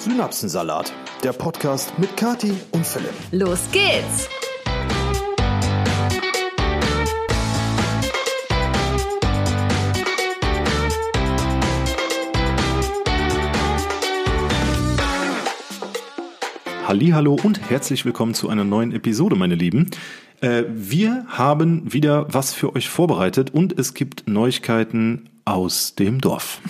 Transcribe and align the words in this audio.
Synapsensalat, 0.00 0.94
der 1.22 1.34
Podcast 1.34 1.98
mit 1.98 2.16
Kati 2.16 2.54
und 2.70 2.86
Philipp. 2.86 3.12
Los 3.32 3.60
geht's! 3.70 4.30
Hallo 16.88 17.36
und 17.44 17.68
herzlich 17.68 18.06
willkommen 18.06 18.32
zu 18.32 18.48
einer 18.48 18.64
neuen 18.64 18.92
Episode, 18.92 19.36
meine 19.36 19.54
Lieben. 19.54 19.90
Äh, 20.40 20.64
wir 20.70 21.26
haben 21.28 21.92
wieder 21.92 22.32
was 22.32 22.54
für 22.54 22.74
euch 22.74 22.88
vorbereitet 22.88 23.50
und 23.52 23.78
es 23.78 23.92
gibt 23.92 24.26
Neuigkeiten 24.26 25.28
aus 25.44 25.94
dem 25.94 26.22
Dorf. 26.22 26.62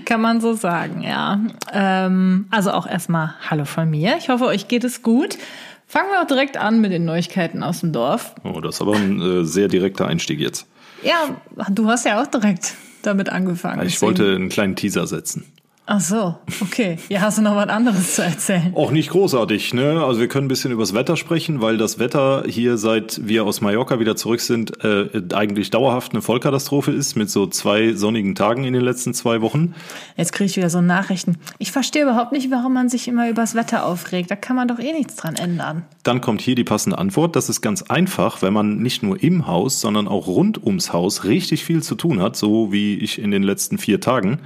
Kann 0.04 0.20
man 0.20 0.40
so 0.40 0.54
sagen, 0.54 1.02
ja. 1.02 1.40
Ähm, 1.72 2.46
also 2.50 2.70
auch 2.72 2.86
erstmal 2.86 3.34
Hallo 3.48 3.64
von 3.64 3.90
mir. 3.90 4.16
Ich 4.18 4.28
hoffe, 4.28 4.46
euch 4.46 4.68
geht 4.68 4.84
es 4.84 5.02
gut. 5.02 5.38
Fangen 5.86 6.10
wir 6.10 6.20
auch 6.20 6.26
direkt 6.26 6.56
an 6.58 6.80
mit 6.80 6.92
den 6.92 7.04
Neuigkeiten 7.04 7.62
aus 7.62 7.80
dem 7.80 7.92
Dorf. 7.92 8.34
Oh, 8.44 8.60
das 8.60 8.76
ist 8.76 8.82
aber 8.82 8.96
ein 8.96 9.20
äh, 9.20 9.44
sehr 9.44 9.68
direkter 9.68 10.06
Einstieg 10.06 10.38
jetzt. 10.38 10.66
Ja, 11.02 11.36
du 11.70 11.88
hast 11.88 12.04
ja 12.04 12.20
auch 12.20 12.26
direkt 12.26 12.74
damit 13.02 13.30
angefangen. 13.30 13.80
Ich 13.86 13.94
deswegen. 13.94 14.18
wollte 14.18 14.34
einen 14.34 14.48
kleinen 14.48 14.76
Teaser 14.76 15.06
setzen. 15.06 15.44
Ach 15.90 16.02
so, 16.02 16.34
okay. 16.60 16.98
Ja, 17.08 17.22
hast 17.22 17.38
du 17.38 17.42
noch 17.42 17.56
was 17.56 17.70
anderes 17.70 18.16
zu 18.16 18.22
erzählen? 18.22 18.74
Auch 18.74 18.90
nicht 18.90 19.08
großartig, 19.08 19.72
ne? 19.72 20.04
Also 20.04 20.20
wir 20.20 20.28
können 20.28 20.44
ein 20.44 20.48
bisschen 20.48 20.70
übers 20.70 20.92
Wetter 20.92 21.16
sprechen, 21.16 21.62
weil 21.62 21.78
das 21.78 21.98
Wetter 21.98 22.44
hier, 22.46 22.76
seit 22.76 23.26
wir 23.26 23.46
aus 23.46 23.62
Mallorca 23.62 23.98
wieder 23.98 24.14
zurück 24.14 24.42
sind, 24.42 24.84
äh, 24.84 25.08
eigentlich 25.32 25.70
dauerhaft 25.70 26.12
eine 26.12 26.20
Vollkatastrophe 26.20 26.90
ist, 26.90 27.16
mit 27.16 27.30
so 27.30 27.46
zwei 27.46 27.94
sonnigen 27.94 28.34
Tagen 28.34 28.64
in 28.64 28.74
den 28.74 28.82
letzten 28.82 29.14
zwei 29.14 29.40
Wochen. 29.40 29.74
Jetzt 30.18 30.34
kriege 30.34 30.50
ich 30.50 30.58
wieder 30.58 30.68
so 30.68 30.82
Nachrichten. 30.82 31.38
Ich 31.56 31.72
verstehe 31.72 32.02
überhaupt 32.02 32.32
nicht, 32.32 32.50
warum 32.50 32.74
man 32.74 32.90
sich 32.90 33.08
immer 33.08 33.30
übers 33.30 33.54
Wetter 33.54 33.86
aufregt. 33.86 34.30
Da 34.30 34.36
kann 34.36 34.56
man 34.56 34.68
doch 34.68 34.80
eh 34.80 34.92
nichts 34.92 35.16
dran 35.16 35.36
ändern. 35.36 35.84
Dann 36.02 36.20
kommt 36.20 36.42
hier 36.42 36.54
die 36.54 36.64
passende 36.64 36.98
Antwort. 36.98 37.34
Das 37.34 37.48
ist 37.48 37.62
ganz 37.62 37.80
einfach, 37.80 38.42
wenn 38.42 38.52
man 38.52 38.76
nicht 38.76 39.02
nur 39.02 39.22
im 39.22 39.46
Haus, 39.46 39.80
sondern 39.80 40.06
auch 40.06 40.26
rund 40.26 40.62
ums 40.62 40.92
Haus 40.92 41.24
richtig 41.24 41.64
viel 41.64 41.82
zu 41.82 41.94
tun 41.94 42.20
hat, 42.20 42.36
so 42.36 42.72
wie 42.72 42.98
ich 42.98 43.18
in 43.18 43.30
den 43.30 43.42
letzten 43.42 43.78
vier 43.78 44.02
Tagen. 44.02 44.40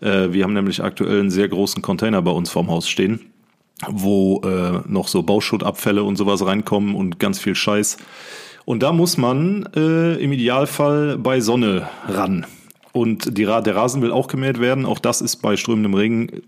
Äh, 0.00 0.32
wir 0.32 0.42
haben 0.42 0.54
nämlich 0.54 0.87
aktuell 0.88 1.20
einen 1.20 1.30
sehr 1.30 1.48
großen 1.48 1.82
Container 1.82 2.20
bei 2.22 2.30
uns 2.30 2.50
vorm 2.50 2.68
Haus 2.68 2.88
stehen, 2.88 3.20
wo 3.88 4.40
äh, 4.44 4.80
noch 4.86 5.08
so 5.08 5.22
Bauschuttabfälle 5.22 6.02
und 6.02 6.16
sowas 6.16 6.44
reinkommen 6.44 6.94
und 6.94 7.18
ganz 7.18 7.38
viel 7.38 7.54
Scheiß. 7.54 7.98
Und 8.64 8.82
da 8.82 8.92
muss 8.92 9.16
man 9.16 9.68
äh, 9.74 10.14
im 10.16 10.32
Idealfall 10.32 11.16
bei 11.16 11.40
Sonne 11.40 11.88
ran. 12.06 12.44
Und 12.92 13.38
die, 13.38 13.44
der 13.44 13.76
Rasen 13.76 14.02
will 14.02 14.12
auch 14.12 14.28
gemäht 14.28 14.60
werden. 14.60 14.84
Auch 14.84 14.98
das 14.98 15.20
ist 15.20 15.36
bei 15.36 15.56
strömendem 15.56 15.94
Regen 15.94 16.42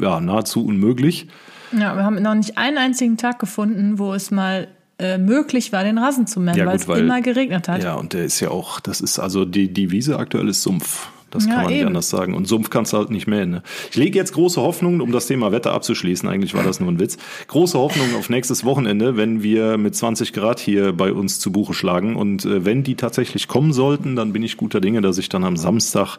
ja, 0.00 0.20
nahezu 0.20 0.64
unmöglich. 0.64 1.28
Ja, 1.72 1.94
wir 1.94 2.04
haben 2.04 2.20
noch 2.20 2.34
nicht 2.34 2.58
einen 2.58 2.78
einzigen 2.78 3.16
Tag 3.16 3.38
gefunden, 3.38 3.98
wo 3.98 4.12
es 4.12 4.30
mal 4.30 4.68
äh, 4.98 5.18
möglich 5.18 5.72
war, 5.72 5.84
den 5.84 5.98
Rasen 5.98 6.26
zu 6.26 6.40
mähen, 6.40 6.56
ja, 6.56 6.66
weil 6.66 6.76
es 6.76 6.84
immer 6.84 7.22
geregnet 7.22 7.68
hat. 7.68 7.82
Ja, 7.82 7.94
und 7.94 8.12
der 8.12 8.24
ist 8.24 8.40
ja 8.40 8.50
auch, 8.50 8.80
das 8.80 9.00
ist 9.00 9.18
also 9.18 9.44
die, 9.44 9.72
die 9.72 9.90
Wiese 9.90 10.18
aktuell 10.18 10.48
ist 10.48 10.62
Sumpf. 10.62 11.08
Das 11.32 11.46
kann 11.46 11.52
ja, 11.52 11.62
man 11.62 11.70
eben. 11.70 11.78
nicht 11.78 11.86
anders 11.86 12.10
sagen. 12.10 12.34
Und 12.34 12.46
Sumpf 12.46 12.70
kannst 12.70 12.92
du 12.92 12.98
halt 12.98 13.10
nicht 13.10 13.26
mähen. 13.26 13.50
Ne? 13.50 13.62
Ich 13.90 13.96
lege 13.96 14.18
jetzt 14.18 14.32
große 14.32 14.60
Hoffnungen, 14.60 15.00
um 15.00 15.12
das 15.12 15.26
Thema 15.26 15.50
Wetter 15.50 15.72
abzuschließen. 15.72 16.28
Eigentlich 16.28 16.54
war 16.54 16.62
das 16.62 16.78
nur 16.78 16.90
ein 16.90 17.00
Witz. 17.00 17.16
Große 17.48 17.78
Hoffnungen 17.78 18.14
auf 18.16 18.28
nächstes 18.28 18.64
Wochenende, 18.64 19.16
wenn 19.16 19.42
wir 19.42 19.78
mit 19.78 19.96
20 19.96 20.32
Grad 20.32 20.60
hier 20.60 20.92
bei 20.92 21.12
uns 21.12 21.40
zu 21.40 21.50
Buche 21.50 21.74
schlagen. 21.74 22.16
Und 22.16 22.44
äh, 22.44 22.64
wenn 22.64 22.84
die 22.84 22.94
tatsächlich 22.94 23.48
kommen 23.48 23.72
sollten, 23.72 24.14
dann 24.14 24.32
bin 24.32 24.42
ich 24.42 24.56
guter 24.56 24.80
Dinge, 24.80 25.00
dass 25.00 25.18
ich 25.18 25.28
dann 25.28 25.44
am 25.44 25.56
Samstag 25.56 26.18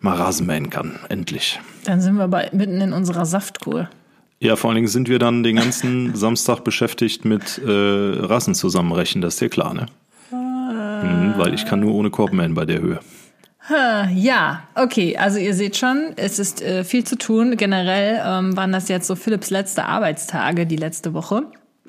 mal 0.00 0.16
Rasen 0.16 0.46
mähen 0.46 0.70
kann. 0.70 0.98
Endlich. 1.08 1.60
Dann 1.84 2.00
sind 2.00 2.16
wir 2.16 2.28
bei, 2.28 2.50
mitten 2.52 2.80
in 2.80 2.92
unserer 2.92 3.26
Saftkur. 3.26 3.88
Ja, 4.40 4.54
vor 4.54 4.70
allen 4.70 4.76
Dingen 4.76 4.88
sind 4.88 5.08
wir 5.08 5.18
dann 5.18 5.42
den 5.42 5.56
ganzen 5.56 6.14
Samstag 6.14 6.62
beschäftigt 6.62 7.24
mit 7.24 7.58
äh, 7.58 7.70
Rassen 7.70 8.54
zusammenrechnen, 8.54 9.20
das 9.20 9.34
ist 9.34 9.40
dir 9.40 9.48
klar, 9.48 9.74
ne? 9.74 9.86
Äh. 10.30 11.04
Mhm, 11.04 11.34
weil 11.36 11.54
ich 11.54 11.66
kann 11.66 11.80
nur 11.80 11.94
ohne 11.94 12.10
Korb 12.10 12.32
mähen 12.32 12.54
bei 12.54 12.64
der 12.64 12.80
Höhe. 12.80 13.00
Ja, 14.14 14.62
okay. 14.74 15.16
Also 15.16 15.38
ihr 15.38 15.54
seht 15.54 15.76
schon, 15.76 16.12
es 16.16 16.38
ist 16.38 16.62
äh, 16.62 16.84
viel 16.84 17.04
zu 17.04 17.16
tun. 17.16 17.56
Generell 17.56 18.20
ähm, 18.24 18.56
waren 18.56 18.72
das 18.72 18.88
jetzt 18.88 19.06
so 19.06 19.14
Philipps 19.14 19.50
letzte 19.50 19.84
Arbeitstage 19.84 20.66
die 20.66 20.76
letzte 20.76 21.12
Woche. 21.14 21.42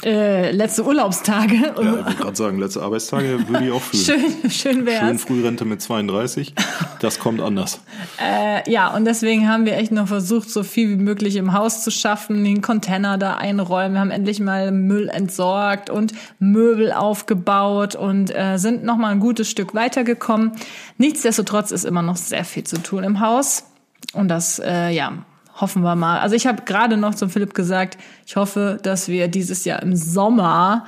Äh, 0.03 0.51
letzte 0.51 0.85
Urlaubstage. 0.85 1.55
Ja, 1.55 1.71
ich 1.71 1.77
wollte 1.77 2.15
gerade 2.17 2.35
sagen, 2.35 2.59
letzte 2.59 2.81
Arbeitstage 2.81 3.47
würde 3.49 3.65
ich 3.65 3.71
auch 3.71 3.81
fühlen. 3.81 4.03
schön, 4.41 4.51
schön 4.51 4.85
wär's. 4.85 4.99
Schön 4.99 5.19
Frührente 5.19 5.65
mit 5.65 5.81
32. 5.81 6.53
Das 7.01 7.19
kommt 7.19 7.41
anders. 7.41 7.81
Äh, 8.21 8.69
ja, 8.71 8.95
und 8.95 9.05
deswegen 9.05 9.49
haben 9.49 9.65
wir 9.65 9.75
echt 9.75 9.91
noch 9.91 10.07
versucht, 10.07 10.49
so 10.49 10.63
viel 10.63 10.89
wie 10.89 11.01
möglich 11.01 11.35
im 11.35 11.53
Haus 11.53 11.83
zu 11.83 11.91
schaffen, 11.91 12.43
den 12.43 12.61
Container 12.61 13.17
da 13.17 13.35
einräumen. 13.35 13.93
Wir 13.93 13.99
haben 13.99 14.11
endlich 14.11 14.39
mal 14.39 14.71
Müll 14.71 15.09
entsorgt 15.09 15.89
und 15.89 16.13
Möbel 16.39 16.93
aufgebaut 16.93 17.95
und 17.95 18.33
äh, 18.35 18.57
sind 18.57 18.83
noch 18.83 18.97
mal 18.97 19.09
ein 19.09 19.19
gutes 19.19 19.49
Stück 19.49 19.73
weitergekommen. 19.73 20.53
Nichtsdestotrotz 20.97 21.71
ist 21.71 21.83
immer 21.83 22.01
noch 22.01 22.15
sehr 22.17 22.45
viel 22.45 22.63
zu 22.63 22.81
tun 22.81 23.03
im 23.03 23.19
Haus. 23.19 23.65
Und 24.13 24.29
das, 24.29 24.59
äh, 24.59 24.89
ja, 24.89 25.25
hoffen 25.59 25.81
wir 25.83 25.95
mal. 25.95 26.19
Also 26.19 26.35
ich 26.35 26.47
habe 26.47 26.63
gerade 26.63 26.97
noch 26.97 27.15
zum 27.15 27.29
Philipp 27.29 27.53
gesagt, 27.53 27.97
ich 28.25 28.35
hoffe, 28.35 28.79
dass 28.81 29.07
wir 29.07 29.27
dieses 29.27 29.65
Jahr 29.65 29.81
im 29.81 29.95
Sommer 29.95 30.85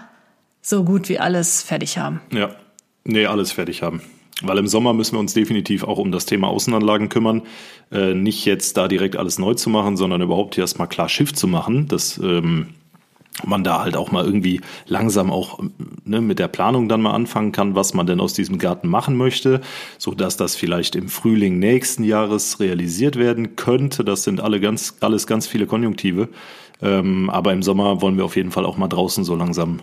so 0.62 0.84
gut 0.84 1.10
wie 1.10 1.20
alles 1.20 1.62
fertig 1.64 1.98
haben. 1.98 2.22
Ja, 2.32 2.50
nee, 3.04 3.26
alles 3.26 3.52
fertig 3.52 3.82
haben. 3.82 4.02
Weil 4.44 4.58
im 4.58 4.68
Sommer 4.68 4.94
müssen 4.94 5.16
wir 5.16 5.20
uns 5.20 5.34
definitiv 5.34 5.84
auch 5.84 5.98
um 5.98 6.12
das 6.12 6.26
Thema 6.26 6.48
Außenanlagen 6.48 7.10
kümmern. 7.10 7.44
Äh, 7.92 8.14
nicht 8.14 8.46
jetzt 8.46 8.78
da 8.78 8.88
direkt 8.88 9.16
alles 9.16 9.38
neu 9.38 9.54
zu 9.54 9.70
machen, 9.70 9.98
sondern 9.98 10.22
überhaupt 10.22 10.58
erstmal 10.58 10.88
klar 10.88 11.10
Schiff 11.10 11.34
zu 11.34 11.48
machen. 11.48 11.88
Das 11.88 12.18
ähm, 12.18 12.68
man 13.46 13.64
da 13.64 13.82
halt 13.82 13.96
auch 13.96 14.12
mal 14.12 14.26
irgendwie 14.26 14.62
langsam 14.88 15.32
auch 15.32 15.60
ne, 16.04 16.22
mit 16.22 16.40
der 16.40 16.48
Planung 16.48 16.90
dann 16.90 17.02
mal 17.02 17.14
anfangen 17.14 17.52
kann, 17.52 17.76
was 17.76 17.94
man 17.94 18.06
denn 18.06 18.20
aus 18.20 18.34
diesem 18.34 18.58
Garten 18.58 18.88
machen 18.88 19.16
möchte, 19.16 19.62
so 19.98 20.12
dass 20.12 20.38
das 20.38 20.56
vielleicht 20.56 20.96
im 20.96 21.10
Frühling 21.10 21.60
nächsten 21.60 22.04
Jahres 22.04 22.60
realisiert 22.60 23.16
werden 23.16 23.56
könnte. 23.56 24.04
Das 24.04 24.24
sind 24.24 24.42
alle 24.42 24.60
ganz, 24.60 24.98
alles 25.00 25.28
ganz 25.28 25.48
viele 25.48 25.66
Konjunktive. 25.66 26.30
Ähm, 26.82 27.30
aber 27.30 27.54
im 27.54 27.64
Sommer 27.64 28.02
wollen 28.02 28.18
wir 28.18 28.26
auf 28.26 28.36
jeden 28.36 28.52
Fall 28.52 28.66
auch 28.66 28.78
mal 28.78 28.88
draußen 28.88 29.24
so 29.24 29.36
langsam 29.36 29.80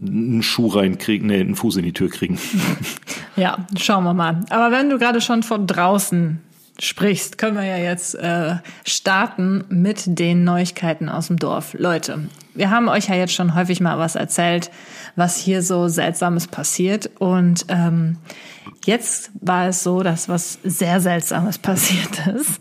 einen 0.00 0.42
Schuh 0.42 0.68
reinkriegen, 0.68 1.28
nee, 1.28 1.40
einen 1.40 1.54
Fuß 1.54 1.76
in 1.76 1.84
die 1.84 1.92
Tür 1.92 2.08
kriegen. 2.08 2.38
Ja, 3.36 3.64
schauen 3.78 4.04
wir 4.04 4.12
mal. 4.12 4.40
Aber 4.50 4.70
wenn 4.70 4.90
du 4.90 4.98
gerade 4.98 5.20
schon 5.20 5.42
von 5.42 5.66
draußen 5.66 6.40
sprichst, 6.78 7.38
können 7.38 7.56
wir 7.56 7.64
ja 7.64 7.76
jetzt 7.76 8.14
äh, 8.14 8.56
starten 8.84 9.64
mit 9.68 10.18
den 10.18 10.44
Neuigkeiten 10.44 11.08
aus 11.08 11.26
dem 11.26 11.38
Dorf. 11.38 11.74
Leute, 11.78 12.28
wir 12.54 12.70
haben 12.70 12.88
euch 12.88 13.08
ja 13.08 13.14
jetzt 13.14 13.34
schon 13.34 13.54
häufig 13.54 13.80
mal 13.80 13.98
was 13.98 14.14
erzählt, 14.14 14.70
was 15.16 15.36
hier 15.36 15.62
so 15.62 15.88
Seltsames 15.88 16.46
passiert. 16.46 17.10
Und 17.18 17.66
ähm, 17.68 18.18
jetzt 18.84 19.30
war 19.40 19.68
es 19.68 19.82
so, 19.82 20.02
dass 20.02 20.28
was 20.28 20.58
sehr 20.62 21.00
Seltsames 21.00 21.58
passiert 21.58 22.26
ist. 22.26 22.60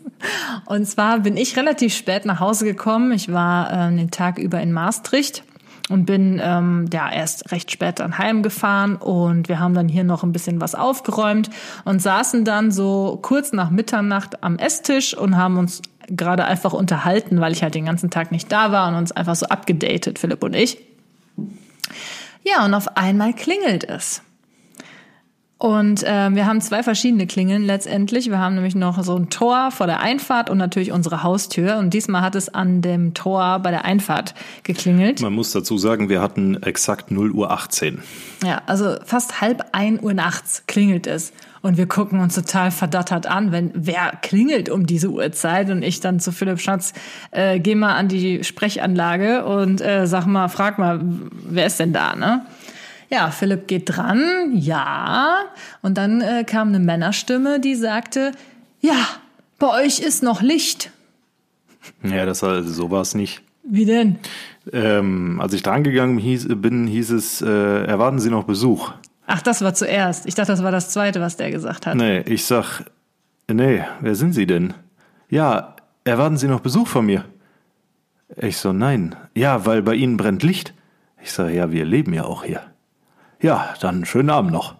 Und 0.65 0.85
zwar 0.85 1.19
bin 1.19 1.37
ich 1.37 1.57
relativ 1.57 1.95
spät 1.95 2.25
nach 2.25 2.39
Hause 2.39 2.65
gekommen. 2.65 3.11
Ich 3.11 3.31
war 3.31 3.71
äh, 3.71 3.95
den 3.95 4.11
Tag 4.11 4.37
über 4.37 4.59
in 4.61 4.71
Maastricht 4.71 5.43
und 5.89 6.05
bin 6.05 6.39
ähm, 6.41 6.85
ja 6.93 7.11
erst 7.11 7.51
recht 7.51 7.71
spät 7.71 7.99
dann 7.99 8.17
heimgefahren 8.17 8.95
und 8.95 9.49
wir 9.49 9.59
haben 9.59 9.73
dann 9.73 9.89
hier 9.89 10.03
noch 10.03 10.23
ein 10.23 10.31
bisschen 10.31 10.61
was 10.61 10.75
aufgeräumt 10.75 11.49
und 11.83 12.01
saßen 12.01 12.45
dann 12.45 12.71
so 12.71 13.19
kurz 13.21 13.51
nach 13.51 13.71
Mitternacht 13.71 14.43
am 14.43 14.57
Esstisch 14.57 15.17
und 15.17 15.35
haben 15.35 15.57
uns 15.57 15.81
gerade 16.07 16.45
einfach 16.45 16.73
unterhalten, 16.73 17.41
weil 17.41 17.51
ich 17.51 17.63
halt 17.63 17.75
den 17.75 17.85
ganzen 17.85 18.09
Tag 18.09 18.31
nicht 18.31 18.51
da 18.51 18.71
war 18.71 18.87
und 18.87 18.95
uns 18.95 19.11
einfach 19.11 19.35
so 19.35 19.47
abgedatet, 19.47 20.19
Philipp 20.19 20.43
und 20.43 20.55
ich. 20.55 20.77
Ja, 22.43 22.65
und 22.65 22.73
auf 22.73 22.97
einmal 22.97 23.33
klingelt 23.33 23.83
es. 23.83 24.21
Und 25.59 26.03
äh, 26.03 26.33
wir 26.33 26.45
haben 26.45 26.61
zwei 26.61 26.83
verschiedene 26.83 27.27
Klingeln 27.27 27.65
letztendlich. 27.65 28.29
Wir 28.29 28.39
haben 28.39 28.55
nämlich 28.55 28.75
noch 28.75 29.03
so 29.03 29.17
ein 29.17 29.29
Tor 29.29 29.71
vor 29.71 29.87
der 29.87 29.99
Einfahrt 29.99 30.49
und 30.49 30.57
natürlich 30.57 30.93
unsere 30.93 31.21
Haustür. 31.21 31.77
Und 31.79 31.93
diesmal 31.93 32.21
hat 32.21 32.35
es 32.35 32.47
an 32.47 32.81
dem 32.81 33.13
Tor 33.13 33.59
bei 33.59 33.69
der 33.69 33.83
Einfahrt 33.83 34.35
geklingelt. 34.63 35.21
Man 35.21 35.33
muss 35.33 35.51
dazu 35.51 35.77
sagen, 35.77 36.07
wir 36.07 36.21
hatten 36.21 36.63
exakt 36.63 37.11
0 37.11 37.31
Uhr 37.31 37.51
18. 37.51 38.01
Ja, 38.45 38.61
also 38.67 38.95
fast 39.03 39.41
halb 39.41 39.65
ein 39.73 40.01
Uhr 40.01 40.13
nachts 40.13 40.63
klingelt 40.65 41.07
es. 41.07 41.33
Und 41.61 41.77
wir 41.77 41.87
gucken 41.87 42.21
uns 42.21 42.35
total 42.35 42.71
verdattert 42.71 43.27
an, 43.27 43.51
wenn 43.51 43.71
wer 43.73 44.13
klingelt 44.21 44.69
um 44.69 44.85
diese 44.85 45.09
Uhrzeit 45.09 45.69
und 45.69 45.83
ich 45.83 45.99
dann 45.99 46.21
zu 46.21 46.31
Philipp 46.31 46.61
Schatz, 46.61 46.93
äh, 47.31 47.59
geh 47.59 47.75
mal 47.75 47.95
an 47.95 48.07
die 48.07 48.45
Sprechanlage 48.45 49.43
und 49.43 49.81
äh, 49.81 50.07
sag 50.07 50.25
mal, 50.25 50.47
frag 50.47 50.79
mal, 50.79 51.01
wer 51.03 51.65
ist 51.65 51.81
denn 51.81 51.91
da, 51.91 52.15
ne? 52.15 52.45
Ja, 53.09 53.31
Philipp 53.31 53.67
geht 53.67 53.83
dran, 53.85 54.51
ja. 54.53 55.45
Und 55.81 55.97
dann 55.97 56.21
äh, 56.21 56.43
kam 56.43 56.69
eine 56.69 56.79
Männerstimme, 56.79 57.59
die 57.59 57.75
sagte, 57.75 58.31
ja, 58.81 59.07
bei 59.57 59.85
euch 59.85 59.99
ist 59.99 60.21
noch 60.21 60.41
Licht. 60.41 60.91
Ja, 62.03 62.25
das 62.25 62.43
war, 62.43 62.63
so 62.63 62.91
war 62.91 63.01
es 63.01 63.15
nicht. 63.15 63.41
Wie 63.63 63.85
denn? 63.85 64.19
Ähm, 64.71 65.39
als 65.41 65.53
ich 65.53 65.63
dran 65.63 65.83
gegangen 65.83 66.17
hieß, 66.17 66.47
bin, 66.57 66.87
hieß 66.87 67.11
es, 67.11 67.41
äh, 67.41 67.83
erwarten 67.85 68.19
Sie 68.19 68.29
noch 68.29 68.43
Besuch. 68.43 68.91
Ach, 69.25 69.41
das 69.41 69.61
war 69.61 69.73
zuerst. 69.73 70.25
Ich 70.25 70.35
dachte, 70.35 70.51
das 70.51 70.63
war 70.63 70.71
das 70.71 70.89
Zweite, 70.89 71.21
was 71.21 71.37
der 71.37 71.51
gesagt 71.51 71.85
hat. 71.85 71.95
Nee, 71.95 72.21
ich 72.21 72.45
sag, 72.45 72.83
nee, 73.47 73.83
wer 74.01 74.15
sind 74.15 74.33
Sie 74.33 74.45
denn? 74.45 74.73
Ja, 75.29 75.75
erwarten 76.03 76.37
Sie 76.37 76.47
noch 76.47 76.61
Besuch 76.61 76.87
von 76.87 77.05
mir? 77.05 77.25
Ich 78.37 78.57
so, 78.57 78.73
nein. 78.73 79.15
Ja, 79.35 79.65
weil 79.65 79.81
bei 79.81 79.95
Ihnen 79.95 80.17
brennt 80.17 80.43
Licht. 80.43 80.73
Ich 81.21 81.31
sage, 81.31 81.53
ja, 81.53 81.71
wir 81.71 81.85
leben 81.85 82.13
ja 82.13 82.23
auch 82.23 82.43
hier. 82.43 82.61
Ja, 83.41 83.73
dann 83.79 84.05
schönen 84.05 84.29
Abend 84.29 84.51
noch. 84.51 84.75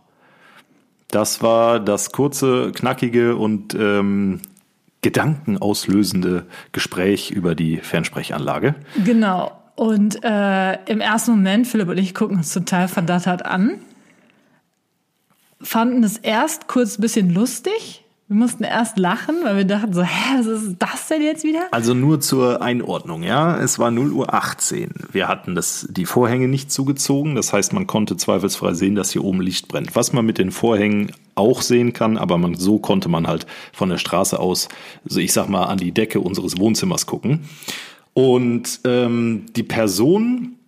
Das 1.10 1.42
war 1.42 1.80
das 1.80 2.12
kurze, 2.12 2.72
knackige 2.72 3.36
und 3.36 3.74
ähm, 3.74 4.42
gedankenauslösende 5.02 6.46
Gespräch 6.72 7.32
über 7.32 7.56
die 7.56 7.78
Fernsprechanlage. 7.78 8.76
Genau. 9.06 9.52
Und 9.76 10.24
äh, 10.24 10.74
im 10.86 11.00
ersten 11.00 11.32
Moment, 11.32 11.68
Philipp 11.68 11.88
und 11.88 11.98
ich 11.98 12.14
gucken 12.14 12.38
uns 12.38 12.54
total 12.54 12.90
verdattert 12.90 13.46
an, 13.46 13.80
fanden 15.62 16.04
es 16.04 16.18
erst 16.18 16.68
kurz 16.68 16.98
ein 16.98 17.02
bisschen 17.02 17.34
lustig, 17.34 18.04
wir 18.30 18.36
mussten 18.36 18.64
erst 18.64 19.00
lachen, 19.00 19.38
weil 19.44 19.58
wir 19.58 19.66
dachten 19.66 19.92
so, 19.92 20.04
hä, 20.04 20.38
was 20.38 20.46
ist 20.46 20.76
das 20.78 21.08
denn 21.08 21.24
jetzt 21.24 21.44
wieder? 21.44 21.62
Also 21.72 21.96
nur 21.96 22.22
zur 22.22 22.62
Einordnung, 22.62 23.24
ja. 23.24 23.60
Es 23.60 23.80
war 23.80 23.90
0 23.90 24.12
Uhr 24.12 24.32
18. 24.36 24.92
Wir 25.12 25.28
hatten 25.28 25.56
das, 25.56 25.88
die 25.90 26.06
Vorhänge 26.06 26.48
nicht 26.48 26.72
zugezogen. 26.72 27.34
Das 27.34 27.54
heißt, 27.54 27.74
man 27.74 27.88
konnte 27.88 28.18
zweifelsfrei 28.18 28.76
sehen, 28.76 28.94
dass 28.94 29.10
hier 29.12 29.24
oben 29.24 29.42
Licht 29.42 29.68
brennt. 29.68 29.96
Was 29.96 30.14
man 30.14 30.28
mit 30.28 30.38
den 30.38 30.52
Vorhängen 30.52 31.12
auch 31.34 31.64
sehen 31.64 31.92
kann, 31.92 32.18
aber 32.18 32.38
man, 32.38 32.54
so 32.54 32.78
konnte 32.78 33.10
man 33.10 33.26
halt 33.26 33.48
von 33.74 33.90
der 33.90 33.98
Straße 33.98 34.40
aus, 34.40 34.70
also 35.04 35.20
ich 35.20 35.34
sag 35.34 35.50
mal, 35.50 35.66
an 35.66 35.80
die 35.80 35.92
Decke 35.92 36.20
unseres 36.20 36.60
Wohnzimmers 36.60 37.08
gucken. 37.08 37.46
Und 38.14 38.82
ähm, 38.86 39.48
die 39.56 39.64
Person, 39.64 40.59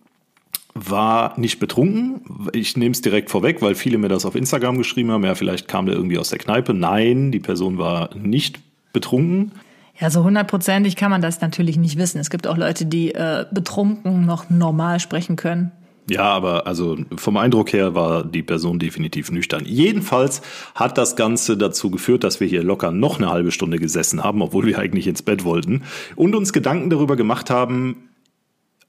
war 0.74 1.38
nicht 1.38 1.58
betrunken. 1.58 2.22
Ich 2.52 2.76
nehme 2.76 2.92
es 2.92 3.02
direkt 3.02 3.30
vorweg, 3.30 3.60
weil 3.60 3.74
viele 3.74 3.98
mir 3.98 4.08
das 4.08 4.24
auf 4.24 4.34
Instagram 4.34 4.78
geschrieben 4.78 5.10
haben. 5.10 5.24
Ja, 5.24 5.34
vielleicht 5.34 5.68
kam 5.68 5.86
der 5.86 5.94
irgendwie 5.94 6.18
aus 6.18 6.30
der 6.30 6.38
Kneipe. 6.38 6.72
Nein, 6.72 7.30
die 7.30 7.40
Person 7.40 7.78
war 7.78 8.10
nicht 8.14 8.60
betrunken. 8.92 9.52
Ja, 10.00 10.10
so 10.10 10.24
hundertprozentig 10.24 10.96
kann 10.96 11.10
man 11.10 11.20
das 11.20 11.40
natürlich 11.40 11.76
nicht 11.76 11.98
wissen. 11.98 12.18
Es 12.18 12.30
gibt 12.30 12.46
auch 12.46 12.56
Leute, 12.56 12.86
die 12.86 13.14
äh, 13.14 13.44
betrunken 13.50 14.24
noch 14.24 14.48
normal 14.48 14.98
sprechen 15.00 15.36
können. 15.36 15.72
Ja, 16.10 16.24
aber 16.24 16.66
also 16.66 16.96
vom 17.16 17.36
Eindruck 17.36 17.72
her 17.72 17.94
war 17.94 18.24
die 18.24 18.42
Person 18.42 18.78
definitiv 18.78 19.30
nüchtern. 19.30 19.64
Jedenfalls 19.64 20.42
hat 20.74 20.98
das 20.98 21.14
Ganze 21.14 21.56
dazu 21.56 21.90
geführt, 21.90 22.24
dass 22.24 22.40
wir 22.40 22.48
hier 22.48 22.64
locker 22.64 22.90
noch 22.90 23.18
eine 23.18 23.30
halbe 23.30 23.52
Stunde 23.52 23.78
gesessen 23.78 24.24
haben, 24.24 24.42
obwohl 24.42 24.66
wir 24.66 24.78
eigentlich 24.78 25.06
ins 25.06 25.22
Bett 25.22 25.44
wollten 25.44 25.82
und 26.16 26.34
uns 26.34 26.52
Gedanken 26.52 26.90
darüber 26.90 27.14
gemacht 27.14 27.50
haben, 27.50 28.08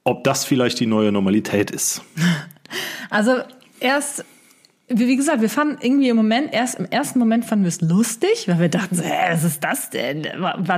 ob 0.04 0.22
das 0.24 0.44
vielleicht 0.44 0.78
die 0.80 0.86
neue 0.86 1.12
Normalität 1.12 1.70
ist. 1.70 2.02
Also 3.10 3.36
erst, 3.78 4.24
wie 4.88 5.14
gesagt, 5.14 5.40
wir 5.40 5.50
fanden 5.50 5.76
irgendwie 5.80 6.08
im 6.08 6.16
Moment, 6.16 6.52
erst 6.52 6.80
im 6.80 6.86
ersten 6.86 7.20
Moment 7.20 7.44
fanden 7.44 7.64
wir 7.64 7.68
es 7.68 7.80
lustig, 7.80 8.48
weil 8.48 8.58
wir 8.58 8.68
dachten, 8.68 8.96
so, 8.96 9.04
hä, 9.04 9.28
was 9.30 9.44
ist 9.44 9.62
das 9.62 9.90
denn? 9.90 10.26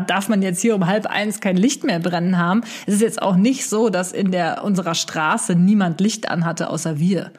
Darf 0.06 0.28
man 0.28 0.42
jetzt 0.42 0.60
hier 0.60 0.74
um 0.74 0.86
halb 0.86 1.06
eins 1.06 1.40
kein 1.40 1.56
Licht 1.56 1.84
mehr 1.84 2.00
brennen 2.00 2.36
haben? 2.36 2.62
Es 2.86 2.94
ist 2.94 3.00
jetzt 3.00 3.22
auch 3.22 3.36
nicht 3.36 3.66
so, 3.70 3.88
dass 3.88 4.12
in 4.12 4.32
der 4.32 4.64
unserer 4.64 4.94
Straße 4.94 5.54
niemand 5.54 6.00
Licht 6.00 6.28
anhatte, 6.28 6.68
außer 6.68 6.98
wir. 6.98 7.32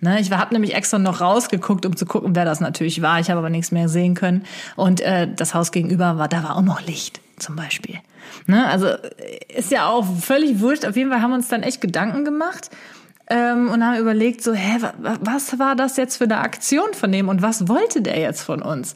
Ne, 0.00 0.20
ich 0.20 0.30
habe 0.30 0.54
nämlich 0.54 0.74
extra 0.74 0.98
noch 0.98 1.20
rausgeguckt, 1.20 1.84
um 1.84 1.96
zu 1.96 2.06
gucken, 2.06 2.36
wer 2.36 2.44
das 2.44 2.60
natürlich 2.60 3.02
war. 3.02 3.18
Ich 3.18 3.30
habe 3.30 3.40
aber 3.40 3.50
nichts 3.50 3.72
mehr 3.72 3.88
sehen 3.88 4.14
können. 4.14 4.44
Und 4.76 5.00
äh, 5.00 5.28
das 5.34 5.54
Haus 5.54 5.72
gegenüber 5.72 6.16
war, 6.16 6.28
da 6.28 6.44
war 6.44 6.56
auch 6.56 6.62
noch 6.62 6.80
Licht, 6.80 7.20
zum 7.40 7.56
Beispiel. 7.56 7.98
Ne, 8.46 8.66
also 8.66 8.88
ist 9.54 9.70
ja 9.70 9.88
auch 9.88 10.04
völlig 10.20 10.60
wurscht. 10.60 10.84
Auf 10.84 10.96
jeden 10.96 11.10
Fall 11.10 11.22
haben 11.22 11.30
wir 11.30 11.36
uns 11.36 11.48
dann 11.48 11.62
echt 11.62 11.80
Gedanken 11.80 12.24
gemacht 12.24 12.70
ähm, 13.28 13.68
und 13.70 13.84
haben 13.84 13.98
überlegt, 13.98 14.42
so, 14.42 14.52
hä, 14.52 14.78
was 15.20 15.58
war 15.58 15.76
das 15.76 15.96
jetzt 15.96 16.16
für 16.16 16.24
eine 16.24 16.38
Aktion 16.38 16.94
von 16.94 17.12
dem 17.12 17.28
und 17.28 17.42
was 17.42 17.68
wollte 17.68 18.02
der 18.02 18.18
jetzt 18.18 18.42
von 18.42 18.62
uns? 18.62 18.94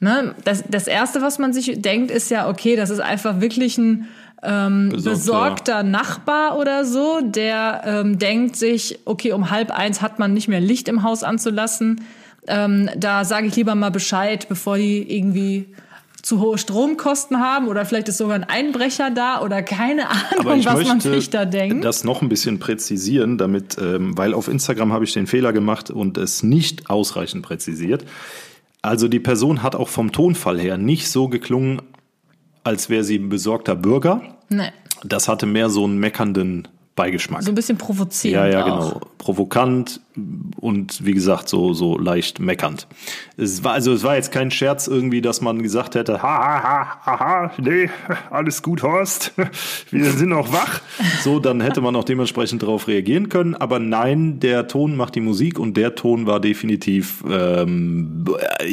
Ne, 0.00 0.34
das, 0.44 0.64
das 0.68 0.86
Erste, 0.86 1.22
was 1.22 1.38
man 1.38 1.52
sich 1.52 1.80
denkt, 1.80 2.10
ist 2.10 2.30
ja, 2.30 2.48
okay, 2.48 2.76
das 2.76 2.90
ist 2.90 3.00
einfach 3.00 3.40
wirklich 3.40 3.78
ein 3.78 4.08
ähm, 4.42 4.90
besorgter. 4.90 5.10
besorgter 5.10 5.82
Nachbar 5.82 6.58
oder 6.58 6.84
so, 6.84 7.20
der 7.22 7.82
ähm, 7.84 8.18
denkt 8.18 8.56
sich, 8.56 8.98
okay, 9.06 9.32
um 9.32 9.50
halb 9.50 9.70
eins 9.70 10.02
hat 10.02 10.18
man 10.18 10.34
nicht 10.34 10.48
mehr 10.48 10.60
Licht 10.60 10.88
im 10.88 11.02
Haus 11.02 11.22
anzulassen. 11.22 12.02
Ähm, 12.46 12.90
da 12.96 13.24
sage 13.24 13.46
ich 13.46 13.56
lieber 13.56 13.74
mal 13.74 13.90
Bescheid, 13.90 14.46
bevor 14.48 14.76
die 14.76 15.16
irgendwie 15.16 15.74
zu 16.24 16.40
hohe 16.40 16.56
Stromkosten 16.56 17.38
haben 17.38 17.68
oder 17.68 17.84
vielleicht 17.84 18.08
ist 18.08 18.16
sogar 18.16 18.36
ein 18.36 18.44
Einbrecher 18.44 19.10
da 19.10 19.42
oder 19.42 19.62
keine 19.62 20.08
Ahnung, 20.08 20.64
was 20.64 20.86
man 20.86 21.00
sich 21.00 21.28
da 21.28 21.44
denkt. 21.44 21.84
Das 21.84 22.02
noch 22.02 22.22
ein 22.22 22.30
bisschen 22.30 22.58
präzisieren, 22.58 23.36
damit, 23.36 23.76
ähm, 23.78 24.16
weil 24.16 24.32
auf 24.32 24.48
Instagram 24.48 24.92
habe 24.92 25.04
ich 25.04 25.12
den 25.12 25.26
Fehler 25.26 25.52
gemacht 25.52 25.90
und 25.90 26.16
es 26.16 26.42
nicht 26.42 26.88
ausreichend 26.88 27.42
präzisiert. 27.42 28.06
Also 28.80 29.08
die 29.08 29.20
Person 29.20 29.62
hat 29.62 29.76
auch 29.76 29.88
vom 29.88 30.12
Tonfall 30.12 30.58
her 30.58 30.78
nicht 30.78 31.10
so 31.10 31.28
geklungen, 31.28 31.82
als 32.64 32.88
wäre 32.88 33.04
sie 33.04 33.18
ein 33.18 33.28
besorgter 33.28 33.74
Bürger. 33.76 34.22
Nee. 34.48 34.72
Das 35.04 35.28
hatte 35.28 35.44
mehr 35.44 35.68
so 35.68 35.84
einen 35.84 35.98
meckernden 35.98 36.68
Beigeschmack. 36.96 37.42
So 37.42 37.50
ein 37.50 37.56
bisschen 37.56 37.76
provozierend. 37.76 38.52
Ja, 38.52 38.60
ja, 38.60 38.64
genau. 38.64 38.76
auch. 38.76 38.92
genau. 38.94 39.10
Provokant 39.18 40.00
und 40.60 41.04
wie 41.04 41.12
gesagt, 41.12 41.48
so, 41.48 41.72
so 41.72 41.98
leicht 41.98 42.38
meckernd. 42.38 42.86
Es 43.36 43.64
war, 43.64 43.72
also, 43.72 43.92
es 43.92 44.04
war 44.04 44.14
jetzt 44.14 44.30
kein 44.30 44.50
Scherz 44.50 44.86
irgendwie, 44.86 45.22
dass 45.22 45.40
man 45.40 45.62
gesagt 45.62 45.94
hätte, 45.94 46.22
ha, 46.22 46.38
ha, 46.38 46.62
ha, 46.62 47.06
ha, 47.06 47.20
ha, 47.20 47.52
nee, 47.58 47.88
alles 48.30 48.62
gut, 48.62 48.82
Horst. 48.82 49.32
Wir 49.90 50.12
sind 50.12 50.32
auch 50.32 50.52
wach. 50.52 50.82
So, 51.22 51.40
dann 51.40 51.60
hätte 51.62 51.80
man 51.80 51.96
auch 51.96 52.04
dementsprechend 52.04 52.62
darauf 52.62 52.86
reagieren 52.86 53.28
können. 53.28 53.54
Aber 53.54 53.78
nein, 53.78 54.38
der 54.40 54.68
Ton 54.68 54.94
macht 54.94 55.14
die 55.14 55.20
Musik 55.20 55.58
und 55.58 55.76
der 55.76 55.94
Ton 55.94 56.26
war 56.26 56.38
definitiv 56.38 57.24
ähm, 57.28 58.26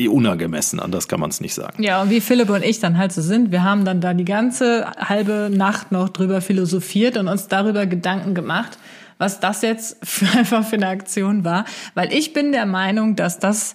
unangemessen. 0.09 0.79
Anders 0.79 1.07
kann 1.07 1.21
man 1.21 1.31
es 1.31 1.41
nicht 1.41 1.53
sagen. 1.55 1.81
Ja, 1.81 2.01
und 2.01 2.09
wie 2.09 2.21
Philipp 2.21 2.49
und 2.49 2.63
ich 2.63 2.79
dann 2.79 2.97
halt 2.97 3.13
so 3.13 3.21
sind, 3.21 3.51
wir 3.51 3.63
haben 3.63 3.85
dann 3.85 4.01
da 4.01 4.13
die 4.13 4.25
ganze 4.25 4.91
halbe 4.97 5.49
Nacht 5.51 5.91
noch 5.91 6.09
drüber 6.09 6.41
philosophiert 6.41 7.17
und 7.17 7.27
uns 7.27 7.47
darüber 7.47 7.85
Gedanken 7.85 8.10
Gedanken 8.11 8.35
gemacht, 8.35 8.77
was 9.17 9.39
das 9.39 9.61
jetzt 9.61 9.97
für 10.05 10.37
einfach 10.37 10.65
für 10.65 10.75
eine 10.75 10.87
Aktion 10.87 11.45
war, 11.45 11.65
weil 11.93 12.13
ich 12.13 12.33
bin 12.33 12.51
der 12.51 12.65
Meinung, 12.65 13.15
dass 13.15 13.39
das 13.39 13.73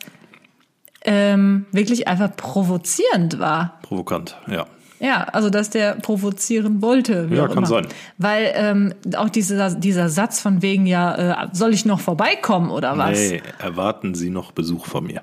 ähm, 1.04 1.66
wirklich 1.72 2.08
einfach 2.08 2.34
provozierend 2.36 3.38
war. 3.38 3.78
Provokant, 3.82 4.36
ja. 4.48 4.66
Ja, 4.98 5.24
also 5.24 5.50
dass 5.50 5.68
der 5.68 5.94
provozieren 5.96 6.80
wollte. 6.80 7.28
ja, 7.30 7.46
kann 7.48 7.58
immer. 7.58 7.66
sein. 7.66 7.86
Weil 8.16 8.50
ähm, 8.54 8.94
auch 9.16 9.28
dieser, 9.28 9.74
dieser 9.74 10.08
Satz 10.08 10.40
von 10.40 10.62
wegen, 10.62 10.86
ja, 10.86 11.44
äh, 11.44 11.48
soll 11.52 11.74
ich 11.74 11.84
noch 11.84 12.00
vorbeikommen 12.00 12.70
oder 12.70 12.96
was? 12.96 13.18
Nee, 13.18 13.42
erwarten 13.58 14.14
Sie 14.14 14.30
noch 14.30 14.52
Besuch 14.52 14.86
von 14.86 15.04
mir. 15.04 15.20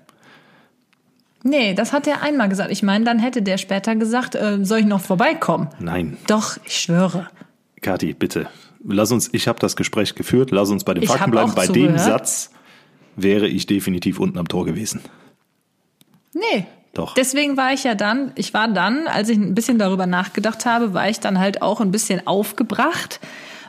Nee, 1.42 1.74
das 1.74 1.92
hat 1.92 2.06
er 2.06 2.22
einmal 2.22 2.50
gesagt. 2.50 2.72
Ich 2.72 2.84
meine, 2.84 3.04
dann 3.04 3.18
hätte 3.18 3.42
der 3.42 3.58
später 3.58 3.96
gesagt, 3.96 4.36
äh, 4.36 4.64
soll 4.64 4.80
ich 4.80 4.86
noch 4.86 5.02
vorbeikommen? 5.02 5.70
Nein. 5.80 6.18
Doch, 6.28 6.58
ich 6.66 6.78
schwöre. 6.78 7.28
Kathi, 7.82 8.14
bitte 8.14 8.48
lass 8.86 9.12
uns, 9.12 9.30
ich 9.32 9.48
habe 9.48 9.60
das 9.60 9.76
Gespräch 9.76 10.16
geführt, 10.16 10.52
lass 10.52 10.70
uns 10.70 10.84
bei 10.84 10.94
den 10.94 11.04
ich 11.04 11.10
Fakten 11.10 11.32
bleiben. 11.32 11.54
Bei 11.56 11.68
zugehört. 11.68 11.92
dem 11.92 11.98
Satz 11.98 12.52
wäre 13.16 13.48
ich 13.48 13.66
definitiv 13.66 14.20
unten 14.20 14.38
am 14.38 14.48
Tor 14.48 14.66
gewesen. 14.66 15.02
Nee. 16.34 16.66
Doch. 16.94 17.16
Deswegen 17.16 17.58
war 17.58 17.74
ich 17.74 17.84
ja 17.84 17.96
dann, 17.96 18.32
ich 18.36 18.54
war 18.54 18.68
dann, 18.68 19.08
als 19.08 19.30
ich 19.30 19.38
ein 19.38 19.56
bisschen 19.56 19.80
darüber 19.80 20.06
nachgedacht 20.06 20.68
habe, 20.68 20.94
war 20.94 21.10
ich 21.10 21.20
dann 21.20 21.40
halt 21.40 21.64
auch 21.64 21.82
ein 21.82 21.90
bisschen 21.90 22.28
aufgebracht, 22.28 23.20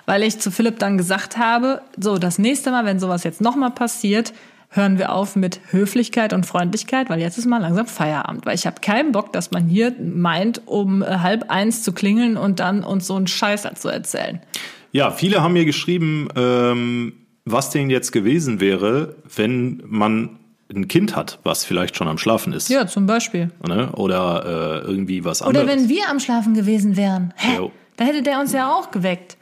weil 0.05 0.23
ich 0.23 0.39
zu 0.41 0.51
Philipp 0.51 0.79
dann 0.79 0.99
gesagt 0.99 1.39
habe, 1.39 1.81
so, 1.99 2.19
das 2.19 2.39
nächste 2.39 2.71
Mal, 2.71 2.85
wenn 2.85 3.01
sowas 3.01 3.25
jetzt 3.25 3.41
nochmal 3.41 3.71
passiert, 3.71 4.35
hören 4.69 4.99
wir 4.99 5.13
auf 5.13 5.37
mit 5.37 5.61
Höflichkeit 5.71 6.35
und 6.35 6.45
Freundlichkeit, 6.45 7.09
weil 7.09 7.21
jetzt 7.21 7.39
ist 7.39 7.47
mal 7.47 7.63
langsam 7.63 7.87
Feierabend. 7.87 8.45
Weil 8.45 8.57
ich 8.57 8.67
habe 8.67 8.81
keinen 8.83 9.13
Bock, 9.13 9.33
dass 9.33 9.53
man 9.53 9.69
hier 9.69 9.95
meint, 9.99 10.63
um 10.67 11.03
halb 11.03 11.51
eins 11.51 11.83
zu 11.83 11.93
klingeln 11.93 12.37
und 12.37 12.61
dann 12.61 12.85
uns 12.85 13.07
so 13.07 13.15
einen 13.17 13.27
Scheiß 13.27 13.67
zu 13.77 13.89
erzählen. 13.89 14.41
Ja, 14.95 15.11
viele 15.11 15.43
haben 15.43 15.55
mir 15.55 15.65
geschrieben, 15.65 16.29
ähm, 16.37 17.15
was 17.45 17.71
denn 17.71 17.91
jetzt 17.91 18.13
gewesen 18.13 18.61
wäre, 18.61 19.17
wenn 19.35 19.83
man 19.87 20.39
ein 20.73 20.87
Kind 20.87 21.17
hat, 21.17 21.41
was 21.43 21.65
vielleicht 21.65 21.97
schon 21.97 22.07
am 22.07 22.17
Schlafen 22.17 22.53
ist. 22.53 22.69
Ja, 22.69 22.87
zum 22.87 23.05
Beispiel. 23.05 23.51
Ne? 23.67 23.91
Oder 23.93 24.83
äh, 24.85 24.89
irgendwie 24.89 25.25
was 25.25 25.43
anderes. 25.43 25.65
Oder 25.65 25.77
wenn 25.77 25.89
wir 25.89 26.09
am 26.09 26.21
Schlafen 26.21 26.55
gewesen 26.55 26.97
wären. 26.97 27.35
Hä? 27.37 27.57
Jo. 27.57 27.73
Da 27.97 28.05
hätte 28.05 28.23
der 28.23 28.39
uns 28.39 28.53
ja 28.53 28.73
auch 28.73 28.93
geweckt. 28.93 29.37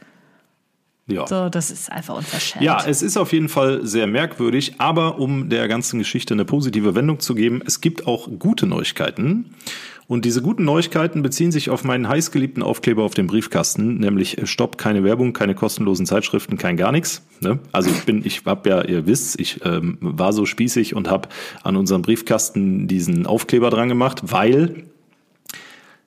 Ja. 1.06 1.26
So, 1.26 1.50
das 1.50 1.70
ist 1.70 1.92
einfach 1.92 2.16
unverschämt. 2.16 2.64
Ja, 2.64 2.82
es 2.86 3.02
ist 3.02 3.18
auf 3.18 3.34
jeden 3.34 3.50
Fall 3.50 3.86
sehr 3.86 4.06
merkwürdig, 4.06 4.76
aber 4.78 5.18
um 5.18 5.50
der 5.50 5.68
ganzen 5.68 5.98
Geschichte 5.98 6.32
eine 6.32 6.46
positive 6.46 6.94
Wendung 6.94 7.20
zu 7.20 7.34
geben, 7.34 7.60
es 7.66 7.82
gibt 7.82 8.06
auch 8.06 8.28
gute 8.38 8.66
Neuigkeiten. 8.66 9.54
Und 10.08 10.24
diese 10.24 10.42
guten 10.42 10.64
Neuigkeiten 10.64 11.22
beziehen 11.22 11.52
sich 11.52 11.70
auf 11.70 11.84
meinen 11.84 12.08
heißgeliebten 12.08 12.62
Aufkleber 12.62 13.02
auf 13.02 13.14
dem 13.14 13.26
Briefkasten, 13.26 13.98
nämlich 13.98 14.38
äh, 14.38 14.46
Stopp, 14.46 14.78
keine 14.78 15.04
Werbung, 15.04 15.32
keine 15.32 15.54
kostenlosen 15.54 16.06
Zeitschriften, 16.06 16.58
kein 16.58 16.76
gar 16.76 16.92
nichts. 16.92 17.22
Ne? 17.40 17.58
Also 17.72 17.90
ich 17.90 18.04
bin, 18.04 18.24
ich 18.24 18.42
hab 18.44 18.66
ja, 18.66 18.82
ihr 18.82 19.06
wisst, 19.06 19.40
ich 19.40 19.64
ähm, 19.64 19.98
war 20.00 20.32
so 20.32 20.44
spießig 20.44 20.94
und 20.94 21.08
habe 21.08 21.28
an 21.62 21.76
unserem 21.76 22.02
Briefkasten 22.02 22.88
diesen 22.88 23.26
Aufkleber 23.26 23.70
dran 23.70 23.88
gemacht, 23.88 24.22
weil 24.24 24.84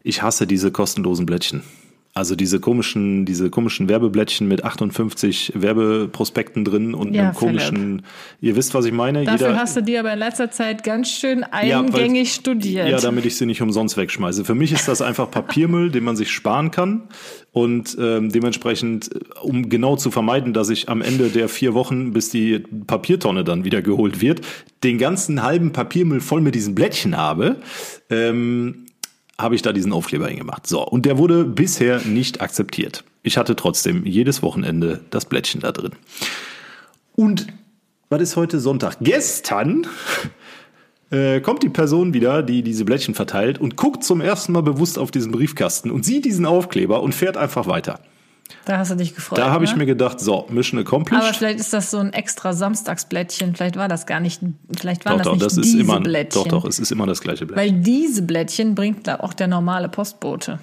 ich 0.03 0.21
hasse 0.21 0.45
diese 0.45 0.71
kostenlosen 0.71 1.25
Blättchen. 1.25 1.63
Also 2.17 2.37
diese 2.37 2.61
komischen, 2.61 3.25
diese 3.25 3.49
komischen 3.49 3.89
Werbeblättchen 3.89 4.47
mit 4.47 4.63
58 4.63 5.51
Werbeprospekten 5.53 6.63
drin 6.63 6.93
und 6.93 7.13
Ja, 7.13 7.23
einem 7.23 7.33
komischen, 7.35 8.03
ihr 8.39 8.55
wisst, 8.55 8.73
was 8.73 8.85
ich 8.85 8.93
meine? 8.93 9.25
Dafür 9.25 9.57
hast 9.57 9.75
du 9.75 9.81
die 9.81 9.97
aber 9.97 10.13
in 10.13 10.19
letzter 10.19 10.49
Zeit 10.49 10.85
ganz 10.85 11.09
schön 11.09 11.43
eingängig 11.43 11.91
weil- 11.93 12.25
studiert. 12.25 12.87
Ja, 12.87 13.01
damit 13.01 13.25
ich 13.25 13.35
sie 13.35 13.45
nicht 13.45 13.61
umsonst 13.61 13.97
wegschmeiße. 13.97 14.45
Für 14.45 14.55
mich 14.55 14.71
ist 14.71 14.87
das 14.87 15.01
einfach 15.01 15.29
Papiermüll, 15.29 15.91
den 15.91 16.05
man 16.05 16.15
sich 16.15 16.31
sparen 16.31 16.71
kann. 16.71 17.09
Und 17.51 17.97
ähm, 17.99 18.31
dementsprechend, 18.31 19.13
äh, 19.13 19.19
um 19.41 19.67
genau 19.67 19.97
zu 19.97 20.09
vermeiden, 20.09 20.53
dass 20.53 20.69
ich 20.69 20.87
am 20.87 21.01
Ende 21.01 21.27
der 21.27 21.49
vier 21.49 21.73
Wochen, 21.73 22.13
bis 22.13 22.29
die 22.29 22.59
Papiertonne 22.59 23.43
dann 23.43 23.65
wieder 23.65 23.81
geholt 23.81 24.21
wird, 24.21 24.39
den 24.85 24.99
ganzen 24.99 25.43
halben 25.43 25.73
Papiermüll 25.73 26.21
voll 26.21 26.39
mit 26.39 26.55
diesen 26.55 26.75
Blättchen 26.75 27.17
habe, 27.17 27.57
ähm, 28.09 28.84
habe 29.39 29.55
ich 29.55 29.61
da 29.61 29.73
diesen 29.73 29.91
Aufkleber 29.91 30.27
hingemacht. 30.27 30.67
So, 30.67 30.85
und 30.85 31.05
der 31.05 31.17
wurde 31.17 31.43
bisher 31.43 31.99
nicht 32.01 32.41
akzeptiert. 32.41 33.03
Ich 33.23 33.37
hatte 33.37 33.55
trotzdem 33.55 34.05
jedes 34.05 34.41
Wochenende 34.41 35.01
das 35.09 35.25
Blättchen 35.25 35.61
da 35.61 35.71
drin. 35.71 35.91
Und 37.15 37.47
was 38.09 38.21
ist 38.21 38.35
heute 38.35 38.59
Sonntag? 38.59 38.97
Gestern 39.01 39.87
äh, 41.09 41.41
kommt 41.41 41.63
die 41.63 41.69
Person 41.69 42.13
wieder, 42.13 42.43
die 42.43 42.61
diese 42.61 42.85
Blättchen 42.85 43.15
verteilt 43.15 43.59
und 43.59 43.75
guckt 43.75 44.03
zum 44.03 44.21
ersten 44.21 44.51
Mal 44.51 44.61
bewusst 44.61 44.99
auf 44.99 45.11
diesen 45.11 45.31
Briefkasten 45.31 45.91
und 45.91 46.05
sieht 46.05 46.25
diesen 46.25 46.45
Aufkleber 46.45 47.01
und 47.01 47.13
fährt 47.13 47.35
einfach 47.35 47.67
weiter. 47.67 47.99
Da 48.65 48.77
hast 48.77 48.91
du 48.91 48.95
dich 48.95 49.15
gefreut. 49.15 49.39
Da 49.39 49.51
habe 49.51 49.63
ich 49.63 49.71
ne? 49.71 49.77
mir 49.77 49.85
gedacht, 49.85 50.19
so, 50.19 50.45
Mission 50.49 50.79
aber 50.79 50.87
accomplished. 50.87 51.35
vielleicht 51.35 51.59
ist 51.59 51.73
das 51.73 51.91
so 51.91 51.97
ein 51.97 52.13
extra 52.13 52.53
Samstagsblättchen. 52.53 53.55
Vielleicht 53.55 53.75
war 53.75 53.87
das 53.87 54.05
gar 54.05 54.19
nicht, 54.19 54.41
vielleicht 54.75 55.05
waren 55.05 55.17
Doch, 55.19 55.23
das 55.23 55.25
doch, 55.25 55.33
nicht 55.33 55.45
das 55.45 55.55
diese 55.55 55.79
immer, 55.79 55.99
Blättchen. 55.99 56.43
doch, 56.43 56.61
doch, 56.61 56.65
es 56.65 56.79
ist 56.79 56.91
immer 56.91 57.05
das 57.05 57.21
gleiche 57.21 57.45
Blatt. 57.45 57.57
Weil 57.57 57.71
diese 57.71 58.21
Blättchen 58.21 58.75
bringt 58.75 59.07
da 59.07 59.17
auch 59.17 59.33
der 59.33 59.47
normale 59.47 59.89
Postbote. 59.89 60.59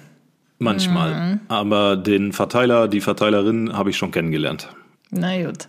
Manchmal. 0.59 1.13
Mhm. 1.13 1.39
Aber 1.49 1.97
den 1.97 2.31
Verteiler, 2.31 2.87
die 2.87 3.01
Verteilerin 3.01 3.73
habe 3.73 3.89
ich 3.89 3.97
schon 3.97 4.11
kennengelernt. 4.11 4.69
Na 5.11 5.43
gut. 5.43 5.67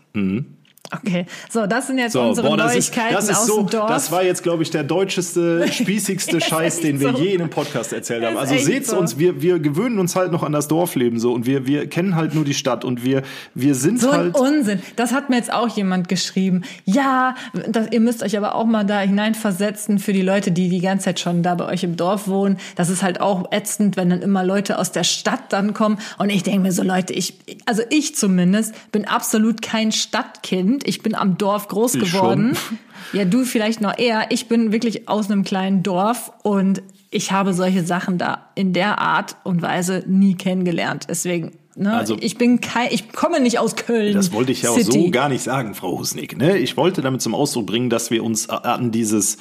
Okay, 0.93 1.25
so, 1.51 1.67
das 1.67 1.87
sind 1.87 1.99
jetzt. 1.99 2.13
So, 2.13 2.21
unsere 2.23 2.47
boah, 2.47 2.57
das 2.59 2.77
ist, 2.77 2.95
Neuigkeiten 2.95 3.15
das 3.15 3.29
ist 3.31 3.39
aus 3.39 3.47
so, 3.47 3.63
dem 3.63 3.71
Dorf. 3.71 3.89
das 3.89 4.13
war 4.13 4.23
jetzt, 4.23 4.43
glaube 4.43 4.63
ich, 4.63 4.71
der 4.71 4.85
deutscheste, 4.85 5.67
spießigste 5.73 6.41
Scheiß, 6.43 6.81
den 6.81 7.01
wir 7.01 7.13
so. 7.13 7.19
je 7.19 7.33
in 7.33 7.41
einem 7.41 7.51
Podcast 7.51 7.93
erzählt 7.93 8.23
haben. 8.23 8.35
Ist 8.35 8.53
Also 8.53 8.59
seht's 8.59 8.91
so. 8.91 8.99
uns, 8.99 9.19
wir, 9.19 9.41
wir 9.41 9.59
gewöhnen 9.61 9.99
uns 9.99 10.15
halt 10.15 10.31
noch 10.31 10.43
an 10.43 10.53
das 10.53 10.69
Dorfleben 10.69 11.19
so 11.19 11.33
und 11.33 11.47
wir, 11.47 11.67
wir 11.67 11.89
kennen 11.89 12.17
halt 12.17 12.35
nur 12.35 12.45
die 12.45 12.53
Stadt 12.53 12.85
und 12.85 13.03
wir, 13.03 13.23
wir 13.55 13.75
sind 13.75 13.99
so 13.99 14.11
ein 14.11 14.19
halt. 14.19 14.39
Unsinn. 14.39 14.83
Das 14.97 15.13
hat 15.13 15.31
mir 15.31 15.37
jetzt 15.37 15.53
auch 15.53 15.69
jemand 15.69 16.09
geschrieben. 16.09 16.63
Ja, 16.85 17.35
das, 17.67 17.89
ihr 17.91 18.01
müsst 18.01 18.23
euch 18.23 18.37
aber 18.37 18.55
auch 18.55 18.67
mal 18.67 18.85
da 18.85 19.01
hineinversetzen 19.01 19.99
für 19.99 20.13
die 20.13 20.23
Leute, 20.23 20.53
die 20.53 20.69
die 20.69 20.81
ganze 20.81 21.07
Zeit 21.07 21.21
schon 21.21 21.43
da 21.43 21.55
bei 21.55 21.67
euch 21.67 21.83
im 21.83 21.97
Dorf 21.97 22.29
wohnen. 22.29 22.59
Das 22.77 22.91
ist 22.91 23.03
halt 23.03 23.23
auch 23.23 23.51
ätzend, 23.53 23.97
wenn 23.97 24.11
dann 24.11 24.21
immer 24.21 24.45
Leute 24.45 24.79
aus 24.79 24.93
der 24.93 25.05
Stadt 25.05 25.53
dann 25.53 25.73
kommen. 25.73 25.99
Und 26.19 26.29
ich 26.29 26.43
denke 26.43 26.61
mir 26.61 26.73
so, 26.73 26.83
Leute, 26.83 27.15
ich, 27.15 27.39
also 27.65 27.83
ich 27.89 28.15
zumindest 28.15 28.75
bin 28.93 29.07
absolut 29.07 29.63
kein 29.63 29.91
Stadtkind. 29.91 30.74
Ich 30.85 31.03
bin 31.03 31.15
am 31.15 31.39
Dorf 31.39 31.69
groß 31.69 31.95
Ich 31.95 32.13
geworden. 32.13 32.57
Ja, 33.13 33.25
du 33.25 33.45
vielleicht 33.45 33.81
noch 33.81 33.97
eher. 33.97 34.27
Ich 34.31 34.49
bin 34.49 34.73
wirklich 34.73 35.09
aus 35.09 35.31
einem 35.31 35.45
kleinen 35.45 35.83
Dorf 35.85 36.33
und 36.43 36.83
ich 37.11 37.31
habe 37.31 37.55
solche 37.55 37.85
Sachen 37.85 38.19
da 38.19 38.49
in 38.57 38.73
der 38.73 38.99
Art 38.99 39.37
und 39.45 39.63
Weise 39.63 40.03
nie 40.09 40.35
kennengelernt. 40.35 41.07
Deswegen, 41.09 41.53
ne, 41.77 41.95
Also- 41.95 42.17
ich 42.21 42.37
bin 42.39 42.61
kein, 42.61 42.89
ich 42.91 43.13
komme 43.13 43.39
nicht 43.41 43.59
aus 43.61 43.77
Köln. 43.77 44.15
Das 44.15 44.33
wollte 44.33 44.51
ich 44.53 44.63
ja 44.63 44.71
auch 44.71 44.77
City. 44.77 45.05
so 45.05 45.11
gar 45.11 45.29
nicht 45.29 45.43
sagen, 45.43 45.75
Frau 45.75 45.97
Husnick. 45.99 46.37
Ne? 46.37 46.59
Ich 46.59 46.77
wollte 46.77 47.03
damit 47.03 47.23
zum 47.23 47.35
Ausdruck 47.35 47.67
bringen, 47.67 47.89
dass 47.91 48.11
wir 48.11 48.25
uns 48.25 48.49
an 48.49 48.91
dieses, 48.91 49.39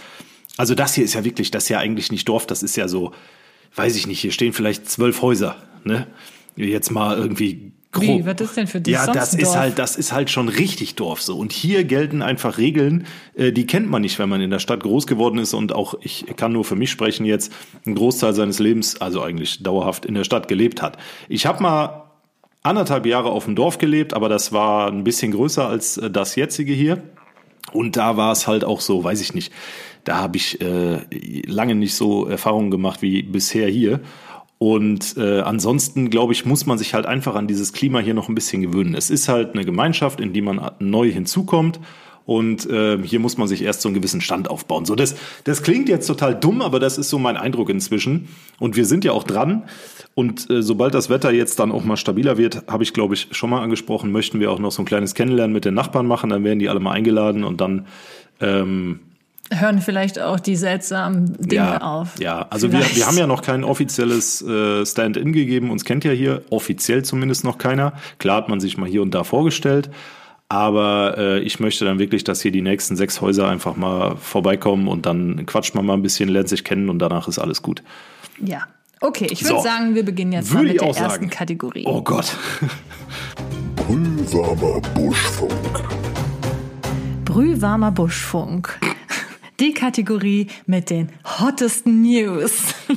also 0.57 0.75
das 0.75 0.93
hier 0.93 1.03
ist 1.03 1.13
ja 1.15 1.23
wirklich, 1.23 1.49
das 1.49 1.63
ist 1.63 1.69
ja 1.69 1.79
eigentlich 1.79 2.11
nicht 2.11 2.29
Dorf, 2.29 2.45
das 2.45 2.61
ist 2.61 2.75
ja 2.75 2.87
so, 2.87 3.11
weiß 3.75 3.95
ich 3.95 4.05
nicht, 4.05 4.19
hier 4.19 4.31
stehen 4.31 4.53
vielleicht 4.53 4.87
zwölf 4.89 5.21
Häuser, 5.23 5.55
ne? 5.83 6.05
Jetzt 6.55 6.91
mal 6.91 7.17
irgendwie. 7.17 7.71
Wie, 8.01 8.25
was 8.25 8.41
ist 8.41 8.57
denn 8.57 8.67
für 8.67 8.81
dich 8.81 8.93
Ja, 8.93 9.07
das 9.07 9.33
ist 9.33 9.43
Dorf? 9.47 9.57
halt, 9.57 9.79
das 9.79 9.95
ist 9.95 10.11
halt 10.11 10.29
schon 10.29 10.49
richtig 10.49 10.95
Dorf 10.95 11.21
so. 11.21 11.37
Und 11.37 11.51
hier 11.51 11.83
gelten 11.83 12.21
einfach 12.21 12.57
Regeln, 12.57 13.05
äh, 13.35 13.51
die 13.51 13.67
kennt 13.67 13.89
man 13.89 14.01
nicht, 14.01 14.17
wenn 14.19 14.29
man 14.29 14.41
in 14.41 14.49
der 14.49 14.59
Stadt 14.59 14.81
groß 14.81 15.07
geworden 15.07 15.37
ist 15.37 15.53
und 15.53 15.73
auch, 15.73 15.95
ich 16.01 16.25
kann 16.35 16.51
nur 16.53 16.65
für 16.65 16.75
mich 16.75 16.91
sprechen 16.91 17.25
jetzt, 17.25 17.51
einen 17.85 17.95
Großteil 17.95 18.33
seines 18.33 18.59
Lebens, 18.59 18.99
also 18.99 19.21
eigentlich 19.21 19.61
dauerhaft 19.63 20.05
in 20.05 20.15
der 20.15 20.23
Stadt 20.23 20.47
gelebt 20.47 20.81
hat. 20.81 20.97
Ich 21.29 21.45
habe 21.45 21.61
mal 21.61 22.03
anderthalb 22.63 23.05
Jahre 23.05 23.29
auf 23.31 23.45
dem 23.45 23.55
Dorf 23.55 23.77
gelebt, 23.77 24.13
aber 24.13 24.29
das 24.29 24.51
war 24.51 24.87
ein 24.87 25.03
bisschen 25.03 25.31
größer 25.31 25.67
als 25.67 25.97
äh, 25.97 26.09
das 26.09 26.35
jetzige 26.35 26.73
hier. 26.73 27.03
Und 27.71 27.95
da 27.97 28.17
war 28.17 28.31
es 28.31 28.47
halt 28.47 28.63
auch 28.63 28.81
so, 28.81 29.03
weiß 29.03 29.21
ich 29.21 29.33
nicht, 29.33 29.51
da 30.03 30.17
habe 30.17 30.37
ich 30.37 30.61
äh, 30.61 30.99
lange 31.47 31.75
nicht 31.75 31.95
so 31.95 32.27
Erfahrungen 32.27 32.71
gemacht 32.71 33.01
wie 33.01 33.23
bisher 33.23 33.69
hier. 33.69 34.01
Und 34.63 35.17
äh, 35.17 35.41
ansonsten, 35.41 36.09
glaube 36.09 36.31
ich, 36.31 36.45
muss 36.45 36.65
man 36.65 36.77
sich 36.77 36.93
halt 36.93 37.05
einfach 37.05 37.35
an 37.35 37.47
dieses 37.47 37.73
Klima 37.73 37.99
hier 37.99 38.13
noch 38.13 38.29
ein 38.29 38.35
bisschen 38.35 38.61
gewöhnen. 38.61 38.95
Es 38.95 39.09
ist 39.09 39.27
halt 39.27 39.55
eine 39.55 39.65
Gemeinschaft, 39.65 40.21
in 40.21 40.31
die 40.31 40.39
man 40.39 40.71
neu 40.79 41.11
hinzukommt. 41.11 41.81
Und 42.25 42.69
äh, 42.69 42.97
hier 43.03 43.19
muss 43.19 43.37
man 43.37 43.49
sich 43.49 43.61
erst 43.61 43.81
so 43.81 43.89
einen 43.89 43.95
gewissen 43.95 44.21
Stand 44.21 44.49
aufbauen. 44.49 44.85
So, 44.85 44.95
das, 44.95 45.17
das 45.43 45.63
klingt 45.63 45.89
jetzt 45.89 46.07
total 46.07 46.33
dumm, 46.33 46.61
aber 46.61 46.79
das 46.79 46.97
ist 46.97 47.09
so 47.09 47.19
mein 47.19 47.35
Eindruck 47.35 47.69
inzwischen. 47.69 48.29
Und 48.57 48.77
wir 48.77 48.85
sind 48.85 49.03
ja 49.03 49.11
auch 49.11 49.25
dran. 49.25 49.63
Und 50.15 50.49
äh, 50.49 50.63
sobald 50.63 50.93
das 50.93 51.09
Wetter 51.09 51.33
jetzt 51.33 51.59
dann 51.59 51.73
auch 51.73 51.83
mal 51.83 51.97
stabiler 51.97 52.37
wird, 52.37 52.63
habe 52.67 52.83
ich, 52.83 52.93
glaube 52.93 53.15
ich, 53.15 53.27
schon 53.31 53.49
mal 53.49 53.61
angesprochen, 53.61 54.13
möchten 54.13 54.39
wir 54.39 54.49
auch 54.49 54.59
noch 54.59 54.71
so 54.71 54.81
ein 54.81 54.85
kleines 54.85 55.13
Kennenlernen 55.13 55.53
mit 55.53 55.65
den 55.65 55.73
Nachbarn 55.73 56.07
machen. 56.07 56.29
Dann 56.29 56.45
werden 56.45 56.59
die 56.59 56.69
alle 56.69 56.79
mal 56.79 56.93
eingeladen 56.93 57.43
und 57.43 57.59
dann 57.59 57.85
ähm, 58.39 59.01
Hören 59.51 59.81
vielleicht 59.81 60.19
auch 60.19 60.39
die 60.39 60.55
seltsamen 60.55 61.33
Dinge 61.37 61.55
ja, 61.63 61.81
auf. 61.81 62.17
Ja, 62.19 62.47
also 62.49 62.71
wir, 62.71 62.79
Vielleicht. 62.79 62.95
wir 62.95 63.07
haben 63.07 63.17
ja 63.17 63.27
noch 63.27 63.41
kein 63.41 63.63
offizielles 63.63 64.41
äh, 64.41 64.85
Stand-in 64.85 65.33
gegeben. 65.33 65.69
Uns 65.69 65.83
kennt 65.83 66.05
ja 66.05 66.11
hier 66.11 66.43
offiziell 66.49 67.03
zumindest 67.03 67.43
noch 67.43 67.57
keiner. 67.57 67.93
Klar 68.19 68.37
hat 68.37 68.49
man 68.49 68.59
sich 68.61 68.77
mal 68.77 68.87
hier 68.89 69.01
und 69.01 69.13
da 69.13 69.23
vorgestellt. 69.23 69.89
Aber 70.47 71.17
äh, 71.17 71.39
ich 71.39 71.59
möchte 71.59 71.83
dann 71.83 71.99
wirklich, 71.99 72.23
dass 72.23 72.41
hier 72.41 72.51
die 72.51 72.61
nächsten 72.61 72.95
sechs 72.95 73.21
Häuser 73.21 73.47
einfach 73.49 73.75
mal 73.75 74.15
vorbeikommen 74.17 74.87
und 74.87 75.05
dann 75.05 75.45
quatscht 75.45 75.75
man 75.75 75.85
mal 75.85 75.93
ein 75.93 76.03
bisschen, 76.03 76.29
lernt 76.29 76.47
sich 76.47 76.63
kennen 76.63 76.89
und 76.89 76.99
danach 76.99 77.27
ist 77.27 77.39
alles 77.39 77.61
gut. 77.61 77.83
Ja. 78.39 78.67
Okay, 79.01 79.27
ich 79.29 79.43
würde 79.43 79.57
So. 79.57 79.61
sagen, 79.63 79.95
wir 79.95 80.05
beginnen 80.05 80.31
jetzt 80.31 80.53
mal 80.53 80.63
mit 80.63 80.79
der 80.79 80.87
ersten 80.87 81.03
sagen. 81.09 81.29
Kategorie. 81.29 81.83
Oh 81.85 82.01
Gott. 82.01 82.37
Brühwarmer 83.75 84.79
Buschfunk. 84.95 85.83
Brühwarmer 87.25 87.91
Buschfunk. 87.91 88.79
Die 89.63 89.73
Kategorie 89.73 90.47
mit 90.65 90.89
den 90.89 91.07
hottesten 91.39 92.01
News. 92.01 92.75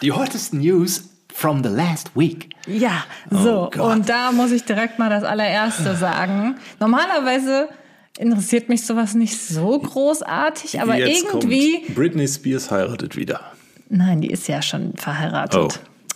Die 0.00 0.12
hottest 0.12 0.54
News 0.54 1.08
from 1.32 1.64
the 1.64 1.70
last 1.70 2.12
week. 2.14 2.50
Ja, 2.68 3.02
so. 3.30 3.68
Oh 3.76 3.82
und 3.82 4.08
da 4.08 4.30
muss 4.30 4.52
ich 4.52 4.62
direkt 4.62 5.00
mal 5.00 5.10
das 5.10 5.24
allererste 5.24 5.96
sagen. 5.96 6.54
Normalerweise 6.78 7.68
interessiert 8.16 8.68
mich 8.68 8.86
sowas 8.86 9.14
nicht 9.14 9.36
so 9.36 9.76
großartig, 9.76 10.80
aber 10.80 10.98
Jetzt 10.98 11.24
irgendwie. 11.24 11.86
Britney 11.92 12.28
Spears 12.28 12.70
heiratet 12.70 13.16
wieder. 13.16 13.40
Nein, 13.88 14.20
die 14.20 14.30
ist 14.30 14.46
ja 14.46 14.62
schon 14.62 14.92
verheiratet. 14.96 15.80
Oh. 15.80 16.14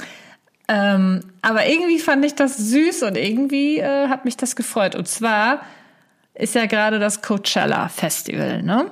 Ähm, 0.69 1.25
aber 1.43 1.67
irgendwie 1.67 1.99
fand 1.99 2.25
ich 2.25 2.37
das 2.37 2.57
süß 2.57 3.03
und 3.03 3.17
irgendwie 3.17 3.79
äh, 3.79 4.07
hat 4.07 4.25
mich 4.25 4.37
das 4.37 4.55
gefreut. 4.55 4.95
Und 4.95 5.09
zwar 5.09 5.63
ist 6.39 6.55
ja 6.55 6.67
gerade 6.67 6.99
das 6.99 7.23
Coachella 7.23 7.89
Festival, 7.89 8.63
ne? 8.63 8.91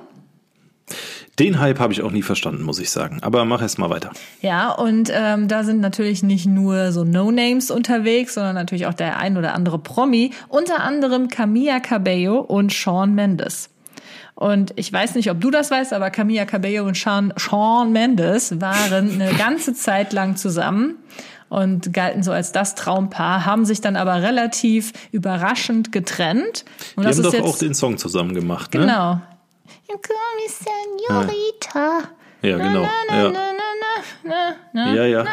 Den 1.39 1.59
Hype 1.59 1.79
habe 1.79 1.93
ich 1.93 2.01
auch 2.01 2.11
nie 2.11 2.23
verstanden, 2.23 2.63
muss 2.63 2.79
ich 2.79 2.89
sagen. 2.89 3.19
Aber 3.21 3.45
mach 3.45 3.61
erst 3.61 3.77
mal 3.77 3.89
weiter. 3.89 4.11
Ja, 4.41 4.71
und 4.71 5.11
ähm, 5.13 5.47
da 5.47 5.63
sind 5.63 5.81
natürlich 5.81 6.23
nicht 6.23 6.47
nur 6.47 6.91
so 6.91 7.03
No-Names 7.03 7.69
unterwegs, 7.69 8.33
sondern 8.33 8.55
natürlich 8.55 8.87
auch 8.87 8.93
der 8.93 9.17
ein 9.17 9.37
oder 9.37 9.53
andere 9.53 9.77
Promi, 9.77 10.31
unter 10.47 10.81
anderem 10.81 11.27
Camilla 11.27 11.79
Cabello 11.79 12.39
und 12.39 12.73
Shawn 12.73 13.13
Mendes. 13.13 13.69
Und 14.33 14.73
ich 14.75 14.91
weiß 14.91 15.15
nicht, 15.15 15.29
ob 15.29 15.41
du 15.41 15.51
das 15.51 15.69
weißt, 15.69 15.93
aber 15.93 16.09
Camilla 16.09 16.45
Cabello 16.45 16.85
und 16.85 16.97
Shawn, 16.97 17.33
Shawn 17.37 17.91
Mendes 17.91 18.59
waren 18.59 19.21
eine 19.21 19.33
ganze 19.33 19.73
Zeit 19.73 20.13
lang 20.13 20.37
zusammen 20.37 20.95
und 21.49 21.93
galten 21.93 22.23
so 22.23 22.31
als 22.31 22.51
das 22.51 22.75
Traumpaar, 22.75 23.45
haben 23.45 23.65
sich 23.65 23.81
dann 23.81 23.95
aber 23.95 24.21
relativ 24.21 24.93
überraschend 25.11 25.91
getrennt. 25.91 26.65
Und 26.95 27.03
Die 27.03 27.07
das 27.07 27.17
haben 27.17 27.25
ist 27.25 27.25
doch 27.25 27.33
jetzt 27.33 27.43
auch 27.55 27.57
den 27.59 27.73
Song 27.73 27.97
zusammen 27.97 28.33
gemacht, 28.33 28.73
ne? 28.73 28.81
genau. 28.81 29.21
Senorita. 31.07 31.99
Ja, 32.41 32.57
genau. 32.57 32.87
Na, 33.09 33.15
Ja. 33.23 33.29
na, 33.29 33.39
na, 33.53 34.23
na, 34.23 34.55
na, 34.73 34.93
Ja, 34.95 35.05
ja. 35.05 35.25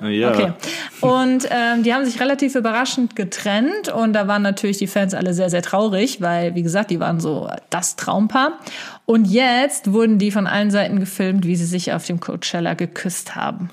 Ja. 0.00 0.30
Okay. 0.32 0.52
Und 1.00 1.46
ähm, 1.48 1.84
die 1.84 1.94
haben 1.94 2.04
sich 2.04 2.18
relativ 2.20 2.56
überraschend 2.56 3.14
getrennt 3.14 3.88
und 3.88 4.12
da 4.14 4.26
waren 4.26 4.42
natürlich 4.42 4.78
die 4.78 4.88
Fans 4.88 5.14
alle 5.14 5.32
sehr, 5.32 5.48
sehr 5.48 5.62
traurig, 5.62 6.20
weil, 6.20 6.56
wie 6.56 6.64
gesagt, 6.64 6.90
die 6.90 6.98
waren 6.98 7.20
so 7.20 7.48
das 7.70 7.94
Traumpaar. 7.94 8.58
Und 9.06 9.26
jetzt 9.26 9.92
wurden 9.92 10.18
die 10.18 10.32
von 10.32 10.48
allen 10.48 10.72
Seiten 10.72 10.98
gefilmt, 10.98 11.46
wie 11.46 11.54
sie 11.54 11.66
sich 11.66 11.92
auf 11.92 12.04
dem 12.04 12.18
Coachella 12.18 12.74
geküsst 12.74 13.36
haben. 13.36 13.70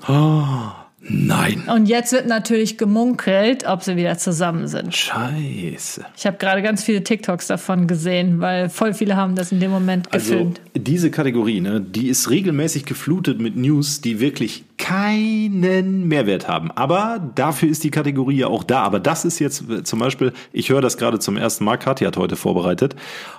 Nein. 1.08 1.62
Und 1.74 1.86
jetzt 1.86 2.12
wird 2.12 2.26
natürlich 2.26 2.78
gemunkelt, 2.78 3.66
ob 3.66 3.82
sie 3.82 3.96
wieder 3.96 4.18
zusammen 4.18 4.66
sind. 4.66 4.94
Scheiße. 4.94 6.04
Ich 6.16 6.26
habe 6.26 6.36
gerade 6.38 6.62
ganz 6.62 6.84
viele 6.84 7.02
TikToks 7.02 7.46
davon 7.46 7.86
gesehen, 7.86 8.40
weil 8.40 8.68
voll 8.68 8.94
viele 8.94 9.16
haben 9.16 9.34
das 9.34 9.52
in 9.52 9.60
dem 9.60 9.70
Moment 9.70 10.12
Also 10.12 10.32
gefilmt. 10.32 10.60
diese 10.76 11.10
Kategorie, 11.10 11.60
ne, 11.60 11.80
die 11.80 12.08
ist 12.08 12.30
regelmäßig 12.30 12.84
geflutet 12.84 13.40
mit 13.40 13.56
News, 13.56 14.00
die 14.00 14.20
wirklich 14.20 14.64
keinen 14.76 16.06
Mehrwert 16.08 16.48
haben. 16.48 16.70
Aber 16.72 17.32
dafür 17.34 17.68
ist 17.68 17.84
die 17.84 17.90
Kategorie 17.90 18.36
ja 18.38 18.46
auch 18.46 18.64
da. 18.64 18.82
Aber 18.82 19.00
das 19.00 19.24
ist 19.24 19.38
jetzt 19.38 19.68
äh, 19.68 19.82
zum 19.82 19.98
Beispiel, 19.98 20.32
ich 20.52 20.70
höre 20.70 20.80
das 20.80 20.96
gerade 20.96 21.18
zum 21.18 21.36
ersten 21.36 21.64
Mal, 21.64 21.76
Katja 21.76 22.06
hat 22.08 22.16
heute 22.16 22.36
vorbereitet. 22.36 22.94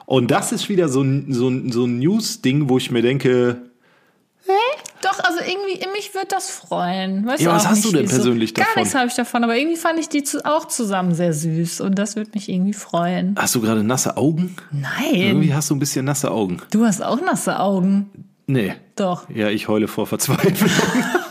Und 0.05 0.31
das 0.31 0.51
ist 0.51 0.69
wieder 0.69 0.89
so 0.89 1.01
ein, 1.01 1.31
so 1.33 1.47
ein, 1.49 1.71
so 1.71 1.85
ein 1.85 1.99
News-Ding, 1.99 2.69
wo 2.69 2.77
ich 2.77 2.91
mir 2.91 3.01
denke, 3.01 3.57
also 5.29 5.39
irgendwie, 5.49 5.85
mich 5.93 6.13
wird 6.13 6.31
das 6.31 6.49
freuen. 6.49 7.25
Weißt 7.25 7.41
Ja, 7.41 7.49
du 7.51 7.55
was 7.55 7.65
auch 7.65 7.69
hast 7.69 7.83
nicht, 7.85 7.93
du 7.93 7.97
denn 7.97 8.07
persönlich 8.07 8.53
Gar 8.53 8.65
davon? 8.65 8.81
nichts 8.83 8.95
habe 8.95 9.07
ich 9.07 9.13
davon, 9.15 9.43
aber 9.43 9.55
irgendwie 9.55 9.77
fand 9.77 9.99
ich 9.99 10.09
die 10.09 10.23
auch 10.43 10.65
zusammen 10.67 11.13
sehr 11.13 11.33
süß 11.33 11.81
und 11.81 11.95
das 11.99 12.15
wird 12.15 12.33
mich 12.35 12.49
irgendwie 12.49 12.73
freuen. 12.73 13.35
hast 13.37 13.55
du 13.55 13.61
gerade 13.61 13.83
nasse 13.83 14.17
Augen? 14.17 14.55
Nein, 14.71 15.13
Irgendwie 15.13 15.53
hast 15.53 15.69
du 15.69 15.75
ein 15.75 15.79
bisschen 15.79 16.05
nasse 16.05 16.31
Augen. 16.31 16.57
du 16.71 16.85
hast 16.85 17.03
auch 17.03 17.21
nasse 17.21 17.59
Augen. 17.59 18.09
Nee. 18.47 18.73
Doch. 18.95 19.29
Ja, 19.29 19.49
ich 19.49 19.67
heule 19.67 19.87
vor 19.87 20.07
Verzweiflung. 20.07 20.69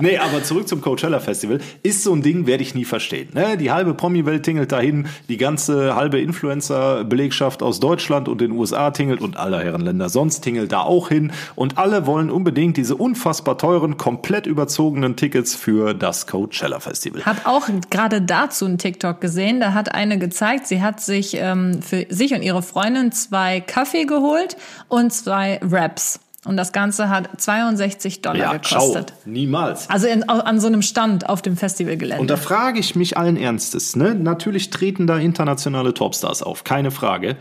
nee, 0.00 0.18
aber 0.18 0.42
zurück 0.42 0.68
zum 0.68 0.80
Coachella 0.80 1.20
Festival. 1.20 1.60
Ist 1.82 2.02
so 2.02 2.12
ein 2.12 2.22
Ding, 2.22 2.46
werde 2.46 2.62
ich 2.62 2.74
nie 2.74 2.84
verstehen. 2.84 3.28
Ne? 3.34 3.56
Die 3.56 3.70
halbe 3.70 3.94
Promi-Welt 3.94 4.42
tingelt 4.42 4.72
dahin, 4.72 5.06
die 5.28 5.36
ganze 5.36 5.94
halbe 5.94 6.20
Influencer-Belegschaft 6.20 7.62
aus 7.62 7.80
Deutschland 7.80 8.28
und 8.28 8.40
den 8.40 8.52
USA 8.52 8.90
tingelt 8.90 9.20
und 9.20 9.36
aller 9.36 9.60
Herrenländer 9.60 10.08
sonst 10.08 10.40
tingelt 10.40 10.72
da 10.72 10.80
auch 10.80 11.08
hin. 11.08 11.32
Und 11.54 11.78
alle 11.78 12.06
wollen 12.06 12.30
unbedingt 12.30 12.76
diese 12.76 12.96
unfassbar 12.96 13.58
teuren, 13.58 13.96
komplett 13.96 14.46
überzogenen 14.46 15.16
Tickets 15.16 15.54
für 15.54 15.94
das 15.94 16.26
Coachella 16.26 16.80
Festival. 16.80 17.24
Hab 17.24 17.46
auch 17.46 17.68
gerade 17.90 18.22
dazu 18.22 18.64
einen 18.64 18.78
TikTok 18.78 19.20
gesehen. 19.20 19.60
Da 19.60 19.74
hat 19.74 19.94
eine 19.94 20.18
gezeigt, 20.18 20.66
sie 20.66 20.82
hat 20.82 21.00
sich 21.00 21.36
ähm, 21.36 21.82
für 21.82 22.06
sich 22.08 22.34
und 22.34 22.42
ihre 22.42 22.62
Freundin 22.62 23.12
zwei 23.12 23.60
Kaffee 23.60 24.04
geholt 24.04 24.56
und 24.88 25.12
zwei 25.12 25.58
Wraps. 25.62 26.20
Und 26.46 26.56
das 26.56 26.72
Ganze 26.72 27.10
hat 27.10 27.28
62 27.38 28.22
Dollar 28.22 28.36
Ja, 28.38 28.52
gekostet. 28.52 29.12
schau, 29.24 29.30
niemals. 29.30 29.90
Also 29.90 30.06
in, 30.06 30.22
an 30.28 30.58
so 30.58 30.68
einem 30.68 30.80
Stand 30.80 31.28
auf 31.28 31.42
dem 31.42 31.56
Festivalgelände. 31.56 32.20
Und 32.20 32.30
da 32.30 32.36
frage 32.38 32.80
ich 32.80 32.96
mich 32.96 33.18
allen 33.18 33.36
Ernstes, 33.36 33.94
ne? 33.94 34.14
Natürlich 34.14 34.70
treten 34.70 35.06
da 35.06 35.18
internationale 35.18 35.92
Topstars 35.92 36.42
auf, 36.42 36.64
keine 36.64 36.90
Frage. 36.90 37.36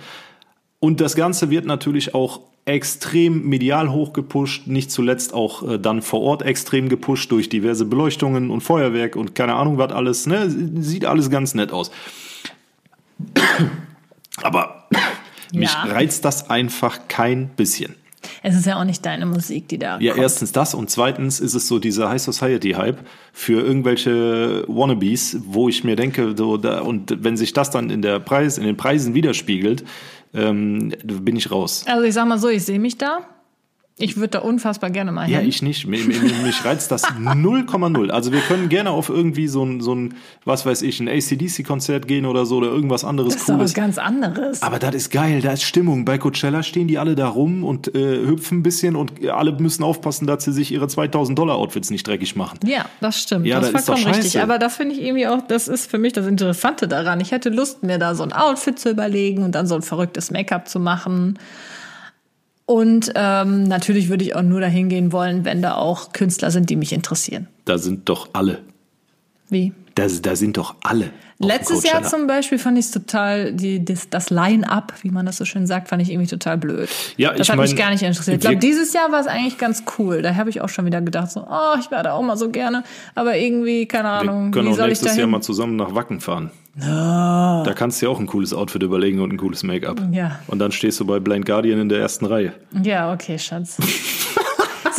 Und 0.79 0.99
das 0.99 1.15
Ganze 1.15 1.49
wird 1.49 1.65
natürlich 1.65 2.13
auch 2.13 2.41
extrem 2.65 3.47
medial 3.47 3.89
hochgepusht, 3.89 4.67
nicht 4.67 4.91
zuletzt 4.91 5.33
auch 5.33 5.67
äh, 5.67 5.79
dann 5.79 6.01
vor 6.01 6.21
Ort 6.21 6.41
extrem 6.41 6.89
gepusht 6.89 7.31
durch 7.31 7.47
diverse 7.47 7.85
Beleuchtungen 7.85 8.51
und 8.51 8.61
Feuerwerk 8.61 9.15
und 9.15 9.33
keine 9.33 9.55
Ahnung 9.55 9.77
was 9.77 9.93
alles, 9.93 10.27
ne? 10.27 10.49
Sieht 10.49 11.05
alles 11.05 11.29
ganz 11.29 11.55
nett 11.55 11.71
aus. 11.71 11.89
Aber 14.43 14.87
mich 15.53 15.71
Ja. 15.73 15.83
reizt 15.83 16.25
das 16.25 16.49
einfach 16.49 16.99
kein 17.07 17.47
bisschen. 17.49 17.95
Es 18.43 18.55
ist 18.55 18.65
ja 18.65 18.79
auch 18.79 18.83
nicht 18.83 19.05
deine 19.05 19.25
Musik, 19.25 19.67
die 19.67 19.77
da 19.77 19.99
Ja, 19.99 20.11
kommt. 20.13 20.23
erstens 20.23 20.51
das 20.51 20.73
und 20.73 20.89
zweitens 20.89 21.39
ist 21.39 21.53
es 21.53 21.67
so 21.67 21.79
dieser 21.79 22.09
High 22.09 22.21
Society 22.21 22.71
Hype 22.71 22.99
für 23.33 23.61
irgendwelche 23.61 24.63
Wannabes, 24.67 25.37
wo 25.45 25.69
ich 25.69 25.83
mir 25.83 25.95
denke, 25.95 26.33
so 26.37 26.57
da, 26.57 26.81
und 26.81 27.23
wenn 27.23 27.37
sich 27.37 27.53
das 27.53 27.69
dann 27.71 27.89
in 27.89 28.01
der 28.01 28.19
Preis, 28.19 28.57
in 28.57 28.65
den 28.65 28.77
Preisen 28.77 29.13
widerspiegelt, 29.13 29.83
ähm, 30.33 30.93
bin 31.03 31.35
ich 31.35 31.49
raus. 31.51 31.85
Also 31.87 32.03
ich 32.03 32.13
sag 32.13 32.27
mal 32.27 32.37
so, 32.39 32.49
ich 32.49 32.63
sehe 32.63 32.79
mich 32.79 32.97
da. 32.97 33.19
Ich 34.01 34.15
würde 34.17 34.29
da 34.29 34.39
unfassbar 34.39 34.89
gerne 34.89 35.11
mal 35.11 35.29
Ja, 35.29 35.39
hin. 35.39 35.49
ich 35.49 35.61
nicht. 35.61 35.85
Mich, 35.85 36.07
mich, 36.07 36.65
reizt 36.65 36.89
das 36.91 37.03
0,0. 37.05 38.09
Also 38.09 38.31
wir 38.31 38.39
können 38.41 38.69
gerne 38.69 38.91
auf 38.91 39.09
irgendwie 39.09 39.47
so 39.47 39.63
ein, 39.63 39.81
so 39.81 39.93
ein 39.93 40.15
was 40.45 40.65
weiß 40.65 40.81
ich, 40.83 40.99
ein 40.99 41.07
ACDC-Konzert 41.07 42.07
gehen 42.07 42.25
oder 42.25 42.45
so 42.45 42.57
oder 42.57 42.67
irgendwas 42.67 43.03
anderes 43.03 43.33
das 43.33 43.43
ist 43.43 43.49
aber 43.49 43.57
Cooles. 43.59 43.71
was 43.71 43.75
ganz 43.75 43.97
anderes. 43.97 44.61
Aber 44.61 44.79
das 44.79 44.95
ist 44.95 45.11
geil, 45.11 45.41
da 45.41 45.51
ist 45.51 45.63
Stimmung. 45.63 46.05
Bei 46.05 46.17
Coachella 46.17 46.63
stehen 46.63 46.87
die 46.87 46.97
alle 46.97 47.15
da 47.15 47.27
rum 47.27 47.63
und 47.63 47.93
äh, 47.93 48.25
hüpfen 48.25 48.59
ein 48.59 48.63
bisschen 48.63 48.95
und 48.95 49.25
alle 49.27 49.51
müssen 49.53 49.83
aufpassen, 49.83 50.27
dass 50.27 50.45
sie 50.45 50.53
sich 50.53 50.71
ihre 50.71 50.87
2000 50.87 51.37
Dollar 51.37 51.55
Outfits 51.57 51.89
nicht 51.89 52.07
dreckig 52.07 52.35
machen. 52.35 52.59
Ja, 52.65 52.85
das 53.01 53.21
stimmt. 53.21 53.45
Ja, 53.45 53.59
das 53.59 53.67
ist 53.67 53.73
das 53.73 53.81
ist 53.81 53.89
doch 53.89 53.93
vollkommen 53.95 54.15
richtig. 54.15 54.31
scheiße. 54.33 54.43
Aber 54.43 54.59
das 54.59 54.75
finde 54.77 54.95
ich 54.95 55.01
irgendwie 55.01 55.27
auch, 55.27 55.41
das 55.47 55.67
ist 55.67 55.91
für 55.91 55.97
mich 55.97 56.13
das 56.13 56.25
Interessante 56.25 56.87
daran. 56.87 57.19
Ich 57.19 57.31
hätte 57.31 57.49
Lust, 57.49 57.83
mir 57.83 57.97
da 57.97 58.15
so 58.15 58.23
ein 58.23 58.31
Outfit 58.33 58.79
zu 58.79 58.89
überlegen 58.89 59.43
und 59.43 59.53
dann 59.55 59.67
so 59.67 59.75
ein 59.75 59.81
verrücktes 59.81 60.31
Make-up 60.31 60.67
zu 60.69 60.79
machen. 60.79 61.37
Und 62.69 63.11
ähm, 63.15 63.63
natürlich 63.63 64.09
würde 64.09 64.23
ich 64.23 64.35
auch 64.35 64.43
nur 64.43 64.61
dahin 64.61 64.89
gehen 64.89 65.11
wollen, 65.11 65.43
wenn 65.43 65.63
da 65.63 65.73
auch 65.73 66.13
Künstler 66.13 66.51
sind, 66.51 66.69
die 66.69 66.75
mich 66.75 66.93
interessieren. 66.93 67.47
Da 67.65 67.79
sind 67.79 68.07
doch 68.09 68.29
alle. 68.33 68.59
Wie? 69.49 69.73
Da, 69.99 70.07
da 70.21 70.35
sind 70.35 70.55
doch 70.55 70.75
alle. 70.81 71.11
Letztes 71.39 71.83
Jahr 71.83 72.03
zum 72.03 72.25
Beispiel 72.25 72.57
fand 72.57 72.77
ich 72.77 72.85
es 72.85 72.91
total, 72.91 73.53
die, 73.53 73.83
das, 73.83 74.09
das 74.09 74.29
Line-Up, 74.29 74.93
wie 75.01 75.09
man 75.09 75.25
das 75.25 75.37
so 75.37 75.45
schön 75.45 75.67
sagt, 75.67 75.89
fand 75.89 76.01
ich 76.01 76.09
irgendwie 76.09 76.27
total 76.27 76.57
blöd. 76.57 76.89
Ja, 77.17 77.31
das 77.31 77.41
ich 77.41 77.49
hat 77.49 77.59
mich 77.59 77.71
mein, 77.71 77.77
gar 77.77 77.91
nicht 77.91 78.03
interessiert. 78.03 78.35
Ich 78.35 78.41
glaube, 78.41 78.57
dieses 78.57 78.93
Jahr 78.93 79.11
war 79.11 79.19
es 79.19 79.27
eigentlich 79.27 79.57
ganz 79.57 79.83
cool. 79.97 80.21
Da 80.21 80.35
habe 80.35 80.49
ich 80.49 80.61
auch 80.61 80.69
schon 80.69 80.85
wieder 80.85 81.01
gedacht, 81.01 81.31
so, 81.31 81.41
oh, 81.41 81.77
ich 81.79 81.91
werde 81.91 82.13
auch 82.13 82.21
mal 82.21 82.37
so 82.37 82.49
gerne. 82.49 82.83
Aber 83.15 83.37
irgendwie, 83.37 83.85
keine 83.87 84.09
Ahnung, 84.09 84.45
Wir 84.47 84.51
können 84.51 84.67
wie 84.67 84.71
auch 84.71 84.77
soll 84.77 84.87
nächstes 84.87 85.17
Jahr 85.17 85.27
mal 85.27 85.41
zusammen 85.41 85.75
nach 85.75 85.95
Wacken 85.95 86.21
fahren. 86.21 86.51
Da 86.75 87.73
kannst 87.75 88.01
du 88.01 88.05
dir 88.05 88.11
auch 88.11 88.19
ein 88.19 88.27
cooles 88.27 88.53
Outfit 88.53 88.83
überlegen 88.83 89.19
und 89.19 89.33
ein 89.33 89.37
cooles 89.37 89.63
Make-up. 89.63 90.01
Ja. 90.11 90.39
Und 90.47 90.59
dann 90.59 90.71
stehst 90.71 90.99
du 90.99 91.05
bei 91.05 91.19
Blind 91.19 91.45
Guardian 91.45 91.79
in 91.79 91.89
der 91.89 91.99
ersten 91.99 92.25
Reihe. 92.25 92.53
Ja, 92.83 93.11
okay, 93.11 93.37
Schatz. 93.37 93.77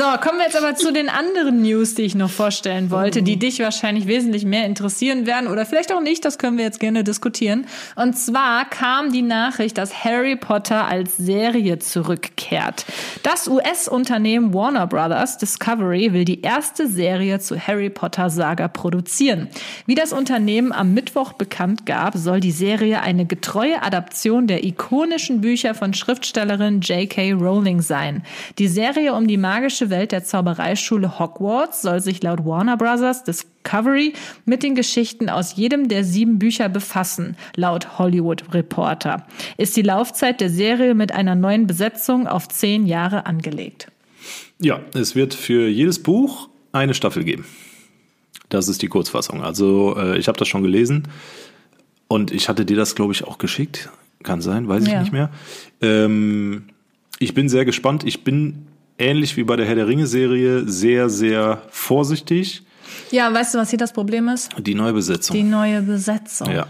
So, 0.01 0.07
kommen 0.23 0.39
wir 0.39 0.47
jetzt 0.47 0.57
aber 0.57 0.77
zu 0.77 0.95
den 0.95 1.11
anderen 1.11 1.61
News, 1.61 1.95
die 1.95 2.05
ich 2.05 2.15
noch 2.15 2.31
vorstellen 2.31 2.91
wollte, 2.91 3.23
die 3.23 3.39
dich 3.39 3.59
wahrscheinlich 3.59 4.07
wesentlich 4.07 4.47
mehr 4.47 4.65
interessieren 4.65 5.27
werden 5.27 5.47
oder 5.47 5.67
vielleicht 5.67 5.93
auch 5.93 6.01
nicht, 6.01 6.25
das 6.25 6.39
können 6.39 6.57
wir 6.57 6.65
jetzt 6.65 6.81
gerne 6.81 7.05
diskutieren. 7.05 7.67
Und 7.97 8.17
zwar 8.17 8.65
kam 8.65 9.13
die 9.13 9.21
Nachricht, 9.21 9.77
dass 9.77 10.03
Harry 10.03 10.37
Potter 10.37 10.87
als 10.87 11.19
Serie 11.19 11.81
zurückkehrt. 11.81 12.87
Das 13.23 13.47
US-Unternehmen 13.47 14.55
Warner 14.55 14.87
Brothers 14.87 15.37
Discovery 15.37 16.15
will 16.15 16.25
die 16.25 16.41
erste 16.41 16.89
Serie 16.89 17.39
zur 17.39 17.59
Harry 17.59 17.91
Potter 17.91 18.31
Saga 18.31 18.69
produzieren. 18.69 19.49
Wie 19.85 19.97
das 19.97 20.15
Unternehmen 20.15 20.73
am 20.73 20.95
Mittwoch 20.95 21.35
bekannt 21.35 21.85
gab, 21.85 22.17
soll 22.17 22.41
die 22.41 22.53
Serie 22.53 23.03
eine 23.03 23.27
getreue 23.27 23.83
Adaption 23.83 24.47
der 24.47 24.65
ikonischen 24.65 25.43
Bücher 25.43 25.75
von 25.75 25.93
Schriftstellerin 25.93 26.81
J.K. 26.81 27.33
Rowling 27.33 27.83
sein. 27.83 28.23
Die 28.59 28.69
Serie 28.69 29.13
um 29.13 29.27
die 29.27 29.37
magische 29.37 29.90
Welt 29.91 30.13
der 30.13 30.25
Zaubereischule 30.25 31.19
Hogwarts 31.19 31.83
soll 31.83 32.01
sich 32.01 32.23
laut 32.23 32.45
Warner 32.45 32.77
Brothers 32.77 33.25
Discovery 33.25 34.13
mit 34.45 34.63
den 34.63 34.75
Geschichten 34.75 35.29
aus 35.29 35.57
jedem 35.57 35.89
der 35.89 36.05
sieben 36.05 36.39
Bücher 36.39 36.69
befassen, 36.69 37.37
laut 37.57 37.99
Hollywood 37.99 38.55
Reporter. 38.55 39.27
Ist 39.57 39.77
die 39.77 39.83
Laufzeit 39.83 40.41
der 40.41 40.51
Serie 40.51 40.95
mit 40.95 41.13
einer 41.13 41.35
neuen 41.35 41.67
Besetzung 41.67 42.27
auf 42.27 42.49
zehn 42.49 42.87
Jahre 42.87 43.27
angelegt. 43.27 43.89
Ja, 44.59 44.81
es 44.95 45.15
wird 45.15 45.35
für 45.35 45.69
jedes 45.69 46.03
Buch 46.03 46.49
eine 46.73 46.95
Staffel 46.95 47.25
geben. 47.25 47.45
Das 48.49 48.69
ist 48.69 48.83
die 48.83 48.89
Kurzfassung. 48.89 49.43
Also 49.43 49.97
äh, 49.97 50.19
ich 50.19 50.29
habe 50.29 50.39
das 50.39 50.49
schon 50.49 50.63
gelesen 50.63 51.05
und 52.09 52.31
ich 52.33 52.49
hatte 52.49 52.65
dir 52.65 52.77
das, 52.77 52.95
glaube 52.95 53.13
ich, 53.13 53.25
auch 53.25 53.39
geschickt. 53.39 53.89
Kann 54.23 54.41
sein, 54.43 54.69
weiß 54.69 54.83
ich 54.85 54.91
Ja. 54.93 55.01
nicht 55.01 55.13
mehr. 55.13 55.31
Ähm, 55.81 56.65
ich 57.19 57.33
bin 57.33 57.49
sehr 57.49 57.65
gespannt. 57.65 58.05
Ich 58.05 58.25
bin 58.25 58.67
ähnlich 59.01 59.37
wie 59.37 59.45
bei 59.45 59.57
der 59.57 59.67
Herr 59.67 59.75
der 59.75 59.89
Ringe-Serie 59.89 60.69
sehr, 60.69 61.11
sehr 61.11 61.63
vorsichtig. 61.71 62.63
Ja, 63.11 63.33
weißt 63.33 63.55
du, 63.55 63.59
was 63.59 63.71
hier 63.71 63.79
das 63.79 63.93
Problem 63.93 64.29
ist? 64.29 64.51
Die 64.59 64.75
Neubesetzung. 64.75 65.37
Die 65.37 65.43
neue 65.43 65.83
Besetzung. 65.83 66.51
Ja. 66.51 66.67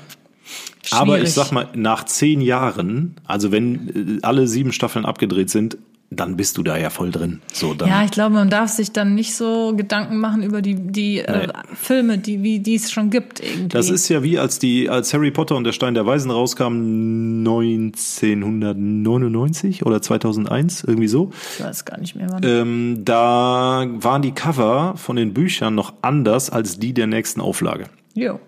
Aber 0.90 1.14
Schwierig. 1.14 1.29
ich 1.29 1.35
sag 1.35 1.53
mal, 1.53 1.69
nach 1.75 2.05
zehn 2.05 2.40
Jahren, 2.40 3.16
also 3.27 3.53
wenn 3.53 4.19
äh, 4.19 4.23
alle 4.23 4.49
sieben 4.49 4.73
Staffeln 4.73 5.05
abgedreht 5.05 5.51
sind, 5.51 5.77
dann 6.12 6.37
bist 6.37 6.59
du 6.59 6.64
da 6.64 6.77
ja 6.77 6.90
voll 6.90 7.12
drin. 7.12 7.40
So, 7.53 7.73
dann, 7.73 7.88
Ja, 7.88 8.03
ich 8.05 8.11
glaube, 8.11 8.35
man 8.35 8.51
darf 8.51 8.70
sich 8.70 8.90
dann 8.90 9.14
nicht 9.14 9.37
so 9.37 9.75
Gedanken 9.77 10.18
machen 10.18 10.42
über 10.42 10.61
die, 10.61 10.75
die 10.75 11.20
äh, 11.20 11.46
Nee. 11.46 11.53
Filme, 11.75 12.18
die, 12.18 12.42
wie 12.42 12.59
die 12.59 12.75
es 12.75 12.90
schon 12.90 13.11
gibt. 13.11 13.38
Irgendwie. 13.38 13.68
Das 13.68 13.90
ist 13.90 14.09
ja 14.09 14.25
wie 14.25 14.37
als 14.38 14.59
die, 14.59 14.90
als 14.90 15.14
Harry 15.14 15.31
Potter 15.31 15.55
und 15.57 15.62
der 15.62 15.70
Stein 15.73 15.94
der 15.94 16.07
Weisen 16.07 16.33
rauskam 16.33 17.44
1999 17.44 19.87
oder 19.87 20.03
2001, 20.03 20.85
irgendwie 20.85 21.09
so. 21.09 21.31
ich 21.59 21.64
weiß 21.64 21.85
gar 21.85 21.99
nicht 21.99 22.16
mehr, 22.16 22.27
wann. 22.31 22.42
Ähm, 22.42 23.01
da 23.05 23.87
waren 23.88 24.23
die 24.23 24.33
Cover 24.33 24.94
von 24.96 25.16
den 25.16 25.35
Büchern 25.35 25.75
noch 25.75 25.94
anders 26.03 26.51
als 26.51 26.79
die 26.79 26.92
der 26.92 27.07
nächsten 27.07 27.40
Auflage. 27.40 27.85
jo. 28.14 28.38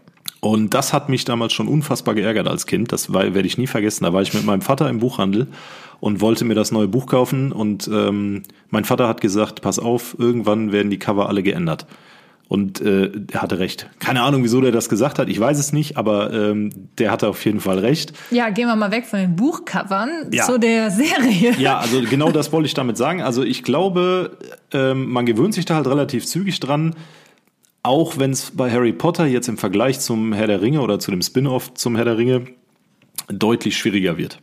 Und 0.45 0.75
das 0.75 0.93
hat 0.93 1.09
mich 1.09 1.25
damals 1.25 1.53
schon 1.53 1.69
unfassbar 1.69 2.17
geärgert 2.17 2.49
als 2.49 2.67
Kind. 2.67 2.91
Das 2.91 3.13
werde 3.13 3.43
ich 3.43 3.59
nie 3.59 3.69
vergessen. 3.69 4.03
Da 4.03 4.13
war 4.13 4.23
ich 4.23 4.35
mit 4.35 4.45
meinem 4.45 4.61
Vater 4.61 4.89
im 4.89 4.99
Buchhandel 4.99 5.47
und 6.03 6.21
wollte 6.21 6.45
mir 6.45 6.55
das 6.57 6.73
neue 6.73 6.89
Buch 6.89 7.07
kaufen. 7.07 7.53
Und 7.53 7.89
ähm, 7.93 8.43
mein 8.71 8.85
Vater 8.85 9.07
hat 9.07 9.21
gesagt, 9.21 9.63
pass 9.63 9.79
auf, 9.79 10.17
irgendwann 10.19 10.73
werden 10.73 10.91
die 10.91 10.99
Cover 10.99 11.29
alle 11.29 11.45
geändert. 11.45 11.87
Und 12.49 12.81
äh, 12.81 13.11
er 13.33 13.41
hatte 13.41 13.61
recht. 13.61 13.89
Keine 14.01 14.21
Ahnung, 14.23 14.43
wieso 14.43 14.61
der 14.61 14.73
das 14.73 14.89
gesagt 14.89 15.21
hat. 15.21 15.29
Ich 15.29 15.39
weiß 15.39 15.59
es 15.61 15.73
nicht, 15.73 15.97
aber 15.97 16.33
ähm, 16.33 16.71
der 16.99 17.13
hatte 17.13 17.29
auf 17.29 17.43
jeden 17.45 17.61
Fall 17.61 17.79
recht. 17.79 18.13
Ja, 18.33 18.51
gehen 18.51 18.67
wir 18.67 18.75
mal 18.75 18.91
weg 18.91 19.07
von 19.07 19.21
den 19.21 19.37
Buchcovern 19.37 20.11
Ja. 20.33 20.45
zu 20.45 20.59
der 20.59 20.91
Serie. 20.91 21.53
Ja, 21.59 21.79
also 21.79 22.01
genau 22.03 22.33
das 22.33 22.53
wollte 22.53 22.67
ich 22.67 22.75
damit 22.75 22.97
sagen. 22.97 23.23
Also 23.23 23.45
ich 23.45 23.63
glaube, 23.63 24.37
ähm, 24.73 25.09
man 25.09 25.25
gewöhnt 25.25 25.55
sich 25.55 25.67
da 25.67 25.77
halt 25.77 25.87
relativ 25.87 26.27
zügig 26.27 26.59
dran. 26.59 26.97
auch 27.85 28.19
wenn 28.19 28.33
es 28.33 28.51
bei 28.51 28.71
Harry 28.73 28.93
Potter 28.93 29.25
jetzt 29.27 29.49
im 29.49 29.57
Vergleich 29.57 30.01
zum 30.01 30.33
Herr 30.33 30.49
der 30.49 30.61
Ringe 30.63 30.81
oder 30.83 30.99
zu 30.99 31.11
dem 31.13 31.23
Spin-off 31.23 31.73
zum 31.75 31.95
Herr 31.97 32.05
der 32.07 32.19
Ringe 32.19 32.43
deutlich 33.29 33.77
schwieriger 33.79 34.19
wird. 34.19 34.41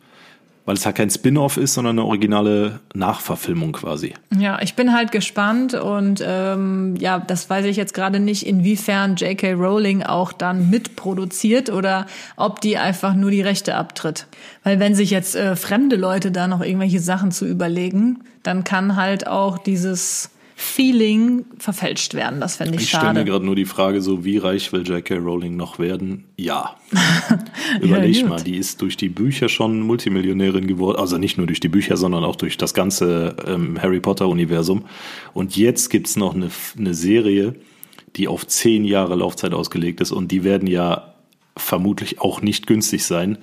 Weil 0.69 0.75
es 0.75 0.86
halt 0.86 0.97
kein 0.97 1.10
Spin-off 1.10 1.58
ist, 1.58 1.73
sondern 1.73 1.97
eine 1.97 2.05
originale 2.05 2.79
Nachverfilmung 2.93 3.71
quasi. 3.71 4.13
Ja, 4.38 4.62
ich 4.62 4.75
bin 4.75 4.93
halt 4.93 5.12
gespannt 5.12 5.73
und 5.73 6.23
ähm, 6.23 6.95
ja, 6.99 7.17
das 7.17 7.49
weiß 7.49 7.65
ich 7.65 7.75
jetzt 7.75 7.95
gerade 7.95 8.19
nicht, 8.19 8.45
inwiefern 8.45 9.15
J.K. 9.15 9.53
Rowling 9.53 10.03
auch 10.03 10.32
dann 10.32 10.69
mitproduziert 10.69 11.71
oder 11.71 12.05
ob 12.38 12.62
die 12.62 12.77
einfach 12.77 13.15
nur 13.15 13.32
die 13.32 13.41
Rechte 13.41 13.73
abtritt. 13.73 14.27
Weil 14.63 14.79
wenn 14.79 14.93
sich 14.93 15.10
jetzt 15.10 15.36
äh, 15.36 15.55
fremde 15.55 15.95
Leute 15.95 16.32
da 16.32 16.47
noch 16.47 16.62
irgendwelche 16.62 16.99
Sachen 16.99 17.32
zu 17.32 17.47
überlegen, 17.47 18.19
dann 18.43 18.63
kann 18.63 18.95
halt 18.95 19.25
auch 19.25 19.58
dieses 19.58 20.29
Feeling 20.61 21.45
verfälscht 21.57 22.15
werden. 22.15 22.41
Das 22.41 22.57
fände 22.57 22.75
ich, 22.75 22.81
Ich 22.81 22.89
schade. 22.89 23.05
stelle 23.05 23.19
mir 23.19 23.31
gerade 23.31 23.45
nur 23.45 23.55
die 23.55 23.63
Frage 23.63 24.01
so, 24.01 24.25
wie 24.25 24.37
reich 24.37 24.73
will 24.73 24.85
J.K. 24.85 25.15
Rowling 25.15 25.55
noch 25.55 25.79
werden? 25.79 26.25
Ja. 26.35 26.75
Überleg 27.81 28.19
gut. 28.19 28.29
mal, 28.29 28.43
die 28.43 28.57
ist 28.57 28.81
durch 28.81 28.97
die 28.97 29.07
Bücher 29.07 29.47
schon 29.47 29.79
Multimillionärin 29.79 30.67
geworden. 30.67 30.99
Also 30.99 31.17
nicht 31.17 31.37
nur 31.37 31.47
durch 31.47 31.61
die 31.61 31.69
Bücher, 31.69 31.95
sondern 31.95 32.25
auch 32.25 32.35
durch 32.35 32.57
das 32.57 32.73
ganze 32.73 33.37
ähm, 33.47 33.81
Harry 33.81 34.01
Potter-Universum. 34.01 34.83
Und 35.33 35.55
jetzt 35.55 35.87
gibt's 35.91 36.17
noch 36.17 36.35
eine, 36.35 36.49
eine 36.77 36.93
Serie, 36.93 37.55
die 38.17 38.27
auf 38.27 38.45
zehn 38.45 38.83
Jahre 38.83 39.15
Laufzeit 39.15 39.53
ausgelegt 39.53 40.01
ist. 40.01 40.11
Und 40.11 40.29
die 40.29 40.43
werden 40.43 40.67
ja 40.67 41.13
vermutlich 41.55 42.19
auch 42.19 42.41
nicht 42.41 42.67
günstig 42.67 43.05
sein. 43.05 43.37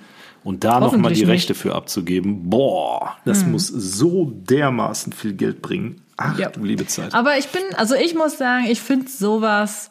Und 0.45 0.65
da 0.65 0.81
nochmal 0.81 1.15
die 1.15 1.21
nicht. 1.21 1.29
Rechte 1.31 1.55
für 1.55 1.75
abzugeben, 1.75 2.51
boah, 2.51 3.17
das 3.25 3.47
muss 3.47 3.69
so 3.69 4.31
dermaßen 4.35 5.15
viel 5.15 5.33
Geld 5.33 5.63
bringen. 5.63 6.03
Ach, 6.17 6.39
Ja. 6.39 6.49
du 6.51 6.65
liebe 6.65 6.87
Zeit. 6.87 7.15
Aber 7.15 7.37
ich 7.39 7.49
bin, 7.49 7.63
also 7.77 7.95
ich 7.95 8.15
muss 8.15 8.39
sagen, 8.39 8.67
ich 8.69 8.81
finde 8.81 9.09
sowas 9.09 9.91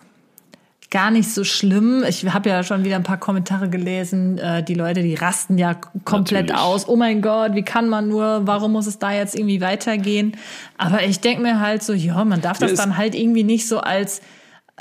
gar 0.92 1.12
nicht 1.12 1.30
so 1.34 1.44
schlimm. 1.44 2.04
Ich 2.08 2.26
habe 2.32 2.50
ja 2.50 2.64
schon 2.64 2.84
wieder 2.84 2.96
ein 2.96 3.04
paar 3.04 3.18
Kommentare 3.20 3.70
gelesen. 3.70 4.38
Äh, 4.38 4.64
die 4.64 4.76
Leute, 4.76 5.02
die 5.04 5.16
rasten 5.16 5.58
ja 5.58 5.74
komplett 6.06 6.48
Natürlich. 6.48 6.62
aus. 6.62 6.88
Oh 6.88 6.96
mein 6.96 7.22
Gott, 7.22 7.54
wie 7.54 7.64
kann 7.64 7.90
man 7.90 8.08
nur? 8.08 8.42
Warum 8.48 8.72
muss 8.72 8.88
es 8.88 8.98
da 8.98 9.12
jetzt 9.12 9.36
irgendwie 9.36 9.60
weitergehen? 9.62 10.38
Aber 10.78 11.04
ich 11.04 11.20
denke 11.20 11.42
mir 11.42 11.60
halt 11.60 11.84
so, 11.84 11.92
ja, 11.94 12.24
man 12.24 12.42
darf 12.42 12.60
das 12.60 12.70
Ja, 12.70 12.74
es- 12.76 12.80
dann 12.80 12.98
halt 12.98 13.14
irgendwie 13.14 13.44
nicht 13.44 13.68
so 13.68 13.80
als 13.80 14.22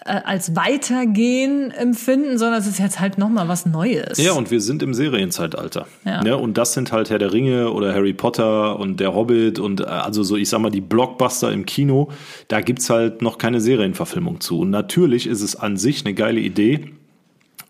als 0.04 0.54
Weitergehen 0.54 1.70
empfinden, 1.70 2.36
sondern 2.36 2.60
es 2.60 2.66
ist 2.66 2.78
jetzt 2.78 3.00
halt 3.00 3.16
noch 3.16 3.30
mal 3.30 3.48
was 3.48 3.64
Neues. 3.64 4.18
Ja, 4.18 4.32
und 4.32 4.50
wir 4.50 4.60
sind 4.60 4.82
im 4.82 4.92
Serienzeitalter. 4.92 5.86
Ja. 6.04 6.22
Ne? 6.22 6.36
Und 6.36 6.58
das 6.58 6.74
sind 6.74 6.92
halt 6.92 7.08
Herr 7.08 7.18
der 7.18 7.32
Ringe 7.32 7.70
oder 7.70 7.94
Harry 7.94 8.12
Potter 8.12 8.78
und 8.78 9.00
der 9.00 9.14
Hobbit 9.14 9.58
und 9.58 9.80
äh, 9.80 9.84
also 9.84 10.22
so, 10.22 10.36
ich 10.36 10.48
sag 10.48 10.60
mal, 10.60 10.70
die 10.70 10.82
Blockbuster 10.82 11.52
im 11.52 11.64
Kino, 11.64 12.10
da 12.48 12.60
gibt's 12.60 12.90
halt 12.90 13.22
noch 13.22 13.38
keine 13.38 13.60
Serienverfilmung 13.60 14.40
zu. 14.40 14.60
Und 14.60 14.70
natürlich 14.70 15.26
ist 15.26 15.40
es 15.40 15.56
an 15.56 15.76
sich 15.78 16.04
eine 16.04 16.14
geile 16.14 16.40
Idee, 16.40 16.90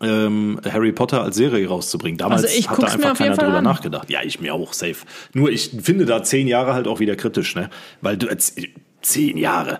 ähm, 0.01 0.59
Harry 0.69 0.91
Potter 0.91 1.21
als 1.23 1.37
Serie 1.37 1.67
rauszubringen. 1.67 2.17
Damals 2.17 2.43
Also 2.43 2.69
hat 2.69 2.83
da 2.83 2.87
einfach 2.87 3.17
keiner 3.17 3.37
drüber 3.37 3.57
an. 3.59 3.63
nachgedacht. 3.63 4.09
Ja, 4.09 4.19
ich 4.23 4.41
mir 4.41 4.53
auch, 4.53 4.73
safe. 4.73 5.05
Nur 5.33 5.49
ich 5.49 5.71
finde 5.81 6.05
da 6.05 6.21
zehn 6.21 6.47
Jahre 6.47 6.73
halt 6.73 6.87
auch 6.87 6.99
wieder 6.99 7.15
kritisch, 7.15 7.55
ne? 7.55 7.69
Weil 8.01 8.17
du 8.17 8.27
jetzt 8.27 8.59
zehn 9.01 9.37
Jahre. 9.37 9.79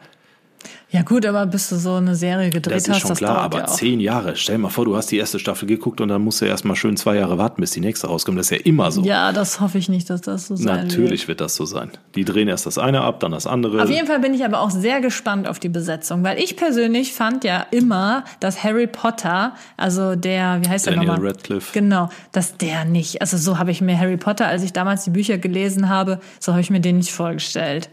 Ja 0.95 1.01
gut, 1.01 1.25
aber 1.25 1.45
bis 1.45 1.67
du 1.67 1.75
so 1.75 1.95
eine 1.95 2.15
Serie 2.15 2.49
gedreht 2.49 2.73
Das 2.77 2.84
ist 2.84 2.89
hast, 2.89 2.99
schon 3.01 3.10
das 3.10 3.17
klar, 3.17 3.39
aber 3.39 3.58
ja 3.58 3.65
zehn 3.65 3.99
Jahre. 3.99 4.38
Stell 4.38 4.58
mal 4.58 4.69
vor, 4.69 4.86
du 4.86 4.95
hast 4.95 5.12
die 5.12 5.17
erste 5.17 5.39
Staffel 5.39 5.67
geguckt 5.67 5.99
und 5.99 6.08
dann 6.08 6.21
musst 6.21 6.39
du 6.39 6.45
erst 6.45 6.63
mal 6.63 6.77
schön 6.77 6.95
zwei 6.95 7.17
Jahre 7.17 7.38
warten, 7.38 7.60
bis 7.60 7.71
die 7.71 7.81
nächste 7.81 8.08
rauskommt. 8.08 8.39
Das 8.39 8.45
ist 8.45 8.51
ja 8.51 8.63
immer 8.63 8.89
so. 8.91 9.01
Ja, 9.01 9.34
das 9.34 9.60
hoffe 9.60 9.77
ich 9.77 9.89
nicht, 9.89 10.10
dass 10.10 10.21
das 10.21 10.47
so 10.47 10.55
sein 10.55 10.84
wird. 10.84 10.86
Natürlich 10.86 11.27
wird 11.27 11.41
das 11.41 11.58
so 11.58 11.65
sein. 11.65 11.91
Die 12.15 12.23
drehen 12.23 12.47
erst 12.47 12.65
das 12.65 12.77
eine 12.77 13.01
ab, 13.01 13.19
dann 13.19 13.34
das 13.34 13.45
andere. 13.45 13.84
Auf 13.84 13.89
jeden 13.89 14.08
Fall 14.08 14.21
bin 14.21 14.34
ich 14.34 14.45
aber 14.45 14.62
auch 14.62 14.69
sehr 14.69 15.01
gespannt 15.01 15.49
auf 15.49 15.60
die 15.60 15.67
Besetzung, 15.67 16.23
weil 16.23 16.39
ich 16.39 16.55
persönlich 16.55 17.12
fand 17.12 17.43
ja 17.43 17.65
immer, 17.71 18.23
dass 18.39 18.63
Harry 18.63 18.88
Potter, 18.88 19.53
also 19.75 20.15
der, 20.15 20.62
wie 20.63 20.69
heißt 20.69 20.86
der 20.86 20.93
Daniel 20.93 21.12
nochmal? 21.12 21.27
Radcliffe. 21.27 21.73
Genau, 21.73 22.08
dass 22.31 22.55
der 22.55 22.86
nicht, 22.86 23.19
also 23.19 23.36
so 23.36 23.58
habe 23.58 23.71
ich 23.71 23.81
mir 23.81 23.99
Harry 23.99 24.15
Potter, 24.15 24.47
als 24.47 24.63
ich 24.63 24.71
damals 24.71 25.03
die 25.03 25.10
Bücher 25.10 25.38
gelesen 25.38 25.89
habe, 25.89 26.21
so 26.39 26.53
habe 26.53 26.62
ich 26.62 26.69
mir 26.69 26.79
den 26.79 26.99
nicht 26.99 27.12
vorgestellt. 27.12 27.89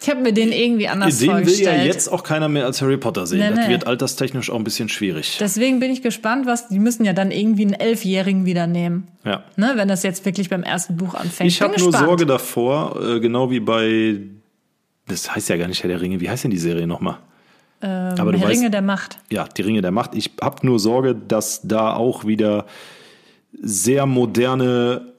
Ich 0.00 0.08
habe 0.08 0.20
mir 0.20 0.32
den 0.32 0.52
irgendwie 0.52 0.86
anders 0.88 1.18
Den 1.18 1.28
will 1.28 1.34
vorgestellt. 1.36 1.78
ja 1.78 1.84
jetzt 1.84 2.08
auch 2.10 2.22
keiner 2.22 2.48
mehr 2.48 2.64
als 2.66 2.80
Harry 2.82 2.96
Potter 2.96 3.26
sehen. 3.26 3.40
Nee, 3.40 3.50
das 3.56 3.66
nee. 3.66 3.72
wird 3.72 3.86
alterstechnisch 3.86 4.48
auch 4.50 4.56
ein 4.56 4.64
bisschen 4.64 4.88
schwierig. 4.88 5.36
Deswegen 5.40 5.80
bin 5.80 5.90
ich 5.90 6.02
gespannt, 6.02 6.46
was, 6.46 6.68
die 6.68 6.78
müssen 6.78 7.04
ja 7.04 7.12
dann 7.12 7.30
irgendwie 7.32 7.62
einen 7.62 7.74
Elfjährigen 7.74 8.44
wieder 8.46 8.66
nehmen. 8.66 9.08
ja. 9.24 9.42
Ne, 9.56 9.72
wenn 9.74 9.88
das 9.88 10.02
jetzt 10.04 10.24
wirklich 10.24 10.48
beim 10.50 10.62
ersten 10.62 10.96
Buch 10.96 11.14
anfängt. 11.14 11.50
Ich 11.50 11.60
habe 11.60 11.76
nur 11.78 11.88
gespannt. 11.88 12.06
Sorge 12.06 12.26
davor, 12.26 13.00
äh, 13.02 13.20
genau 13.20 13.50
wie 13.50 13.60
bei. 13.60 14.20
Das 15.08 15.34
heißt 15.34 15.48
ja 15.48 15.56
gar 15.56 15.68
nicht 15.68 15.82
Herr 15.82 15.88
der 15.88 16.00
Ringe. 16.00 16.20
Wie 16.20 16.28
heißt 16.30 16.44
denn 16.44 16.50
die 16.50 16.58
Serie 16.58 16.86
nochmal? 16.86 17.18
Aber 17.80 17.88
du 17.88 17.88
Ähm, 17.88 18.34
Herr 18.34 18.48
weißt, 18.48 18.58
Ringe 18.60 18.70
der 18.70 18.82
Macht. 18.82 19.18
ja, 19.30 19.46
die 19.48 19.62
Ringe 19.62 19.82
der 19.82 19.90
Macht. 19.92 20.14
Ich 20.14 20.32
habe 20.40 20.66
nur 20.66 20.78
Sorge, 20.78 21.14
dass 21.14 21.62
da 21.62 21.94
auch 21.94 22.24
wieder 22.26 22.66
sehr 23.62 24.04
moderne 24.06 25.12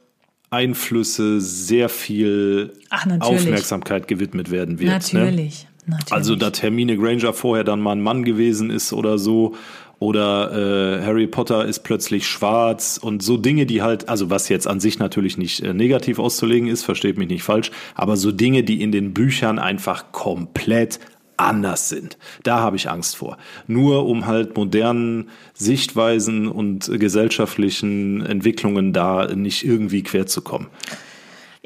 Einflüsse, 0.52 1.40
sehr 1.42 1.90
viel 1.90 2.74
Ach. 2.90 3.06
Aufmerksamkeit 3.20 4.08
gewidmet 4.08 4.52
werden 4.52 4.80
wird. 4.80 5.14
Ne? 5.14 5.20
Natürlich. 5.20 5.68
Natürlich. 5.86 6.14
Also, 6.14 6.36
dass 6.36 6.62
Hermine 6.62 6.98
Granger 6.98 7.34
vorher 7.34 7.64
dann 7.64 7.82
mal 7.82 7.94
ein 7.94 8.02
Mann 8.02 8.24
gewesen 8.24 8.70
ist 8.70 8.94
oder 8.94 9.18
so. 9.18 9.56
Oder 10.00 11.02
äh, 11.02 11.04
Harry 11.04 11.28
Potter 11.28 11.66
ist 11.66 11.80
plötzlich 11.80 12.26
schwarz 12.26 12.98
und 13.02 13.22
so 13.22 13.36
Dinge, 13.36 13.66
die 13.66 13.82
halt, 13.82 14.08
also 14.08 14.30
was 14.30 14.48
jetzt 14.48 14.66
an 14.66 14.80
sich 14.80 14.98
natürlich 14.98 15.38
nicht 15.38 15.60
äh, 15.60 15.74
negativ 15.74 16.20
auszulegen 16.20 16.70
ist, 16.70 16.84
versteht 16.84 17.18
mich 17.18 17.28
nicht 17.28 17.44
falsch, 17.44 17.72
aber 17.96 18.16
so 18.16 18.32
Dinge, 18.32 18.64
die 18.64 18.82
in 18.82 18.94
den 18.94 19.14
Büchern 19.14 19.60
einfach 19.60 20.14
komplett 20.14 21.02
anders 21.40 21.90
sind. 21.90 22.18
Da 22.44 22.60
habe 22.60 22.76
ich 22.76 22.90
Angst 22.90 23.16
vor. 23.16 23.38
Nur 23.68 24.06
um 24.06 24.26
halt 24.26 24.56
modernen 24.58 25.30
Sichtweisen 25.54 26.48
und 26.48 26.90
gesellschaftlichen 27.00 28.26
Entwicklungen 28.26 28.94
da 28.94 29.34
nicht 29.34 29.66
irgendwie 29.66 30.04
quer 30.04 30.28
zu 30.28 30.42
kommen. 30.42 30.68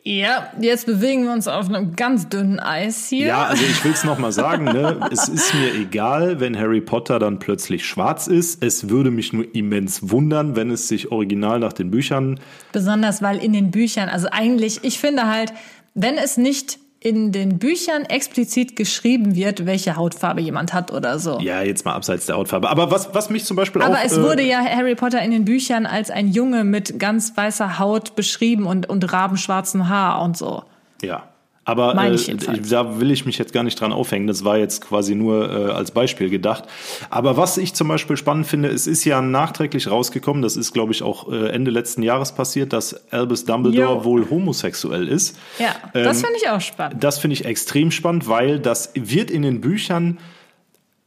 Ja, 0.05 0.51
jetzt 0.59 0.85
bewegen 0.85 1.23
wir 1.23 1.31
uns 1.31 1.47
auf 1.47 1.69
einem 1.69 1.95
ganz 1.95 2.27
dünnen 2.27 2.59
Eis 2.59 3.07
hier. 3.07 3.27
Ja, 3.27 3.45
also 3.45 3.63
ich 3.63 3.85
will 3.85 3.93
es 3.93 4.03
nochmal 4.03 4.33
sagen, 4.33 4.65
ne? 4.65 4.99
es 5.11 5.29
ist 5.29 5.53
mir 5.53 5.73
egal, 5.75 6.41
wenn 6.41 6.59
Harry 6.59 6.81
Potter 6.81 7.19
dann 7.19 7.39
plötzlich 7.39 7.85
schwarz 7.85 8.27
ist. 8.27 8.61
Es 8.61 8.89
würde 8.89 9.11
mich 9.11 9.31
nur 9.31 9.55
immens 9.55 10.09
wundern, 10.09 10.57
wenn 10.57 10.71
es 10.71 10.89
sich 10.89 11.09
original 11.13 11.59
nach 11.59 11.71
den 11.71 11.89
Büchern. 11.89 12.37
Besonders 12.73 13.21
weil 13.21 13.37
in 13.37 13.53
den 13.53 13.71
Büchern, 13.71 14.09
also 14.09 14.27
eigentlich, 14.29 14.83
ich 14.83 14.99
finde 14.99 15.27
halt, 15.27 15.53
wenn 15.93 16.17
es 16.17 16.35
nicht 16.35 16.79
in 17.03 17.33
den 17.33 17.59
Büchern 17.59 18.03
explizit 18.03 18.77
geschrieben 18.77 19.35
wird, 19.35 19.65
welche 19.65 19.97
Hautfarbe 19.97 20.39
jemand 20.39 20.73
hat 20.73 20.91
oder 20.91 21.19
so. 21.19 21.37
Ja, 21.41 21.61
jetzt 21.61 21.83
mal 21.83 21.93
abseits 21.93 22.27
der 22.27 22.37
Hautfarbe. 22.37 22.69
Aber 22.69 22.91
was, 22.91 23.13
was 23.13 23.29
mich 23.29 23.43
zum 23.43 23.57
Beispiel 23.57 23.81
auch. 23.81 23.87
Aber 23.87 23.99
es 24.05 24.17
äh, 24.17 24.23
wurde 24.23 24.41
ja 24.41 24.59
Harry 24.63 24.95
Potter 24.95 25.21
in 25.21 25.31
den 25.31 25.43
Büchern 25.43 25.85
als 25.85 26.09
ein 26.09 26.29
Junge 26.29 26.63
mit 26.63 26.99
ganz 26.99 27.35
weißer 27.35 27.77
Haut 27.77 28.15
beschrieben 28.15 28.65
und, 28.65 28.87
und 28.87 29.11
rabenschwarzem 29.11 29.89
Haar 29.89 30.21
und 30.21 30.37
so. 30.37 30.63
Ja. 31.01 31.32
Aber 31.65 31.95
äh, 31.95 32.17
da 32.69 32.99
will 32.99 33.11
ich 33.11 33.25
mich 33.25 33.37
jetzt 33.37 33.53
gar 33.53 33.63
nicht 33.63 33.79
dran 33.79 33.93
aufhängen. 33.93 34.27
Das 34.27 34.43
war 34.43 34.57
jetzt 34.57 34.81
quasi 34.81 35.15
nur 35.15 35.49
äh, 35.49 35.71
als 35.71 35.91
Beispiel 35.91 36.29
gedacht. 36.29 36.65
Aber 37.09 37.37
was 37.37 37.57
ich 37.57 37.73
zum 37.73 37.87
Beispiel 37.87 38.17
spannend 38.17 38.47
finde, 38.47 38.69
es 38.69 38.85
ist 38.85 39.05
ja 39.05 39.21
nachträglich 39.21 39.89
rausgekommen, 39.89 40.41
das 40.41 40.57
ist, 40.57 40.73
glaube 40.73 40.91
ich, 40.91 41.03
auch 41.03 41.31
äh, 41.31 41.49
Ende 41.49 41.71
letzten 41.71 42.03
Jahres 42.03 42.33
passiert, 42.33 42.73
dass 42.73 43.11
Albus 43.11 43.45
Dumbledore 43.45 43.99
Jo. 43.99 44.03
wohl 44.03 44.29
homosexuell 44.29 45.07
ist. 45.07 45.37
Ja, 45.57 45.75
das 45.93 46.21
finde 46.21 46.37
ich 46.37 46.49
auch 46.49 46.61
spannend. 46.61 47.01
Das 47.01 47.19
finde 47.19 47.33
ich 47.35 47.45
extrem 47.45 47.91
spannend, 47.91 48.27
weil 48.27 48.59
das 48.59 48.91
wird 48.95 49.31
in 49.31 49.41
den 49.43 49.61
Büchern, 49.61 50.19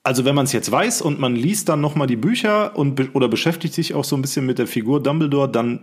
also 0.04 0.24
wenn 0.24 0.34
man 0.34 0.46
es 0.46 0.52
jetzt 0.52 0.70
weiß 0.70 1.02
und 1.02 1.20
man 1.20 1.36
liest 1.36 1.68
dann 1.68 1.82
nochmal 1.82 2.06
die 2.06 2.16
Bücher 2.16 2.76
und 2.76 3.14
oder 3.14 3.28
beschäftigt 3.28 3.74
sich 3.74 3.94
auch 3.94 4.04
so 4.04 4.16
ein 4.16 4.22
bisschen 4.22 4.46
mit 4.46 4.58
der 4.58 4.66
Figur 4.66 5.02
Dumbledore, 5.02 5.50
dann 5.50 5.80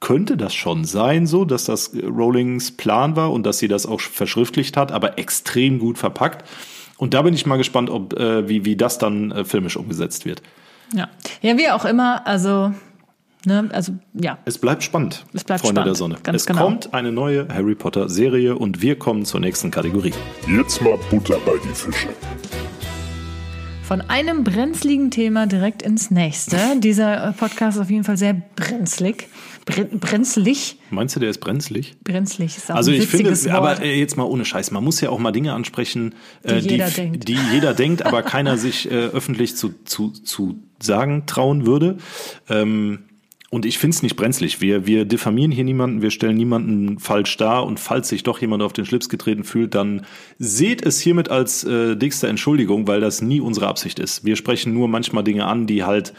könnte 0.00 0.36
das 0.36 0.54
schon 0.54 0.84
sein, 0.84 1.26
so 1.26 1.44
dass 1.44 1.64
das 1.64 1.92
Rowlings 1.94 2.72
Plan 2.72 3.16
war 3.16 3.32
und 3.32 3.44
dass 3.44 3.58
sie 3.58 3.68
das 3.68 3.86
auch 3.86 4.00
verschriftlicht 4.00 4.76
hat, 4.76 4.92
aber 4.92 5.18
extrem 5.18 5.78
gut 5.78 5.98
verpackt. 5.98 6.48
Und 6.98 7.14
da 7.14 7.22
bin 7.22 7.34
ich 7.34 7.46
mal 7.46 7.56
gespannt, 7.56 7.90
ob 7.90 8.18
äh, 8.18 8.48
wie, 8.48 8.64
wie 8.64 8.76
das 8.76 8.98
dann 8.98 9.30
äh, 9.30 9.44
filmisch 9.44 9.76
umgesetzt 9.76 10.24
wird. 10.24 10.42
Ja. 10.94 11.08
ja, 11.42 11.56
wie 11.58 11.68
auch 11.68 11.84
immer, 11.84 12.26
also, 12.26 12.72
ne, 13.44 13.68
also, 13.72 13.92
ja. 14.14 14.38
Es 14.44 14.58
bleibt 14.58 14.82
spannend, 14.82 15.24
Es 15.32 15.44
bleibt 15.44 15.60
Freunde 15.60 15.80
spannend, 15.80 15.86
der 15.86 15.94
Sonne. 15.94 16.16
ganz 16.22 16.36
es 16.36 16.46
genau. 16.46 16.64
kommt 16.64 16.94
eine 16.94 17.12
neue 17.12 17.46
Harry 17.48 17.74
Potter 17.74 18.08
Serie 18.08 18.56
und 18.56 18.80
wir 18.80 18.98
kommen 18.98 19.24
zur 19.24 19.40
nächsten 19.40 19.70
Kategorie. 19.70 20.14
Jetzt 20.48 20.80
mal 20.80 20.98
Butter 21.10 21.38
bei 21.44 21.52
die 21.62 21.74
Fische. 21.74 22.08
Von 23.82 24.02
einem 24.02 24.44
brenzligen 24.44 25.10
Thema 25.10 25.46
direkt 25.46 25.82
ins 25.82 26.10
nächste. 26.10 26.58
Dieser 26.78 27.28
äh, 27.28 27.32
Podcast 27.32 27.76
ist 27.76 27.82
auf 27.82 27.90
jeden 27.90 28.04
Fall 28.04 28.16
sehr 28.16 28.34
brenzlig. 28.56 29.28
Bren 29.68 30.00
brenzlig. 30.00 30.78
Meinst 30.90 31.14
du, 31.14 31.20
der 31.20 31.28
ist 31.28 31.38
brenzlig? 31.40 31.94
Brenzlig 32.02 32.56
ist 32.56 32.70
auch 32.70 32.76
Also 32.76 32.90
ich 32.90 33.06
finde, 33.06 33.30
Wort. 33.30 33.48
aber 33.48 33.82
äh, 33.82 33.98
jetzt 34.00 34.16
mal 34.16 34.24
ohne 34.24 34.46
Scheiß, 34.46 34.70
man 34.70 34.82
muss 34.82 35.00
ja 35.02 35.10
auch 35.10 35.18
mal 35.18 35.30
Dinge 35.32 35.52
ansprechen, 35.52 36.14
äh, 36.42 36.60
Die 36.62 36.70
jeder 36.70 36.88
denkt. 36.88 37.28
die 37.28 37.36
jeder 37.52 37.74
denkt, 37.74 38.06
aber 38.06 38.22
keiner 38.22 38.56
sich 38.58 38.90
äh, 38.90 38.94
öffentlich 38.94 39.56
zu, 39.56 39.74
zu, 39.84 40.10
zu 40.10 40.58
sagen 40.80 41.24
trauen 41.26 41.66
würde. 41.66 41.98
Ähm, 42.48 43.00
und 43.50 43.64
ich 43.64 43.78
finde 43.78 43.94
es 43.94 44.02
nicht 44.02 44.16
brenzlig. 44.16 44.60
Wir, 44.60 44.86
wir 44.86 45.04
diffamieren 45.06 45.50
hier 45.50 45.64
niemanden, 45.64 46.02
wir 46.02 46.10
stellen 46.10 46.36
niemanden 46.36 46.98
falsch 46.98 47.36
dar. 47.38 47.64
Und 47.64 47.78
falls 47.80 48.08
sich 48.08 48.22
doch 48.22 48.40
jemand 48.40 48.62
auf 48.62 48.72
den 48.74 48.84
Schlips 48.86 49.08
getreten 49.08 49.44
fühlt, 49.44 49.74
dann 49.74 50.04
seht 50.38 50.84
es 50.84 51.00
hiermit 51.00 51.30
als 51.30 51.64
äh, 51.64 51.96
dickste 51.96 52.28
Entschuldigung, 52.28 52.86
weil 52.86 53.00
das 53.00 53.22
nie 53.22 53.40
unsere 53.40 53.66
Absicht 53.68 53.98
ist. 53.98 54.24
Wir 54.24 54.36
sprechen 54.36 54.74
nur 54.74 54.88
manchmal 54.88 55.24
Dinge 55.24 55.46
an, 55.46 55.66
die 55.66 55.84
halt 55.84 56.12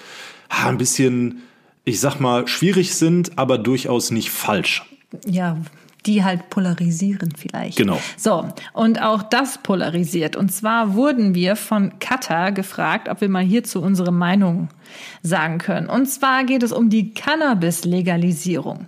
ha, 0.50 0.70
ein 0.70 0.78
bisschen, 0.80 1.44
ich 1.90 2.00
sag 2.00 2.20
mal, 2.20 2.48
schwierig 2.48 2.94
sind, 2.94 3.38
aber 3.38 3.58
durchaus 3.58 4.12
nicht 4.12 4.30
falsch. 4.30 4.86
Ja, 5.26 5.58
die 6.06 6.24
halt 6.24 6.50
polarisieren 6.50 7.34
vielleicht. 7.36 7.78
Genau. 7.78 8.00
So, 8.16 8.48
und 8.74 9.02
auch 9.02 9.24
das 9.24 9.58
polarisiert. 9.58 10.36
Und 10.36 10.50
zwar 10.50 10.94
wurden 10.94 11.34
wir 11.34 11.56
von 11.56 11.98
Kata 12.00 12.52
gefragt, 12.52 13.10
ob 13.10 13.22
wir 13.22 13.28
mal 13.28 13.44
hierzu 13.44 13.82
unsere 13.82 14.12
Meinung 14.12 14.70
sagen 15.24 15.58
können. 15.58 15.90
Und 15.90 16.06
zwar 16.06 16.44
geht 16.46 16.64
es 16.64 16.72
um 16.72 16.90
die 16.90 17.14
Cannabis-Legalisierung. 17.14 18.86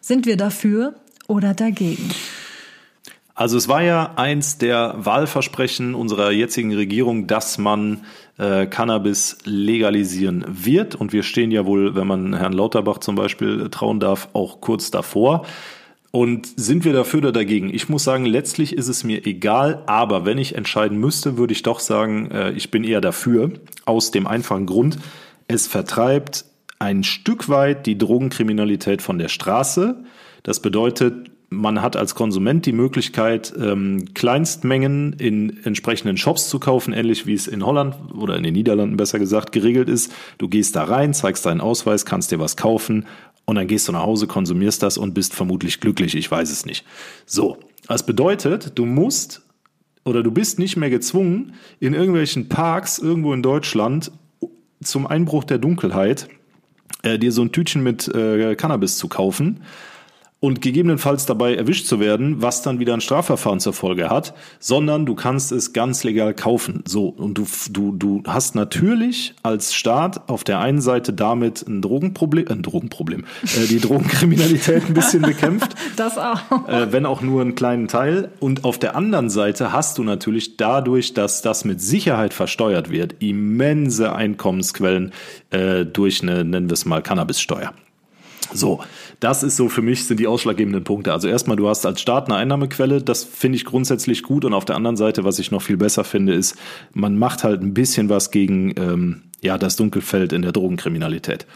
Sind 0.00 0.26
wir 0.26 0.36
dafür 0.36 0.94
oder 1.26 1.54
dagegen? 1.54 2.10
Also 3.34 3.56
es 3.56 3.66
war 3.66 3.82
ja 3.82 4.12
eins 4.16 4.58
der 4.58 4.94
Wahlversprechen 4.98 5.94
unserer 5.94 6.30
jetzigen 6.30 6.74
Regierung, 6.74 7.26
dass 7.26 7.56
man 7.56 8.04
äh, 8.42 8.66
Cannabis 8.66 9.38
legalisieren 9.44 10.44
wird. 10.48 10.96
Und 10.96 11.12
wir 11.12 11.22
stehen 11.22 11.52
ja 11.52 11.64
wohl, 11.64 11.94
wenn 11.94 12.06
man 12.06 12.34
Herrn 12.34 12.52
Lauterbach 12.52 12.98
zum 12.98 13.14
Beispiel 13.14 13.68
trauen 13.70 14.00
darf, 14.00 14.28
auch 14.32 14.60
kurz 14.60 14.90
davor. 14.90 15.46
Und 16.10 16.46
sind 16.56 16.84
wir 16.84 16.92
dafür 16.92 17.20
oder 17.20 17.32
dagegen? 17.32 17.72
Ich 17.72 17.88
muss 17.88 18.04
sagen, 18.04 18.26
letztlich 18.26 18.76
ist 18.76 18.88
es 18.88 19.04
mir 19.04 19.26
egal, 19.26 19.82
aber 19.86 20.26
wenn 20.26 20.38
ich 20.38 20.56
entscheiden 20.56 20.98
müsste, 20.98 21.38
würde 21.38 21.52
ich 21.52 21.62
doch 21.62 21.80
sagen, 21.80 22.30
äh, 22.30 22.50
ich 22.52 22.70
bin 22.70 22.84
eher 22.84 23.00
dafür, 23.00 23.52
aus 23.86 24.10
dem 24.10 24.26
einfachen 24.26 24.66
Grund, 24.66 24.98
es 25.46 25.66
vertreibt 25.66 26.44
ein 26.78 27.04
Stück 27.04 27.48
weit 27.48 27.86
die 27.86 27.96
Drogenkriminalität 27.96 29.02
von 29.02 29.18
der 29.18 29.28
Straße. 29.28 30.02
Das 30.42 30.60
bedeutet, 30.60 31.30
man 31.52 31.82
hat 31.82 31.96
als 31.96 32.14
Konsument 32.14 32.66
die 32.66 32.72
Möglichkeit, 32.72 33.52
ähm, 33.58 34.06
Kleinstmengen 34.14 35.12
in 35.14 35.64
entsprechenden 35.64 36.16
Shops 36.16 36.48
zu 36.48 36.58
kaufen, 36.58 36.92
ähnlich 36.92 37.26
wie 37.26 37.34
es 37.34 37.46
in 37.46 37.64
Holland 37.64 37.94
oder 38.14 38.36
in 38.36 38.42
den 38.42 38.54
Niederlanden 38.54 38.96
besser 38.96 39.18
gesagt 39.18 39.52
geregelt 39.52 39.88
ist. 39.88 40.12
Du 40.38 40.48
gehst 40.48 40.74
da 40.74 40.84
rein, 40.84 41.14
zeigst 41.14 41.46
deinen 41.46 41.60
Ausweis, 41.60 42.04
kannst 42.04 42.32
dir 42.32 42.38
was 42.38 42.56
kaufen 42.56 43.06
und 43.44 43.56
dann 43.56 43.66
gehst 43.66 43.88
du 43.88 43.92
nach 43.92 44.02
Hause, 44.02 44.26
konsumierst 44.26 44.82
das 44.82 44.98
und 44.98 45.14
bist 45.14 45.34
vermutlich 45.34 45.80
glücklich. 45.80 46.14
Ich 46.14 46.30
weiß 46.30 46.50
es 46.50 46.66
nicht. 46.66 46.84
So, 47.26 47.58
das 47.86 48.06
bedeutet, 48.06 48.72
du 48.78 48.86
musst 48.86 49.42
oder 50.04 50.22
du 50.22 50.30
bist 50.30 50.58
nicht 50.58 50.76
mehr 50.76 50.90
gezwungen, 50.90 51.54
in 51.78 51.94
irgendwelchen 51.94 52.48
Parks 52.48 52.98
irgendwo 52.98 53.32
in 53.32 53.42
Deutschland 53.42 54.10
zum 54.82 55.06
Einbruch 55.06 55.44
der 55.44 55.58
Dunkelheit 55.58 56.28
äh, 57.02 57.18
dir 57.18 57.30
so 57.30 57.42
ein 57.42 57.52
Tütchen 57.52 57.82
mit 57.82 58.08
äh, 58.08 58.56
Cannabis 58.56 58.96
zu 58.96 59.08
kaufen 59.08 59.60
und 60.42 60.60
gegebenenfalls 60.60 61.24
dabei 61.24 61.54
erwischt 61.54 61.86
zu 61.86 62.00
werden, 62.00 62.42
was 62.42 62.62
dann 62.62 62.80
wieder 62.80 62.94
ein 62.94 63.00
Strafverfahren 63.00 63.60
zur 63.60 63.72
Folge 63.72 64.10
hat, 64.10 64.34
sondern 64.58 65.06
du 65.06 65.14
kannst 65.14 65.52
es 65.52 65.72
ganz 65.72 66.02
legal 66.02 66.34
kaufen. 66.34 66.82
So 66.84 67.06
und 67.06 67.38
du 67.38 67.46
du 67.70 67.92
du 67.92 68.24
hast 68.26 68.56
natürlich 68.56 69.34
als 69.44 69.72
Staat 69.72 70.28
auf 70.28 70.42
der 70.42 70.58
einen 70.58 70.80
Seite 70.80 71.12
damit 71.12 71.64
ein 71.68 71.80
Drogenproblem, 71.80 72.48
ein 72.48 72.62
Drogenproblem, 72.62 73.24
äh, 73.44 73.68
die 73.68 73.78
Drogenkriminalität 73.78 74.86
ein 74.88 74.94
bisschen 74.94 75.22
bekämpft. 75.22 75.76
Das 75.96 76.16
auch. 76.16 76.68
Äh, 76.68 76.90
wenn 76.90 77.06
auch 77.06 77.20
nur 77.20 77.42
einen 77.42 77.54
kleinen 77.54 77.86
Teil. 77.86 78.30
Und 78.40 78.64
auf 78.64 78.78
der 78.78 78.96
anderen 78.96 79.30
Seite 79.30 79.72
hast 79.72 79.98
du 79.98 80.04
natürlich 80.04 80.56
dadurch, 80.56 81.12
dass 81.12 81.42
das 81.42 81.64
mit 81.64 81.80
Sicherheit 81.80 82.32
versteuert 82.34 82.90
wird, 82.90 83.16
immense 83.20 84.14
Einkommensquellen 84.14 85.12
äh, 85.50 85.84
durch 85.84 86.22
eine, 86.22 86.44
nennen 86.44 86.68
wir 86.68 86.74
es 86.74 86.86
mal, 86.86 87.02
Cannabissteuer. 87.02 87.72
So, 88.52 88.80
das 89.20 89.42
ist 89.42 89.56
so 89.56 89.68
für 89.68 89.82
mich 89.82 90.04
sind 90.04 90.20
die 90.20 90.26
ausschlaggebenden 90.26 90.84
Punkte. 90.84 91.12
Also 91.12 91.28
erstmal, 91.28 91.56
du 91.56 91.68
hast 91.68 91.86
als 91.86 92.00
Staat 92.00 92.26
eine 92.26 92.36
Einnahmequelle, 92.36 93.02
das 93.02 93.24
finde 93.24 93.56
ich 93.56 93.64
grundsätzlich 93.64 94.22
gut. 94.22 94.44
Und 94.44 94.54
auf 94.54 94.64
der 94.64 94.76
anderen 94.76 94.96
Seite, 94.96 95.24
was 95.24 95.38
ich 95.38 95.50
noch 95.50 95.62
viel 95.62 95.76
besser 95.76 96.04
finde, 96.04 96.34
ist, 96.34 96.56
man 96.92 97.18
macht 97.18 97.44
halt 97.44 97.62
ein 97.62 97.74
bisschen 97.74 98.08
was 98.08 98.30
gegen 98.30 98.74
ähm, 98.76 99.22
ja, 99.40 99.58
das 99.58 99.76
Dunkelfeld 99.76 100.32
in 100.32 100.42
der 100.42 100.52
Drogenkriminalität. 100.52 101.46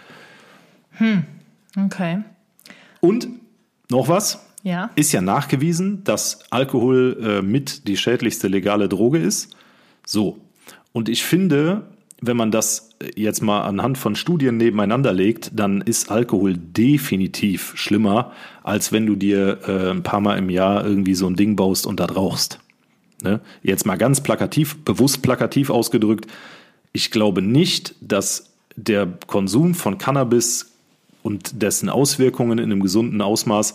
Hm, 0.93 1.25
okay. 1.85 2.23
Und 3.01 3.29
noch 3.91 4.09
was? 4.09 4.41
Ja. 4.63 4.91
Ist 4.97 5.13
ja 5.13 5.21
nachgewiesen, 5.21 6.03
dass 6.03 6.41
Alkohol 6.51 7.17
äh, 7.23 7.43
mit 7.43 7.87
die 7.87 7.97
schädlichste 7.97 8.49
legale 8.49 8.89
Droge 8.89 9.19
ist. 9.19 9.55
So. 10.05 10.39
Und 10.93 11.09
ich 11.09 11.25
finde, 11.25 11.83
wenn 12.21 12.37
man 12.37 12.51
das 12.51 12.91
jetzt 13.15 13.43
mal 13.43 13.63
anhand 13.63 13.99
von 13.99 14.17
Studien 14.17 14.57
nebeneinander 14.57 15.13
legt, 15.13 15.51
dann 15.55 15.83
ist 15.83 16.11
Alkohol 16.11 16.55
definitiv 16.57 17.73
schlimmer, 17.77 18.33
als 18.63 18.91
wenn 18.91 19.07
du 19.07 19.17
dir 19.17 19.59
äh, 19.67 19.91
ein 19.91 20.03
paar 20.03 20.21
Mal 20.21 20.39
im 20.39 20.49
Jahr 20.49 20.85
irgendwie 20.87 21.15
so 21.15 21.27
ein 21.27 21.37
Ding 21.37 21.57
baust 21.57 21.87
und 21.87 22.01
da 22.01 22.07
rauchst. 22.07 22.59
Ne? 23.23 23.41
Jetzt 23.63 23.85
mal 23.85 23.97
ganz 23.97 24.23
plakativ, 24.23 24.79
bewusst 24.85 25.21
plakativ 25.23 25.69
ausgedrückt. 25.69 26.27
Ich 26.93 27.11
glaube 27.11 27.43
nicht, 27.43 27.95
dass 28.01 28.55
der 28.77 29.07
Konsum 29.27 29.75
von 29.75 29.99
Cannabis 29.99 30.73
und 31.23 31.63
dessen 31.63 31.91
Auswirkungen 31.91 32.59
in 32.59 32.73
einem 32.73 32.83
gesunden 32.83 33.21
Ausmaß 33.21 33.75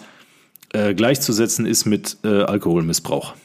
äh, 0.73 0.95
gleichzusetzen 0.95 1.67
ist 1.67 1.85
mit 1.85 2.17
äh, 2.23 2.43
Alkoholmissbrauch. 2.43 3.35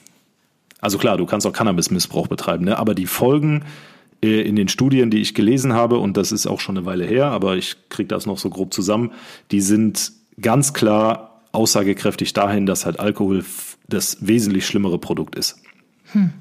Also 0.80 0.96
klar, 0.96 1.18
du 1.18 1.26
kannst 1.26 1.46
auch 1.46 1.52
Cannabismissbrauch 1.52 2.28
betreiben, 2.28 2.64
ne? 2.64 2.78
aber 2.78 2.94
die 2.94 3.06
Folgen 3.06 3.62
äh, 3.62 3.95
in 4.20 4.56
den 4.56 4.68
Studien, 4.68 5.10
die 5.10 5.20
ich 5.20 5.34
gelesen 5.34 5.72
habe, 5.72 5.98
und 5.98 6.16
das 6.16 6.32
ist 6.32 6.46
auch 6.46 6.60
schon 6.60 6.76
eine 6.76 6.86
Weile 6.86 7.04
her, 7.04 7.26
aber 7.26 7.56
ich 7.56 7.76
kriege 7.88 8.08
das 8.08 8.26
noch 8.26 8.38
so 8.38 8.50
grob 8.50 8.72
zusammen, 8.72 9.12
die 9.50 9.60
sind 9.60 10.12
ganz 10.40 10.72
klar 10.72 11.42
aussagekräftig 11.52 12.32
dahin, 12.32 12.66
dass 12.66 12.86
halt 12.86 13.00
Alkohol 13.00 13.44
das 13.88 14.18
wesentlich 14.20 14.66
schlimmere 14.66 14.98
Produkt 14.98 15.36
ist. 15.36 15.58
Hm. 16.12 16.32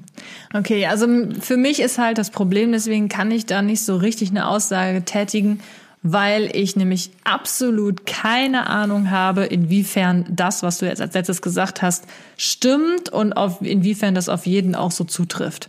Okay, 0.54 0.86
also 0.86 1.06
für 1.40 1.56
mich 1.56 1.80
ist 1.80 1.98
halt 1.98 2.18
das 2.18 2.30
Problem, 2.30 2.72
deswegen 2.72 3.08
kann 3.08 3.30
ich 3.30 3.46
da 3.46 3.62
nicht 3.62 3.84
so 3.84 3.96
richtig 3.96 4.30
eine 4.30 4.48
Aussage 4.48 5.04
tätigen, 5.04 5.60
weil 6.02 6.50
ich 6.54 6.76
nämlich 6.76 7.10
absolut 7.24 8.06
keine 8.06 8.68
Ahnung 8.68 9.10
habe, 9.10 9.44
inwiefern 9.44 10.24
das, 10.30 10.62
was 10.62 10.78
du 10.78 10.86
jetzt 10.86 11.00
als 11.00 11.14
letztes 11.14 11.42
gesagt 11.42 11.82
hast, 11.82 12.04
stimmt 12.36 13.08
und 13.08 13.32
auf, 13.32 13.60
inwiefern 13.60 14.14
das 14.14 14.28
auf 14.28 14.46
jeden 14.46 14.74
auch 14.74 14.92
so 14.92 15.04
zutrifft. 15.04 15.68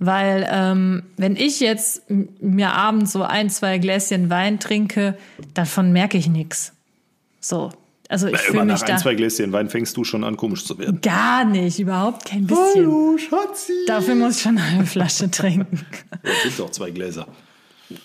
Weil 0.00 0.48
ähm, 0.50 1.02
wenn 1.18 1.36
ich 1.36 1.60
jetzt 1.60 2.02
mir 2.08 2.72
abends 2.72 3.12
so 3.12 3.22
ein, 3.22 3.50
zwei 3.50 3.76
Gläschen 3.76 4.30
Wein 4.30 4.58
trinke, 4.58 5.16
davon 5.52 5.92
merke 5.92 6.16
ich 6.16 6.26
nichts. 6.26 6.72
So. 7.38 7.70
Also 8.08 8.26
ich 8.26 8.38
fühle 8.38 8.64
mich 8.64 8.80
nach 8.80 8.88
ein, 8.88 8.98
zwei 8.98 9.14
Gläschen 9.14 9.52
Wein 9.52 9.68
fängst 9.68 9.96
du 9.98 10.02
schon 10.02 10.24
an, 10.24 10.38
komisch 10.38 10.64
zu 10.64 10.78
werden. 10.78 11.00
gar 11.02 11.44
nicht, 11.44 11.78
überhaupt 11.78 12.24
kein 12.24 12.46
bisschen. 12.46 12.86
Hallo, 12.86 13.18
Schatzi. 13.18 13.74
Dafür 13.86 14.14
muss 14.14 14.36
ich 14.36 14.42
schon 14.42 14.58
eine 14.58 14.86
Flasche 14.86 15.30
trinken. 15.30 15.86
Das 16.22 16.42
sind 16.42 16.58
doch 16.58 16.70
zwei 16.70 16.90
Gläser. 16.90 17.26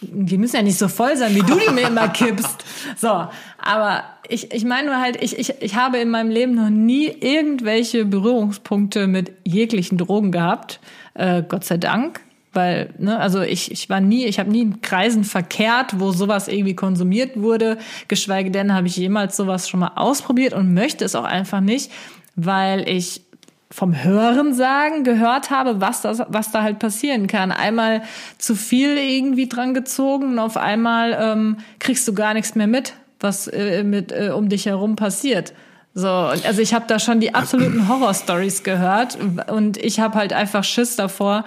Die 0.02 0.38
müssen 0.38 0.58
ja 0.58 0.62
nicht 0.64 0.78
so 0.78 0.88
voll 0.90 1.16
sein, 1.16 1.34
wie 1.34 1.42
du 1.42 1.58
die 1.58 1.72
mir 1.72 1.88
immer 1.88 2.08
kippst. 2.10 2.66
So, 2.98 3.28
aber 3.58 4.04
ich, 4.28 4.52
ich 4.52 4.66
meine 4.66 4.88
nur 4.88 5.00
halt, 5.00 5.22
ich, 5.22 5.40
ich, 5.40 5.54
ich 5.62 5.76
habe 5.76 5.98
in 5.98 6.10
meinem 6.10 6.30
Leben 6.30 6.56
noch 6.56 6.70
nie 6.70 7.08
irgendwelche 7.08 8.04
Berührungspunkte 8.04 9.08
mit 9.08 9.32
jeglichen 9.44 9.98
Drogen 9.98 10.32
gehabt. 10.32 10.80
Äh, 11.16 11.44
Gott 11.48 11.66
sei 11.66 11.78
Dank. 11.78 12.22
Weil, 12.54 12.94
ne, 12.98 13.20
also 13.20 13.42
ich, 13.42 13.70
ich 13.72 13.90
war 13.90 14.00
nie, 14.00 14.26
ich 14.26 14.40
habe 14.40 14.50
nie 14.50 14.62
in 14.62 14.82
Kreisen 14.82 15.26
verkehrt, 15.26 16.00
wo 16.00 16.12
sowas 16.12 16.48
irgendwie 16.48 16.76
konsumiert 16.76 17.36
wurde. 17.36 17.78
Geschweige 18.08 18.50
denn 18.50 18.74
habe 18.74 18.88
ich 18.88 18.96
jemals 18.96 19.36
sowas 19.36 19.68
schon 19.68 19.82
mal 19.82 19.92
ausprobiert 19.96 20.54
und 20.54 20.74
möchte 20.74 21.04
es 21.04 21.16
auch 21.16 21.26
einfach 21.26 21.60
nicht, 21.60 21.92
weil 22.38 22.88
ich 22.88 23.26
vom 23.72 24.04
Hören 24.04 24.54
sagen 24.54 25.04
gehört 25.04 25.50
habe, 25.50 25.82
was 25.82 26.02
das, 26.02 26.22
was 26.30 26.52
da 26.52 26.62
halt 26.62 26.80
passieren 26.80 27.28
kann. 27.28 27.52
Einmal 27.52 28.04
zu 28.38 28.56
viel 28.56 28.98
irgendwie 28.98 29.50
dran 29.50 29.74
gezogen 29.74 30.32
und 30.32 30.40
auf 30.40 30.56
einmal 30.56 31.18
ähm, 31.20 31.58
kriegst 31.80 32.08
du 32.08 32.14
gar 32.14 32.34
nichts 32.34 32.56
mehr 32.56 32.68
mit, 32.68 32.94
was 33.20 33.48
äh, 33.48 33.84
mit 33.84 34.14
äh, 34.14 34.30
um 34.30 34.48
dich 34.48 34.66
herum 34.66 34.96
passiert. 34.96 35.54
So, 35.98 36.10
also 36.10 36.62
ich 36.62 36.74
habe 36.74 36.86
da 36.88 37.00
schon 37.00 37.22
die 37.22 37.34
absoluten 37.34 37.88
Horrorstories 37.90 38.64
gehört 38.64 39.18
und 39.48 39.78
ich 39.78 40.02
habe 40.02 40.16
halt 40.16 40.34
einfach 40.34 40.66
Schiss 40.66 40.98
davor, 40.98 41.46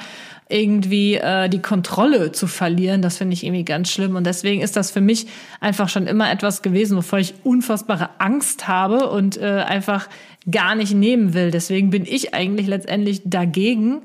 irgendwie 0.48 1.16
äh, 1.16 1.50
die 1.50 1.60
Kontrolle 1.60 2.32
zu 2.32 2.46
verlieren. 2.46 3.02
Das 3.02 3.18
finde 3.18 3.34
ich 3.34 3.44
irgendwie 3.44 3.64
ganz 3.64 3.90
schlimm. 3.90 4.16
Und 4.16 4.24
deswegen 4.24 4.62
ist 4.62 4.76
das 4.76 4.90
für 4.90 5.02
mich 5.02 5.26
einfach 5.60 5.90
schon 5.90 6.06
immer 6.06 6.32
etwas 6.32 6.62
gewesen, 6.62 6.96
wovor 6.96 7.18
ich 7.18 7.34
unfassbare 7.44 8.08
Angst 8.16 8.66
habe 8.66 9.10
und 9.10 9.36
äh, 9.36 9.64
einfach 9.66 10.08
gar 10.50 10.74
nicht 10.74 10.94
nehmen 10.94 11.34
will. 11.34 11.50
Deswegen 11.50 11.90
bin 11.90 12.06
ich 12.06 12.32
eigentlich 12.32 12.66
letztendlich 12.66 13.20
dagegen 13.26 14.00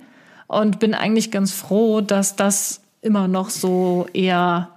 und 0.47 0.79
bin 0.79 0.93
eigentlich 0.93 1.31
ganz 1.31 1.53
froh, 1.53 2.01
dass 2.01 2.35
das 2.35 2.81
immer 3.01 3.29
noch 3.29 3.49
so 3.49 4.07
eher, 4.11 4.69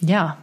ja, 0.00 0.38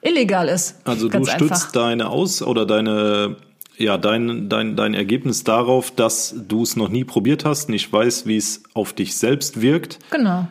illegal 0.00 0.48
ist. 0.48 0.76
Also 0.84 1.08
du 1.08 1.24
stützt 1.24 1.42
einfach. 1.42 1.72
deine 1.72 2.08
Aus- 2.08 2.42
oder 2.42 2.64
deine 2.66 3.36
ja, 3.78 3.98
dein, 3.98 4.48
dein, 4.48 4.76
dein 4.76 4.94
Ergebnis 4.94 5.44
darauf, 5.44 5.90
dass 5.90 6.34
du 6.48 6.62
es 6.62 6.76
noch 6.76 6.88
nie 6.88 7.04
probiert 7.04 7.44
hast, 7.44 7.68
nicht 7.68 7.92
weißt, 7.92 8.26
wie 8.26 8.36
es 8.36 8.62
auf 8.74 8.92
dich 8.92 9.16
selbst 9.16 9.60
wirkt. 9.60 9.98
Genau. 10.10 10.48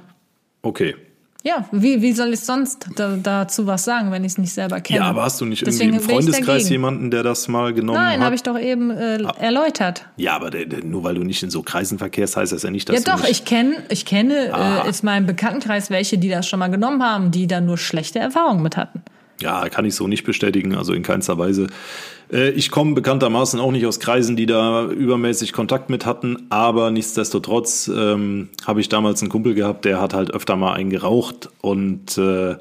Okay. 0.62 0.96
Ja, 1.44 1.70
wie, 1.72 2.02
wie 2.02 2.12
soll 2.12 2.34
ich 2.34 2.40
sonst 2.40 2.88
da, 2.96 3.18
dazu 3.22 3.68
was 3.68 3.86
sagen, 3.86 4.12
wenn 4.12 4.24
ich 4.24 4.32
es 4.32 4.38
nicht 4.40 4.52
selber 4.52 4.82
kenne? 4.82 5.02
Ja, 5.02 5.06
aber 5.06 5.22
hast 5.22 5.40
du 5.40 5.46
nicht 5.46 5.62
irgendwie 5.62 5.78
Deswegen 5.78 5.94
im 5.94 6.00
bin 6.00 6.08
ich 6.08 6.12
Freundeskreis 6.12 6.70
jemanden, 6.70 7.12
der 7.12 7.22
das 7.22 7.48
mal 7.48 7.72
genommen 7.72 8.00
Nein, 8.00 8.18
hat? 8.18 8.26
habe 8.26 8.36
ich 8.36 8.42
doch 8.42 8.60
eben 8.60 8.90
äh, 8.90 9.22
erläutert. 9.38 10.08
ja, 10.18 10.36
aber 10.36 10.50
der, 10.50 10.66
der, 10.66 10.84
nur 10.84 11.04
weil 11.04 11.14
du 11.14 11.24
nicht 11.24 11.44
in 11.44 11.52
so 11.52 11.62
Kreisen 11.62 12.00
verkehrst, 12.00 12.36
heißt 12.36 12.52
das 12.52 12.64
ja 12.64 12.72
nicht, 12.72 12.90
dass 12.90 12.96
Ja 12.96 13.02
du 13.04 13.12
doch, 13.12 13.28
nicht 13.28 13.42
ich 13.42 13.46
kenne, 13.46 13.76
ich 13.90 14.06
kenne 14.06 14.52
Aha. 14.56 14.86
äh, 14.86 14.90
ist 14.90 15.04
meinem 15.04 15.28
Bekanntenkreis 15.28 15.92
welche, 15.92 16.18
die 16.18 16.30
das 16.30 16.48
schon 16.48 16.58
mal 16.58 16.70
genommen 16.72 17.04
haben, 17.04 17.30
die 17.30 17.46
da 17.46 17.62
nur 17.62 17.78
schlechte 17.78 18.18
Erfahrungen 18.18 18.64
mit 18.64 18.76
hatten. 18.76 19.04
Ja, 19.41 19.67
kann 19.69 19.86
ich 19.86 19.95
so 19.95 20.08
nicht 20.08 20.24
bestätigen, 20.24 20.76
also 20.76 20.93
in 20.93 21.04
keinster 21.04 21.38
Weise. 21.38 21.67
Äh, 22.32 22.52
Ich 22.52 22.71
komme 22.71 22.93
bekanntermaßen 22.93 23.60
auch 23.60 23.71
nicht 23.71 23.86
aus 23.86 24.00
Kreisen, 24.00 24.36
die 24.36 24.45
da 24.45 24.86
übermäßig 24.86 25.52
Kontakt 25.52 25.89
mit 25.89 26.06
hatten, 26.06 26.48
aber 26.50 26.89
nichtsdestotrotz 26.91 27.91
ähm, 27.93 28.50
habe 28.65 28.82
ich 28.82 28.89
damals 28.89 29.21
einen 29.21 29.30
Kumpel 29.30 29.54
gehabt, 29.54 29.86
der 29.86 30.00
hat 30.00 30.13
halt 30.13 30.32
öfter 30.32 30.56
mal 30.56 30.74
einen 30.74 30.89
geraucht 30.89 31.50
und 31.62 32.17
äh, 32.17 32.56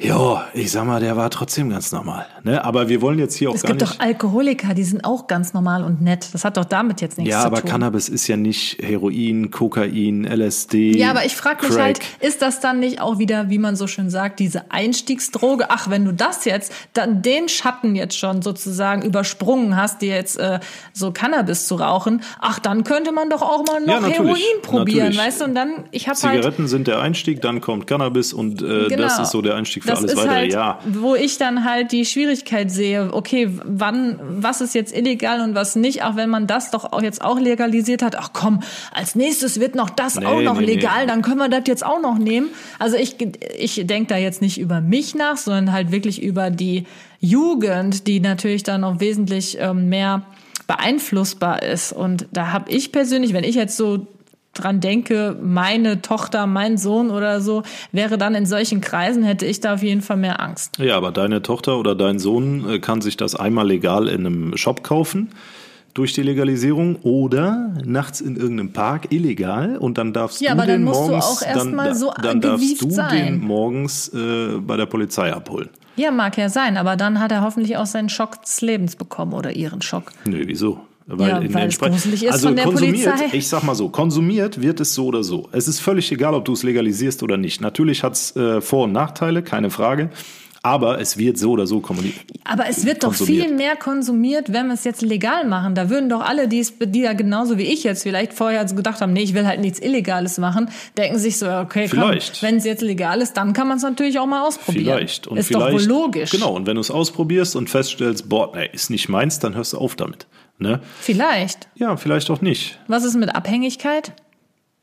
ja, 0.00 0.46
ich 0.54 0.70
sag 0.70 0.84
mal, 0.86 1.00
der 1.00 1.16
war 1.16 1.28
trotzdem 1.28 1.70
ganz 1.70 1.90
normal. 1.90 2.24
Ne? 2.44 2.64
Aber 2.64 2.88
wir 2.88 3.02
wollen 3.02 3.18
jetzt 3.18 3.34
hier 3.34 3.50
auch 3.50 3.56
Es 3.56 3.62
gar 3.62 3.72
gibt 3.72 3.80
nicht. 3.82 3.94
doch 3.94 3.98
Alkoholiker, 4.04 4.72
die 4.72 4.84
sind 4.84 5.04
auch 5.04 5.26
ganz 5.26 5.54
normal 5.54 5.82
und 5.82 6.00
nett. 6.00 6.28
Das 6.32 6.44
hat 6.44 6.56
doch 6.56 6.64
damit 6.66 7.00
jetzt 7.00 7.18
nichts 7.18 7.32
ja, 7.32 7.40
zu 7.40 7.46
aber 7.48 7.60
tun. 7.62 7.70
Cannabis 7.70 8.08
ist 8.08 8.28
ja 8.28 8.36
nicht 8.36 8.80
Heroin, 8.80 9.50
Kokain, 9.50 10.24
LSD. 10.24 10.96
Ja, 10.96 11.10
aber 11.10 11.24
ich 11.24 11.34
frage 11.34 11.66
mich 11.66 11.76
halt, 11.76 11.98
ist 12.20 12.42
das 12.42 12.60
dann 12.60 12.78
nicht 12.78 13.00
auch 13.00 13.18
wieder, 13.18 13.50
wie 13.50 13.58
man 13.58 13.74
so 13.74 13.88
schön 13.88 14.08
sagt, 14.08 14.38
diese 14.38 14.70
Einstiegsdroge? 14.70 15.66
Ach, 15.70 15.90
wenn 15.90 16.04
du 16.04 16.12
das 16.14 16.44
jetzt, 16.44 16.72
dann 16.92 17.20
den 17.22 17.48
Schatten 17.48 17.96
jetzt 17.96 18.16
schon 18.16 18.40
sozusagen 18.40 19.02
übersprungen 19.02 19.76
hast, 19.76 20.00
dir 20.00 20.14
jetzt 20.14 20.38
äh, 20.38 20.60
so 20.92 21.10
Cannabis 21.10 21.66
zu 21.66 21.74
rauchen, 21.74 22.22
ach, 22.40 22.60
dann 22.60 22.84
könnte 22.84 23.10
man 23.10 23.30
doch 23.30 23.42
auch 23.42 23.64
mal 23.66 23.80
Ja, 23.84 23.94
noch 24.00 24.08
natürlich, 24.08 24.16
Heroin 24.18 24.62
probieren, 24.62 24.98
natürlich. 25.06 25.18
weißt 25.18 25.40
du? 25.40 25.44
Und 25.46 25.54
dann, 25.56 25.70
ich 25.90 26.08
habe 26.08 26.16
halt 26.22 26.36
Zigaretten 26.36 26.68
sind 26.68 26.86
der 26.86 27.00
Einstieg, 27.00 27.40
dann 27.42 27.60
kommt 27.60 27.88
Cannabis 27.88 28.32
und 28.32 28.62
äh, 28.62 28.86
Genau. 28.88 29.02
das 29.02 29.18
ist 29.18 29.30
so 29.32 29.42
der 29.42 29.56
Einstieg 29.56 29.87
für 29.88 29.92
das 29.92 29.98
alles 30.00 30.12
ist 30.12 30.18
weitere. 30.18 30.34
Halt, 30.34 30.52
ja, 30.52 30.78
Wo 30.86 31.14
ich 31.14 31.38
dann 31.38 31.64
halt 31.64 31.92
die 31.92 32.04
Schwierigkeit 32.04 32.70
sehe, 32.70 33.12
okay, 33.12 33.50
wann, 33.64 34.18
was 34.22 34.60
ist 34.60 34.74
jetzt 34.74 34.96
illegal 34.96 35.40
und 35.40 35.54
was 35.54 35.76
nicht, 35.76 36.04
auch 36.04 36.16
wenn 36.16 36.30
man 36.30 36.46
das 36.46 36.70
doch 36.70 36.92
auch 36.92 37.02
jetzt 37.02 37.22
auch 37.22 37.38
legalisiert 37.38 38.02
hat. 38.02 38.16
Ach 38.16 38.30
komm, 38.32 38.60
als 38.92 39.14
nächstes 39.14 39.60
wird 39.60 39.74
noch 39.74 39.90
das 39.90 40.16
Nee, 40.16 40.26
auch 40.26 40.40
noch 40.40 40.60
nee, 40.60 40.66
legal, 40.66 41.02
nee. 41.02 41.06
dann 41.06 41.22
können 41.22 41.38
wir 41.38 41.48
das 41.48 41.62
jetzt 41.66 41.84
auch 41.84 42.00
noch 42.00 42.18
nehmen. 42.18 42.48
Also 42.78 42.96
ich, 42.96 43.16
ich 43.56 43.86
denke 43.86 44.08
da 44.08 44.16
jetzt 44.16 44.42
nicht 44.42 44.58
über 44.58 44.80
mich 44.80 45.14
nach, 45.14 45.36
sondern 45.36 45.72
halt 45.72 45.92
wirklich 45.92 46.22
über 46.22 46.50
die 46.50 46.86
Jugend, 47.20 48.06
die 48.06 48.20
natürlich 48.20 48.62
dann 48.62 48.82
noch 48.82 49.00
wesentlich 49.00 49.58
ähm, 49.60 49.88
mehr 49.88 50.22
beeinflussbar 50.66 51.62
ist. 51.62 51.92
Und 51.92 52.26
da 52.32 52.52
habe 52.52 52.70
ich 52.70 52.92
persönlich, 52.92 53.32
wenn 53.32 53.44
ich 53.44 53.56
jetzt 53.56 53.76
so 53.76 54.06
dran 54.62 54.80
denke, 54.80 55.36
meine 55.42 56.02
Tochter, 56.02 56.46
mein 56.46 56.78
Sohn 56.78 57.10
oder 57.10 57.40
so, 57.40 57.62
wäre 57.92 58.18
dann 58.18 58.34
in 58.34 58.46
solchen 58.46 58.80
Kreisen, 58.80 59.22
hätte 59.22 59.46
ich 59.46 59.60
da 59.60 59.74
auf 59.74 59.82
jeden 59.82 60.02
Fall 60.02 60.16
mehr 60.16 60.40
Angst. 60.40 60.78
Ja, 60.78 60.96
aber 60.96 61.12
deine 61.12 61.42
Tochter 61.42 61.78
oder 61.78 61.94
dein 61.94 62.18
Sohn 62.18 62.68
äh, 62.68 62.78
kann 62.78 63.00
sich 63.00 63.16
das 63.16 63.34
einmal 63.34 63.66
legal 63.66 64.08
in 64.08 64.26
einem 64.26 64.56
Shop 64.56 64.82
kaufen 64.82 65.30
durch 65.94 66.12
die 66.12 66.22
Legalisierung 66.22 66.96
oder 67.02 67.74
nachts 67.84 68.20
in 68.20 68.36
irgendeinem 68.36 68.72
Park 68.72 69.10
illegal 69.10 69.76
und 69.78 69.98
dann 69.98 70.12
darfst 70.12 70.40
Ja, 70.40 70.54
du 70.54 70.58
aber 70.58 70.66
dann 70.66 70.80
den 70.80 70.84
musst 70.84 71.00
du 71.00 71.06
morgens 71.08 71.24
auch 71.24 71.42
erst 71.42 71.56
dann, 71.56 71.74
mal 71.74 71.94
so 71.94 72.12
dann 72.22 72.40
darfst 72.40 72.82
du 72.82 72.90
sein. 72.90 73.24
den 73.26 73.40
morgens 73.40 74.08
äh, 74.14 74.58
bei 74.60 74.76
der 74.76 74.86
Polizei 74.86 75.32
abholen. 75.32 75.70
Ja, 75.96 76.12
mag 76.12 76.36
ja 76.38 76.48
sein, 76.48 76.76
aber 76.76 76.94
dann 76.94 77.18
hat 77.18 77.32
er 77.32 77.42
hoffentlich 77.42 77.76
auch 77.76 77.86
seinen 77.86 78.08
Schock 78.08 78.40
des 78.42 78.60
Lebens 78.60 78.94
bekommen 78.94 79.32
oder 79.32 79.52
ihren 79.56 79.82
Schock. 79.82 80.12
Nö, 80.26 80.40
wieso? 80.46 80.78
Weil, 81.10 81.28
Ja, 81.30 81.38
in 81.38 81.54
weil 81.54 81.62
den 81.62 81.68
es 81.70 81.78
gruselig 81.78 82.22
ist 82.24 82.32
also 82.32 82.48
von 82.48 82.56
der 82.56 82.66
konsumiert, 82.66 83.16
Polizei. 83.16 83.36
ich 83.36 83.48
sag 83.48 83.62
mal 83.62 83.74
so, 83.74 83.88
konsumiert 83.88 84.60
wird 84.60 84.78
es 84.80 84.94
so 84.94 85.06
oder 85.06 85.24
so. 85.24 85.48
Es 85.52 85.66
ist 85.66 85.80
völlig 85.80 86.12
egal, 86.12 86.34
ob 86.34 86.44
du 86.44 86.52
es 86.52 86.62
legalisierst 86.62 87.22
oder 87.22 87.38
nicht. 87.38 87.62
Natürlich 87.62 88.02
hat 88.04 88.12
es 88.12 88.36
äh, 88.36 88.60
Vor- 88.60 88.84
und 88.84 88.92
Nachteile, 88.92 89.42
keine 89.42 89.70
Frage. 89.70 90.10
Aber 90.68 91.00
es 91.00 91.16
wird 91.16 91.38
so 91.38 91.52
oder 91.52 91.66
so 91.66 91.80
kommuniziert. 91.80 92.26
Aber 92.44 92.68
es 92.68 92.84
wird 92.84 93.04
doch 93.04 93.14
viel 93.14 93.52
mehr 93.54 93.74
konsumiert, 93.76 94.52
wenn 94.52 94.66
wir 94.66 94.74
es 94.74 94.84
jetzt 94.84 95.00
legal 95.00 95.46
machen. 95.46 95.74
Da 95.74 95.88
würden 95.88 96.10
doch 96.10 96.20
alle, 96.20 96.46
die, 96.46 96.66
die 96.80 97.00
ja 97.00 97.14
genauso 97.14 97.56
wie 97.56 97.62
ich 97.62 97.84
jetzt 97.84 98.02
vielleicht 98.02 98.34
vorher 98.34 98.64
gedacht 98.66 99.00
haben, 99.00 99.14
nee, 99.14 99.22
ich 99.22 99.32
will 99.32 99.46
halt 99.46 99.60
nichts 99.60 99.80
Illegales 99.80 100.36
machen, 100.36 100.70
denken 100.98 101.18
sich 101.18 101.38
so, 101.38 101.50
okay, 101.50 101.90
wenn 102.40 102.56
es 102.56 102.64
jetzt 102.64 102.82
legal 102.82 103.22
ist, 103.22 103.34
dann 103.38 103.54
kann 103.54 103.66
man 103.66 103.78
es 103.78 103.82
natürlich 103.82 104.18
auch 104.18 104.26
mal 104.26 104.46
ausprobieren. 104.46 104.84
Vielleicht. 104.84 105.26
Und 105.26 105.38
ist 105.38 105.46
vielleicht, 105.46 105.66
doch 105.66 105.72
wohl 105.72 105.82
logisch. 105.84 106.30
Genau, 106.30 106.54
und 106.54 106.66
wenn 106.66 106.74
du 106.74 106.80
es 106.80 106.90
ausprobierst 106.90 107.56
und 107.56 107.70
feststellst, 107.70 108.28
boah, 108.28 108.52
nee, 108.54 108.68
ist 108.72 108.90
nicht 108.90 109.08
meins, 109.08 109.38
dann 109.38 109.54
hörst 109.54 109.72
du 109.72 109.78
auf 109.78 109.96
damit. 109.96 110.26
Ne? 110.58 110.80
Vielleicht. 111.00 111.68
Ja, 111.76 111.96
vielleicht 111.96 112.30
auch 112.30 112.40
nicht. 112.40 112.78
Was 112.88 113.04
ist 113.04 113.16
mit 113.16 113.34
Abhängigkeit? 113.34 114.12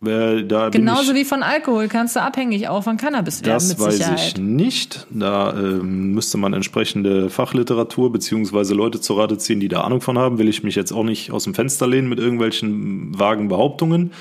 Weil 0.05 0.43
da 0.43 0.69
Genauso 0.69 1.11
ich, 1.11 1.19
wie 1.19 1.25
von 1.25 1.43
Alkohol 1.43 1.87
kannst 1.87 2.15
du 2.15 2.21
abhängig 2.21 2.67
auch 2.67 2.83
von 2.83 2.97
Cannabis 2.97 3.43
werden, 3.43 3.53
das 3.53 3.79
weiß 3.79 3.97
Sicherheit. 3.97 4.19
ich 4.19 4.37
nicht. 4.37 5.07
Da 5.09 5.53
ähm, 5.53 6.13
müsste 6.13 6.37
man 6.37 6.53
entsprechende 6.53 7.29
Fachliteratur 7.29 8.11
beziehungsweise 8.11 8.73
Leute 8.73 9.01
zur 9.01 9.17
Rate 9.17 9.37
ziehen, 9.37 9.59
die 9.59 9.67
da 9.67 9.81
Ahnung 9.81 10.01
von 10.01 10.17
haben. 10.17 10.37
Will 10.37 10.47
ich 10.47 10.63
mich 10.63 10.75
jetzt 10.75 10.91
auch 10.91 11.03
nicht 11.03 11.31
aus 11.31 11.43
dem 11.45 11.53
Fenster 11.53 11.87
lehnen 11.87 12.07
mit 12.07 12.19
irgendwelchen 12.19 13.17
vagen 13.17 13.47
Behauptungen. 13.47 14.11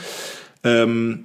Ähm, 0.62 1.24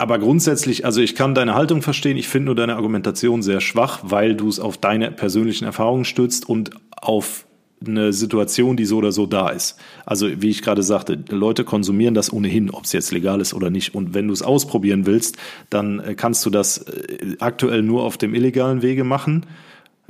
aber 0.00 0.18
grundsätzlich, 0.18 0.86
also 0.86 1.02
ich 1.02 1.14
kann 1.14 1.34
deine 1.34 1.54
Haltung 1.54 1.82
verstehen. 1.82 2.16
Ich 2.16 2.26
finde 2.26 2.46
nur 2.46 2.54
deine 2.54 2.76
Argumentation 2.76 3.42
sehr 3.42 3.60
schwach, 3.60 4.00
weil 4.02 4.34
du 4.34 4.48
es 4.48 4.58
auf 4.58 4.78
deine 4.78 5.10
persönlichen 5.10 5.66
Erfahrungen 5.66 6.06
stützt 6.06 6.48
und 6.48 6.70
auf 6.90 7.44
eine 7.86 8.12
Situation, 8.12 8.76
die 8.76 8.84
so 8.84 8.98
oder 8.98 9.10
so 9.10 9.26
da 9.26 9.48
ist. 9.48 9.78
Also 10.04 10.42
wie 10.42 10.50
ich 10.50 10.62
gerade 10.62 10.82
sagte, 10.82 11.18
Leute 11.30 11.64
konsumieren 11.64 12.14
das 12.14 12.32
ohnehin, 12.32 12.70
ob 12.70 12.84
es 12.84 12.92
jetzt 12.92 13.10
legal 13.10 13.40
ist 13.40 13.54
oder 13.54 13.70
nicht. 13.70 13.94
Und 13.94 14.12
wenn 14.12 14.28
du 14.28 14.34
es 14.34 14.42
ausprobieren 14.42 15.06
willst, 15.06 15.38
dann 15.70 16.00
äh, 16.00 16.14
kannst 16.14 16.44
du 16.44 16.50
das 16.50 16.78
äh, 16.78 17.36
aktuell 17.38 17.82
nur 17.82 18.04
auf 18.04 18.18
dem 18.18 18.34
illegalen 18.34 18.82
Wege 18.82 19.04
machen. 19.04 19.46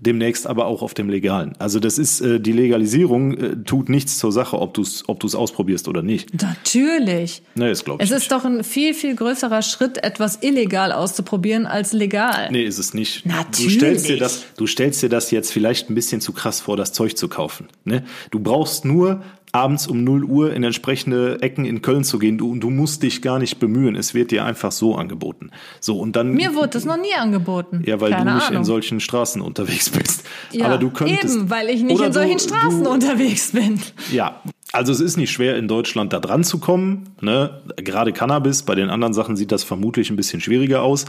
Demnächst 0.02 0.46
aber 0.46 0.64
auch 0.66 0.80
auf 0.82 0.94
dem 0.94 1.10
legalen. 1.10 1.52
Also 1.58 1.78
das 1.78 1.98
ist 1.98 2.22
äh, 2.22 2.40
die 2.40 2.52
Legalisierung 2.52 3.36
äh, 3.36 3.56
tut 3.64 3.88
nichts 3.90 4.16
zur 4.18 4.32
Sache, 4.32 4.58
ob 4.58 4.72
du 4.74 4.80
es 4.82 5.04
ob 5.08 5.20
du's 5.20 5.34
ausprobierst 5.34 5.88
oder 5.88 6.02
nicht. 6.02 6.30
Natürlich. 6.42 7.42
Nee, 7.54 7.68
das 7.68 7.84
glaube 7.84 8.02
ich 8.02 8.08
Es 8.08 8.14
nicht. 8.14 8.22
ist 8.24 8.32
doch 8.32 8.44
ein 8.44 8.64
viel, 8.64 8.94
viel 8.94 9.14
größerer 9.14 9.60
Schritt, 9.62 10.02
etwas 10.02 10.38
illegal 10.42 10.92
auszuprobieren 10.92 11.66
als 11.66 11.92
legal. 11.92 12.48
Nee, 12.50 12.64
ist 12.64 12.78
es 12.78 12.94
nicht. 12.94 13.24
Du 13.24 13.28
Natürlich. 13.30 13.74
stellst, 13.74 14.08
dir 14.08 14.16
das, 14.16 14.44
du 14.56 14.66
stellst 14.66 15.02
dir 15.02 15.08
das 15.10 15.30
jetzt 15.30 15.52
vielleicht 15.52 15.90
ein 15.90 15.94
bisschen 15.94 16.20
zu 16.20 16.32
krass 16.32 16.60
vor, 16.60 16.76
das 16.76 16.92
Zeug 16.92 17.16
zu 17.16 17.28
kaufen. 17.28 17.68
Ne? 17.84 18.04
Du 18.30 18.40
brauchst 18.40 18.84
nur 18.86 19.22
abends 19.52 19.86
um 19.86 20.04
0 20.04 20.24
Uhr 20.24 20.52
in 20.54 20.62
entsprechende 20.62 21.42
Ecken 21.42 21.64
in 21.64 21.82
Köln 21.82 22.04
zu 22.04 22.18
gehen. 22.18 22.38
Du, 22.38 22.54
du 22.56 22.70
musst 22.70 23.02
dich 23.02 23.20
gar 23.20 23.38
nicht 23.38 23.58
bemühen. 23.58 23.96
Es 23.96 24.14
wird 24.14 24.30
dir 24.30 24.44
einfach 24.44 24.70
so 24.72 24.94
angeboten. 24.94 25.50
So, 25.80 25.98
und 25.98 26.14
dann. 26.14 26.32
Mir 26.34 26.54
wurde 26.54 26.68
das 26.68 26.84
noch 26.84 26.96
nie 26.96 27.14
angeboten. 27.14 27.82
ja, 27.84 28.00
weil 28.00 28.12
Keine 28.12 28.30
du 28.30 28.36
nicht 28.36 28.46
Ahnung. 28.46 28.58
in 28.60 28.64
solchen 28.64 29.00
Straßen 29.00 29.40
unterwegs 29.42 29.90
bist. 29.90 30.24
ja, 30.52 30.66
Aber 30.66 30.78
du 30.78 30.90
könntest. 30.90 31.36
eben, 31.36 31.50
weil 31.50 31.68
ich 31.68 31.82
nicht 31.82 32.00
in 32.00 32.12
solchen 32.12 32.38
du, 32.38 32.44
Straßen 32.44 32.84
du, 32.84 32.90
unterwegs 32.90 33.52
bin. 33.52 33.80
Ja, 34.12 34.40
also 34.72 34.92
es 34.92 35.00
ist 35.00 35.16
nicht 35.16 35.32
schwer, 35.32 35.56
in 35.56 35.66
Deutschland 35.66 36.12
da 36.12 36.20
dran 36.20 36.44
zu 36.44 36.58
kommen. 36.58 37.10
Ne? 37.20 37.60
Gerade 37.76 38.12
Cannabis, 38.12 38.62
bei 38.62 38.76
den 38.76 38.88
anderen 38.88 39.14
Sachen 39.14 39.36
sieht 39.36 39.50
das 39.50 39.64
vermutlich 39.64 40.10
ein 40.10 40.16
bisschen 40.16 40.40
schwieriger 40.40 40.82
aus. 40.82 41.06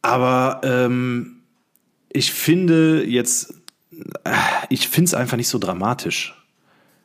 Aber 0.00 0.60
ähm, 0.64 1.42
ich 2.12 2.32
finde 2.32 3.04
jetzt, 3.04 3.54
ich 4.68 4.88
finde 4.88 5.06
es 5.08 5.14
einfach 5.14 5.36
nicht 5.36 5.48
so 5.48 5.58
dramatisch, 5.58 6.34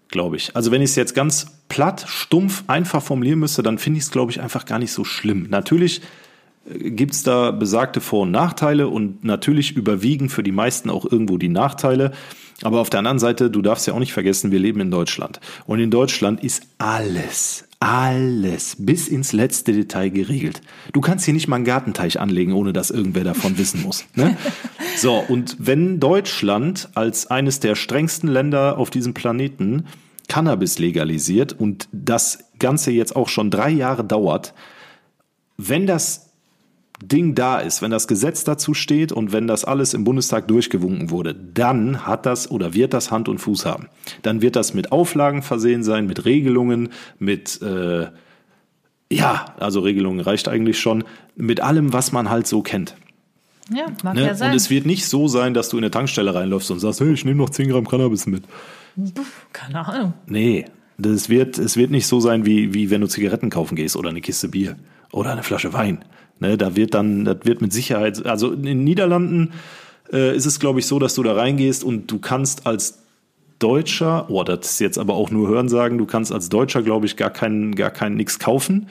glaube 0.09 0.37
ich. 0.37 0.55
Also 0.55 0.71
wenn 0.71 0.81
ich 0.81 0.91
es 0.91 0.95
jetzt 0.95 1.15
ganz 1.15 1.47
platt, 1.69 2.05
stumpf, 2.07 2.63
einfach 2.67 3.01
formulieren 3.01 3.39
müsste, 3.39 3.63
dann 3.63 3.77
finde 3.77 3.99
ich 3.99 4.05
es, 4.05 4.11
glaube 4.11 4.31
ich, 4.31 4.41
einfach 4.41 4.65
gar 4.65 4.79
nicht 4.79 4.91
so 4.91 5.03
schlimm. 5.03 5.47
Natürlich 5.49 6.01
gibt 6.69 7.13
es 7.13 7.23
da 7.23 7.51
besagte 7.51 8.01
Vor- 8.01 8.23
und 8.23 8.31
Nachteile 8.31 8.87
und 8.87 9.23
natürlich 9.23 9.75
überwiegen 9.75 10.29
für 10.29 10.43
die 10.43 10.51
meisten 10.51 10.89
auch 10.89 11.05
irgendwo 11.05 11.37
die 11.37 11.49
Nachteile. 11.49 12.11
Aber 12.63 12.79
auf 12.79 12.89
der 12.89 12.99
anderen 12.99 13.19
Seite, 13.19 13.49
du 13.49 13.61
darfst 13.61 13.87
ja 13.87 13.93
auch 13.93 13.99
nicht 13.99 14.13
vergessen, 14.13 14.51
wir 14.51 14.59
leben 14.59 14.79
in 14.79 14.91
Deutschland. 14.91 15.39
Und 15.65 15.79
in 15.79 15.91
Deutschland 15.91 16.43
ist 16.43 16.63
alles, 16.77 17.66
alles 17.79 18.75
bis 18.79 19.07
ins 19.07 19.33
letzte 19.33 19.71
Detail 19.71 20.09
geregelt. 20.09 20.61
Du 20.93 21.01
kannst 21.01 21.25
hier 21.25 21.33
nicht 21.33 21.47
mal 21.47 21.57
einen 21.57 21.65
Gartenteich 21.65 22.19
anlegen, 22.19 22.53
ohne 22.53 22.73
dass 22.73 22.89
irgendwer 22.89 23.23
davon 23.23 23.57
wissen 23.57 23.83
muss. 23.83 24.05
Ne? 24.15 24.35
So, 24.95 25.13
und 25.17 25.57
wenn 25.59 25.99
Deutschland 25.99 26.89
als 26.95 27.27
eines 27.27 27.59
der 27.59 27.75
strengsten 27.75 28.29
Länder 28.29 28.77
auf 28.77 28.89
diesem 28.89 29.13
Planeten 29.13 29.85
Cannabis 30.27 30.79
legalisiert 30.79 31.53
und 31.53 31.87
das 31.91 32.39
Ganze 32.59 32.91
jetzt 32.91 33.15
auch 33.15 33.29
schon 33.29 33.51
drei 33.51 33.69
Jahre 33.69 34.03
dauert, 34.03 34.53
wenn 35.57 35.87
das 35.87 36.26
Ding 37.03 37.35
da 37.35 37.59
ist, 37.59 37.81
wenn 37.81 37.91
das 37.91 38.07
Gesetz 38.07 38.43
dazu 38.43 38.73
steht 38.73 39.11
und 39.11 39.31
wenn 39.31 39.47
das 39.47 39.65
alles 39.65 39.93
im 39.93 40.03
Bundestag 40.03 40.47
durchgewunken 40.47 41.11
wurde, 41.11 41.35
dann 41.35 42.07
hat 42.07 42.25
das 42.25 42.49
oder 42.49 42.73
wird 42.73 42.93
das 42.93 43.11
Hand 43.11 43.29
und 43.29 43.37
Fuß 43.37 43.65
haben. 43.65 43.87
Dann 44.23 44.41
wird 44.41 44.55
das 44.55 44.73
mit 44.73 44.91
Auflagen 44.91 45.43
versehen 45.43 45.83
sein, 45.83 46.07
mit 46.07 46.25
Regelungen, 46.25 46.89
mit 47.19 47.61
äh, 47.61 48.07
ja, 49.11 49.45
also 49.59 49.79
Regelungen 49.81 50.19
reicht 50.19 50.47
eigentlich 50.47 50.79
schon, 50.79 51.03
mit 51.35 51.61
allem, 51.61 51.93
was 51.93 52.11
man 52.11 52.29
halt 52.29 52.47
so 52.47 52.61
kennt. 52.61 52.95
Ja, 53.73 53.85
mag 54.03 54.15
Ne? 54.15 54.25
ja 54.25 54.35
sein. 54.35 54.51
Und 54.51 54.57
es 54.57 54.69
wird 54.69 54.85
nicht 54.85 55.05
so 55.07 55.27
sein, 55.27 55.53
dass 55.53 55.69
du 55.69 55.77
in 55.77 55.83
eine 55.83 55.91
Tankstelle 55.91 56.33
reinläufst 56.33 56.71
und 56.71 56.79
sagst, 56.79 56.99
hey, 56.99 57.13
ich 57.13 57.25
nehme 57.25 57.37
noch 57.37 57.49
10 57.49 57.69
Gramm 57.69 57.87
Cannabis 57.87 58.25
mit. 58.25 58.43
Keine 59.53 59.87
Ahnung. 59.87 60.13
Nee, 60.25 60.65
das 60.97 61.29
wird, 61.29 61.57
es 61.57 61.77
wird 61.77 61.91
nicht 61.91 62.07
so 62.07 62.19
sein, 62.19 62.45
wie, 62.45 62.73
wie 62.73 62.89
wenn 62.89 63.01
du 63.01 63.07
Zigaretten 63.07 63.49
kaufen 63.49 63.75
gehst 63.75 63.95
oder 63.95 64.09
eine 64.09 64.21
Kiste 64.21 64.47
Bier 64.47 64.77
oder 65.11 65.31
eine 65.31 65.43
Flasche 65.43 65.73
Wein. 65.73 66.03
Ne, 66.39 66.57
da 66.57 66.75
wird 66.75 66.93
dann, 66.93 67.25
das 67.25 67.37
wird 67.43 67.61
mit 67.61 67.73
Sicherheit, 67.73 68.25
also 68.25 68.51
in 68.51 68.63
den 68.63 68.83
Niederlanden 68.83 69.53
äh, 70.13 70.35
ist 70.35 70.45
es, 70.45 70.59
glaube 70.59 70.79
ich, 70.79 70.85
so, 70.85 70.99
dass 70.99 71.15
du 71.15 71.23
da 71.23 71.33
reingehst 71.33 71.83
und 71.83 72.11
du 72.11 72.19
kannst 72.19 72.67
als 72.67 72.99
Deutscher, 73.59 74.29
oh, 74.29 74.43
das 74.43 74.71
ist 74.71 74.79
jetzt 74.79 74.99
aber 74.99 75.15
auch 75.15 75.31
nur 75.31 75.47
Hören 75.47 75.67
sagen, 75.67 75.97
du 75.97 76.05
kannst 76.05 76.31
als 76.31 76.49
Deutscher, 76.49 76.83
glaube 76.83 77.07
ich, 77.07 77.17
gar 77.17 77.31
keinen, 77.31 77.73
gar 77.73 77.89
keinen 77.89 78.15
nix 78.15 78.37
kaufen, 78.37 78.87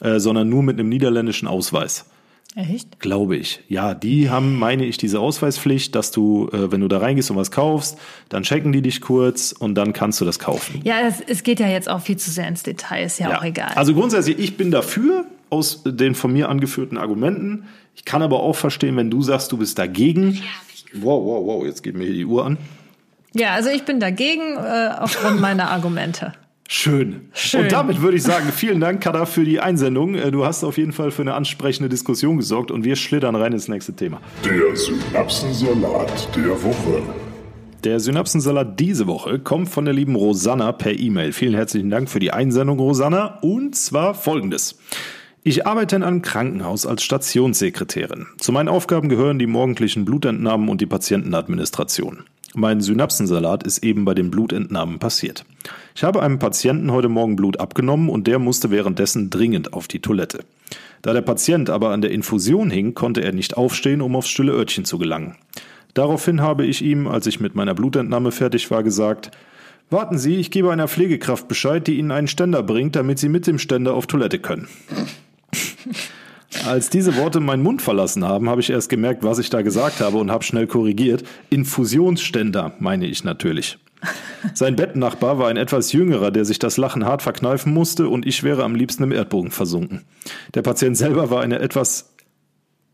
äh, 0.00 0.18
sondern 0.18 0.48
nur 0.48 0.62
mit 0.62 0.78
einem 0.78 0.88
niederländischen 0.88 1.48
Ausweis. 1.48 2.06
Echt? 2.54 3.00
Glaube 3.00 3.36
ich. 3.36 3.60
Ja, 3.68 3.92
die 3.92 4.30
haben, 4.30 4.58
meine 4.58 4.86
ich, 4.86 4.96
diese 4.96 5.20
Ausweispflicht, 5.20 5.94
dass 5.94 6.10
du, 6.10 6.48
äh, 6.54 6.72
wenn 6.72 6.80
du 6.80 6.88
da 6.88 6.98
reingehst 6.98 7.30
und 7.30 7.36
was 7.36 7.50
kaufst, 7.50 7.98
dann 8.30 8.44
checken 8.44 8.72
die 8.72 8.80
dich 8.80 9.02
kurz 9.02 9.52
und 9.52 9.74
dann 9.74 9.92
kannst 9.92 10.22
du 10.22 10.24
das 10.24 10.38
kaufen. 10.38 10.80
Ja, 10.82 11.00
es, 11.06 11.20
es 11.20 11.42
geht 11.42 11.60
ja 11.60 11.68
jetzt 11.68 11.90
auch 11.90 12.00
viel 12.00 12.16
zu 12.16 12.30
sehr 12.30 12.48
ins 12.48 12.62
Detail, 12.62 13.04
ist 13.04 13.18
ja, 13.18 13.38
auch 13.38 13.44
egal. 13.44 13.72
Also 13.74 13.92
grundsätzlich, 13.92 14.38
ich 14.38 14.56
bin 14.56 14.70
dafür, 14.70 15.26
aus 15.50 15.82
den 15.84 16.14
von 16.14 16.32
mir 16.32 16.48
angeführten 16.48 16.98
Argumenten. 16.98 17.64
Ich 17.94 18.04
kann 18.04 18.22
aber 18.22 18.40
auch 18.40 18.56
verstehen, 18.56 18.96
wenn 18.96 19.10
du 19.10 19.22
sagst, 19.22 19.52
du 19.52 19.56
bist 19.58 19.78
dagegen. 19.78 20.40
Wow, 20.94 21.24
wow, 21.24 21.46
wow, 21.46 21.64
jetzt 21.66 21.82
geht 21.82 21.94
mir 21.96 22.04
hier 22.04 22.14
die 22.14 22.24
Uhr 22.24 22.44
an. 22.44 22.58
ja, 23.34 23.50
also 23.52 23.70
ich 23.70 23.84
bin 23.84 24.00
dagegen 24.00 24.56
äh, 24.56 24.90
aufgrund 24.98 25.40
meiner 25.40 25.70
Argumente. 25.70 26.32
Schön. 26.68 27.28
Schön. 27.32 27.62
Und 27.62 27.72
damit 27.72 28.02
würde 28.02 28.16
ich 28.16 28.24
sagen, 28.24 28.50
vielen 28.52 28.80
Dank, 28.80 29.00
Kada, 29.00 29.24
für 29.24 29.44
die 29.44 29.60
Einsendung. 29.60 30.16
Äh, 30.16 30.32
Du 30.32 30.44
hast 30.44 30.64
auf 30.64 30.78
jeden 30.78 30.92
Fall 30.92 31.12
für 31.12 31.22
eine 31.22 31.34
ansprechende 31.34 31.88
Diskussion 31.88 32.38
gesorgt 32.38 32.72
und 32.72 32.82
wir 32.84 32.96
schlittern 32.96 33.36
rein 33.36 33.52
ins 33.52 33.68
nächste 33.68 33.92
Thema. 33.94 34.20
Der 34.44 34.74
Synapsensalat 34.74 36.28
der 36.34 36.62
Woche. 36.62 37.02
Der 37.84 38.00
Synapsensalat 38.00 38.80
diese 38.80 39.06
Woche 39.06 39.38
kommt 39.38 39.68
von 39.68 39.84
der 39.84 39.94
lieben 39.94 40.16
Rosanna 40.16 40.72
per 40.72 40.98
E-Mail. 40.98 41.32
Vielen 41.32 41.54
herzlichen 41.54 41.90
Dank 41.90 42.08
für 42.10 42.18
die 42.18 42.32
Einsendung, 42.32 42.80
Rosanna. 42.80 43.38
Und 43.42 43.76
zwar 43.76 44.14
folgendes. 44.14 44.76
Ich 45.48 45.64
arbeite 45.64 45.94
in 45.94 46.02
einem 46.02 46.22
Krankenhaus 46.22 46.86
als 46.86 47.04
Stationssekretärin. 47.04 48.26
Zu 48.36 48.50
meinen 48.50 48.68
Aufgaben 48.68 49.08
gehören 49.08 49.38
die 49.38 49.46
morgendlichen 49.46 50.04
Blutentnahmen 50.04 50.68
und 50.68 50.80
die 50.80 50.86
Patientenadministration. 50.86 52.24
Mein 52.56 52.80
Synapsensalat 52.80 53.62
ist 53.62 53.84
eben 53.84 54.04
bei 54.04 54.14
den 54.14 54.32
Blutentnahmen 54.32 54.98
passiert. 54.98 55.44
Ich 55.94 56.02
habe 56.02 56.20
einem 56.20 56.40
Patienten 56.40 56.90
heute 56.90 57.08
Morgen 57.08 57.36
Blut 57.36 57.60
abgenommen 57.60 58.08
und 58.08 58.26
der 58.26 58.40
musste 58.40 58.72
währenddessen 58.72 59.30
dringend 59.30 59.72
auf 59.72 59.86
die 59.86 60.00
Toilette. 60.00 60.40
Da 61.02 61.12
der 61.12 61.22
Patient 61.22 61.70
aber 61.70 61.90
an 61.90 62.00
der 62.00 62.10
Infusion 62.10 62.68
hing, 62.68 62.94
konnte 62.94 63.22
er 63.22 63.32
nicht 63.32 63.56
aufstehen, 63.56 64.00
um 64.00 64.16
aufs 64.16 64.30
stille 64.30 64.50
Örtchen 64.50 64.84
zu 64.84 64.98
gelangen. 64.98 65.36
Daraufhin 65.94 66.40
habe 66.40 66.66
ich 66.66 66.82
ihm, 66.82 67.06
als 67.06 67.28
ich 67.28 67.38
mit 67.38 67.54
meiner 67.54 67.74
Blutentnahme 67.74 68.32
fertig 68.32 68.68
war, 68.72 68.82
gesagt, 68.82 69.30
Warten 69.90 70.18
Sie, 70.18 70.34
ich 70.34 70.50
gebe 70.50 70.72
einer 70.72 70.88
Pflegekraft 70.88 71.46
Bescheid, 71.46 71.86
die 71.86 71.98
Ihnen 72.00 72.10
einen 72.10 72.26
Ständer 72.26 72.64
bringt, 72.64 72.96
damit 72.96 73.20
Sie 73.20 73.28
mit 73.28 73.46
dem 73.46 73.60
Ständer 73.60 73.94
auf 73.94 74.08
Toilette 74.08 74.40
können. 74.40 74.66
Als 76.64 76.90
diese 76.90 77.16
Worte 77.16 77.40
meinen 77.40 77.62
Mund 77.62 77.82
verlassen 77.82 78.24
haben, 78.24 78.48
habe 78.48 78.60
ich 78.60 78.70
erst 78.70 78.88
gemerkt, 78.88 79.22
was 79.22 79.38
ich 79.38 79.50
da 79.50 79.62
gesagt 79.62 80.00
habe 80.00 80.16
und 80.18 80.30
habe 80.30 80.44
schnell 80.44 80.66
korrigiert. 80.66 81.24
Infusionsständer, 81.50 82.74
meine 82.78 83.06
ich 83.06 83.24
natürlich. 83.24 83.78
Sein 84.54 84.76
Bettnachbar 84.76 85.38
war 85.38 85.48
ein 85.48 85.56
etwas 85.56 85.92
jüngerer, 85.92 86.30
der 86.30 86.44
sich 86.44 86.58
das 86.58 86.76
Lachen 86.76 87.04
hart 87.04 87.22
verkneifen 87.22 87.72
musste 87.72 88.08
und 88.08 88.26
ich 88.26 88.42
wäre 88.42 88.64
am 88.64 88.74
liebsten 88.74 89.02
im 89.02 89.12
Erdbogen 89.12 89.50
versunken. 89.50 90.04
Der 90.54 90.62
Patient 90.62 90.96
selber 90.96 91.30
war 91.30 91.42
eine 91.42 91.58
etwas 91.58 92.14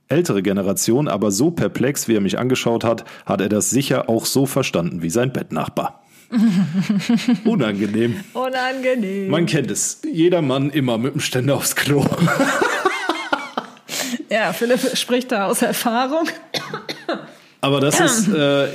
ältere 0.09 0.43
Generation, 0.43 1.09
aber 1.09 1.31
so 1.31 1.51
perplex, 1.51 2.09
wie 2.09 2.17
er 2.17 2.21
mich 2.21 2.39
angeschaut 2.39 2.85
hat, 2.85 3.05
hat 3.27 3.41
er 3.41 3.49
das 3.49 3.71
sicher 3.71 4.09
auch 4.09 4.27
so 4.27 4.47
verstanden 4.47 5.03
wie 5.03 5.11
sein 5.11 5.33
Bettnachbar. 5.33 6.02
Unangenehm. 7.45 8.23
Unangenehm. 8.33 9.29
Man 9.29 9.47
kennt 9.47 9.71
es. 9.71 10.01
Jeder 10.11 10.43
Mann 10.43 10.71
immer 10.71 10.99
mit 10.99 11.15
dem 11.15 11.21
Ständer 11.21 11.57
aufs 11.57 11.77
Klo. 11.77 12.05
ja, 14.31 14.53
Philipp 14.53 14.97
spricht 14.97 15.33
da 15.33 15.47
aus 15.47 15.63
Erfahrung. 15.63 16.29
Aber 17.63 17.79
das 17.79 18.01
ist 18.01 18.29
äh, 18.29 18.67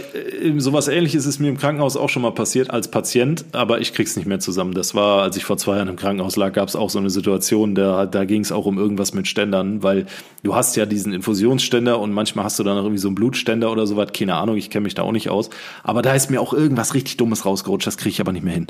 sowas 0.58 0.88
ähnliches 0.88 1.26
ist 1.26 1.40
mir 1.40 1.50
im 1.50 1.58
Krankenhaus 1.58 1.98
auch 1.98 2.08
schon 2.08 2.22
mal 2.22 2.32
passiert 2.32 2.72
als 2.72 2.90
Patient, 2.90 3.44
aber 3.52 3.82
ich 3.82 3.94
krieg's 3.94 4.16
nicht 4.16 4.28
mehr 4.28 4.40
zusammen. 4.40 4.74
Das 4.74 4.96
war, 4.96 5.24
als 5.24 5.36
ich 5.36 5.44
vor 5.44 5.58
zwei 5.58 5.76
Jahren 5.76 5.90
im 5.90 5.98
Krankenhaus 5.98 6.38
lag, 6.38 6.54
gab's 6.54 6.76
auch 6.76 6.90
so 6.90 6.98
eine 6.98 7.10
Situation, 7.10 7.76
da, 7.76 8.06
da 8.06 8.24
ging's 8.24 8.54
auch 8.54 8.66
um 8.66 8.78
irgendwas 8.78 9.14
mit 9.14 9.28
Ständern, 9.28 9.84
weil 9.84 10.06
du 10.44 10.56
hast 10.56 10.78
ja 10.78 10.86
diesen 10.86 11.12
Infusionsständer 11.12 12.00
und 12.00 12.14
manchmal 12.14 12.46
hast 12.46 12.60
du 12.60 12.64
dann 12.64 12.78
noch 12.78 12.84
irgendwie 12.84 13.02
so 13.02 13.10
einen 13.10 13.16
Blutständer 13.16 13.72
oder 13.74 13.86
sowas, 13.86 14.12
keine 14.14 14.36
Ahnung, 14.36 14.56
ich 14.56 14.70
kenne 14.70 14.84
mich 14.84 14.96
da 14.96 15.02
auch 15.02 15.12
nicht 15.12 15.30
aus. 15.30 15.50
Aber 15.84 16.02
da 16.02 16.14
ist 16.14 16.32
mir 16.32 16.40
auch 16.40 16.54
irgendwas 16.54 16.94
richtig 16.94 17.18
Dummes 17.18 17.46
rausgerutscht, 17.46 17.88
das 17.88 17.98
kriege 17.98 18.12
ich 18.12 18.22
aber 18.22 18.32
nicht 18.32 18.46
mehr 18.46 18.54
hin. 18.54 18.68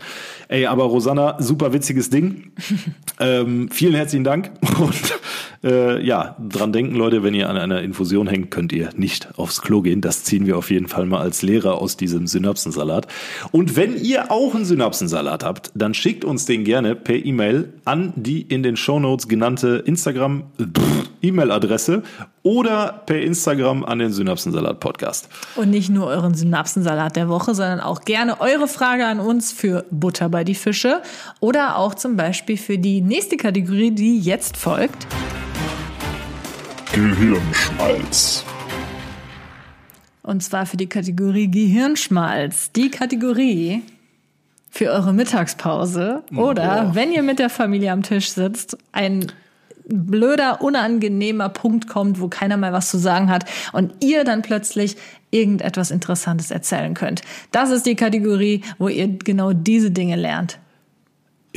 Ey, 0.47 0.65
aber 0.65 0.86
Rosanna, 0.86 1.39
super 1.39 1.74
witziges 1.74 2.09
Ding. 2.09 2.53
ähm, 3.20 3.70
vielen 3.72 3.93
herzlichen 3.93 4.24
Dank 4.24 4.49
und 4.80 5.20
äh, 5.63 6.03
ja, 6.03 6.36
dran 6.39 6.72
denken, 6.72 6.95
Leute, 6.95 7.24
wenn 7.24 7.34
ihr 7.34 7.49
an 7.49 7.57
einer 7.57 7.82
Infusion 7.82 8.28
hängt, 8.28 8.51
könnt 8.51 8.72
ihr 8.74 8.89
nicht 8.95 9.38
aufs 9.38 9.61
Klo 9.61 9.82
gehen. 9.82 10.01
Das 10.08 10.24
ziehen 10.24 10.45
wir 10.45 10.58
auf 10.58 10.72
jeden 10.72 10.88
Fall 10.88 11.05
mal 11.05 11.20
als 11.20 11.41
Lehrer 11.41 11.82
aus 11.82 11.97
diesem 11.97 12.28
Synapsensalat. 12.28 13.08
Und 13.51 13.76
wenn 13.76 14.01
ihr 14.01 14.32
auch 14.32 14.55
einen 14.55 14.64
Synapsensalat 14.64 15.43
habt, 15.43 15.70
dann 15.76 15.93
schickt 15.93 16.24
uns 16.24 16.45
den 16.45 16.64
gerne 16.64 16.95
per 16.95 17.18
E-Mail 17.18 17.74
an 17.84 18.14
die 18.16 18.41
in 18.41 18.64
den 18.64 18.78
Shownotes 18.78 19.28
genannte 19.28 19.84
Instagram 19.86 20.43
E-Mail-Adresse 21.22 22.03
oder 22.41 23.03
per 23.05 23.20
Instagram 23.20 23.84
an 23.84 23.99
den 23.99 24.14
Synapsensalat 24.14 24.80
Podcast. 24.80 25.28
Und 25.58 25.72
nicht 25.72 25.89
nur 25.89 26.08
euren 26.08 26.36
Synapsensalat 26.36 27.18
der 27.18 27.28
Woche, 27.28 27.53
sondern 27.53 27.82
auch 27.82 27.99
gerne 28.05 28.39
eure 28.39 28.70
Frage 28.70 29.05
an 29.05 29.20
uns 29.20 29.51
für 29.51 29.84
Butter 29.91 30.30
bei 30.30 30.45
die 30.45 30.55
Fische 30.55 31.01
oder 31.41 31.76
auch 31.76 31.95
zum 31.95 32.16
Beispiel 32.16 32.55
für 32.55 32.78
die 32.78 33.01
nächste 33.01 33.36
Kategorie, 33.36 33.91
die 33.91 34.22
jetzt 34.22 34.55
folgt. 34.55 35.05
Gehirnschmalz. 36.93 38.45
Und 40.28 40.43
zwar 40.43 40.65
für 40.65 40.75
die 40.75 40.88
Kategorie 40.88 41.49
Gehirnschmalz. 41.49 42.73
Die 42.73 42.91
Kategorie 42.91 43.82
für 44.69 44.91
eure 44.91 45.13
Mittagspause 45.13 46.21
oder 46.36 46.84
Boah. 46.84 46.91
wenn 46.95 47.13
ihr 47.13 47.23
mit 47.23 47.39
der 47.39 47.49
Familie 47.49 47.93
am 47.93 48.03
Tisch 48.03 48.32
sitzt, 48.32 48.78
ein 48.91 49.32
blöder, 49.88 50.61
unangenehmer 50.61 51.47
Punkt 51.47 51.88
kommt, 51.88 52.19
wo 52.19 52.28
keiner 52.28 52.57
mehr 52.57 52.73
was 52.73 52.89
zu 52.89 52.97
sagen 52.97 53.30
hat 53.30 53.45
und 53.71 54.03
ihr 54.03 54.25
dann 54.25 54.41
plötzlich 54.41 54.97
irgendetwas 55.32 55.91
Interessantes 55.91 56.51
erzählen 56.51 56.93
könnt. 56.93 57.21
Das 57.53 57.69
ist 57.69 57.86
die 57.86 57.95
Kategorie, 57.95 58.63
wo 58.80 58.89
ihr 58.89 59.07
genau 59.07 59.53
diese 59.53 59.91
Dinge 59.91 60.17
lernt. 60.17 60.59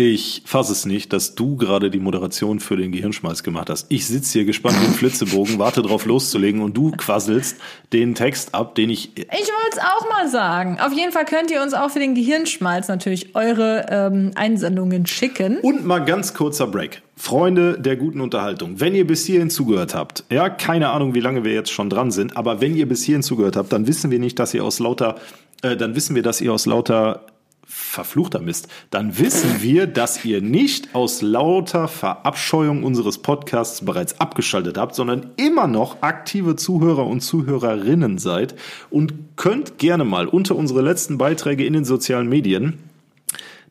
Ich 0.02 0.40
fasse 0.46 0.72
es 0.72 0.86
nicht, 0.86 1.12
dass 1.12 1.34
du 1.34 1.56
gerade 1.56 1.90
die 1.90 1.98
Moderation 1.98 2.58
für 2.58 2.74
den 2.74 2.90
Gehirnschmalz 2.90 3.42
gemacht 3.42 3.68
hast. 3.68 3.84
Ich 3.90 4.06
sitze 4.06 4.32
hier 4.32 4.46
gespannt 4.46 4.78
ein 4.78 4.94
Flitzebogen, 4.94 5.58
warte 5.58 5.82
drauf 5.82 6.06
loszulegen 6.06 6.62
und 6.62 6.74
du 6.74 6.92
quasselst 6.92 7.58
den 7.92 8.14
Text 8.14 8.54
ab, 8.54 8.74
den 8.76 8.88
ich. 8.88 9.14
Ich 9.14 9.26
wollte 9.26 9.72
es 9.72 9.78
auch 9.78 10.08
mal 10.08 10.26
sagen. 10.26 10.80
Auf 10.80 10.94
jeden 10.94 11.12
Fall 11.12 11.26
könnt 11.26 11.50
ihr 11.50 11.60
uns 11.60 11.74
auch 11.74 11.90
für 11.90 11.98
den 11.98 12.14
Gehirnschmalz 12.14 12.88
natürlich 12.88 13.34
eure 13.34 13.84
ähm, 13.90 14.30
Einsendungen 14.36 15.04
schicken. 15.04 15.58
Und 15.58 15.84
mal 15.84 16.02
ganz 16.02 16.32
kurzer 16.32 16.66
Break. 16.66 17.02
Freunde 17.14 17.78
der 17.78 17.96
guten 17.96 18.22
Unterhaltung, 18.22 18.80
wenn 18.80 18.94
ihr 18.94 19.06
bis 19.06 19.26
hierhin 19.26 19.50
zugehört 19.50 19.94
habt, 19.94 20.24
ja, 20.30 20.48
keine 20.48 20.88
Ahnung, 20.88 21.14
wie 21.14 21.20
lange 21.20 21.44
wir 21.44 21.52
jetzt 21.52 21.70
schon 21.70 21.90
dran 21.90 22.10
sind, 22.10 22.38
aber 22.38 22.62
wenn 22.62 22.74
ihr 22.74 22.88
bis 22.88 23.02
hierhin 23.02 23.22
zugehört 23.22 23.56
habt, 23.56 23.70
dann 23.70 23.86
wissen 23.86 24.10
wir 24.10 24.18
nicht, 24.18 24.38
dass 24.38 24.54
ihr 24.54 24.64
aus 24.64 24.78
lauter, 24.78 25.16
äh, 25.60 25.76
dann 25.76 25.94
wissen 25.94 26.16
wir, 26.16 26.22
dass 26.22 26.40
ihr 26.40 26.54
aus 26.54 26.64
lauter 26.64 27.26
verfluchter 27.70 28.40
Mist, 28.40 28.68
dann 28.90 29.18
wissen 29.18 29.62
wir, 29.62 29.86
dass 29.86 30.24
ihr 30.24 30.42
nicht 30.42 30.94
aus 30.94 31.22
lauter 31.22 31.86
Verabscheuung 31.86 32.82
unseres 32.82 33.18
Podcasts 33.18 33.84
bereits 33.84 34.20
abgeschaltet 34.20 34.76
habt, 34.76 34.96
sondern 34.96 35.30
immer 35.36 35.68
noch 35.68 36.02
aktive 36.02 36.56
Zuhörer 36.56 37.06
und 37.06 37.20
Zuhörerinnen 37.20 38.18
seid 38.18 38.56
und 38.90 39.14
könnt 39.36 39.78
gerne 39.78 40.04
mal 40.04 40.26
unter 40.26 40.56
unsere 40.56 40.82
letzten 40.82 41.16
Beiträge 41.16 41.64
in 41.64 41.72
den 41.72 41.84
sozialen 41.84 42.28
Medien 42.28 42.80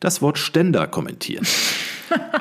das 0.00 0.22
Wort 0.22 0.38
Ständer 0.38 0.86
kommentieren. 0.86 1.46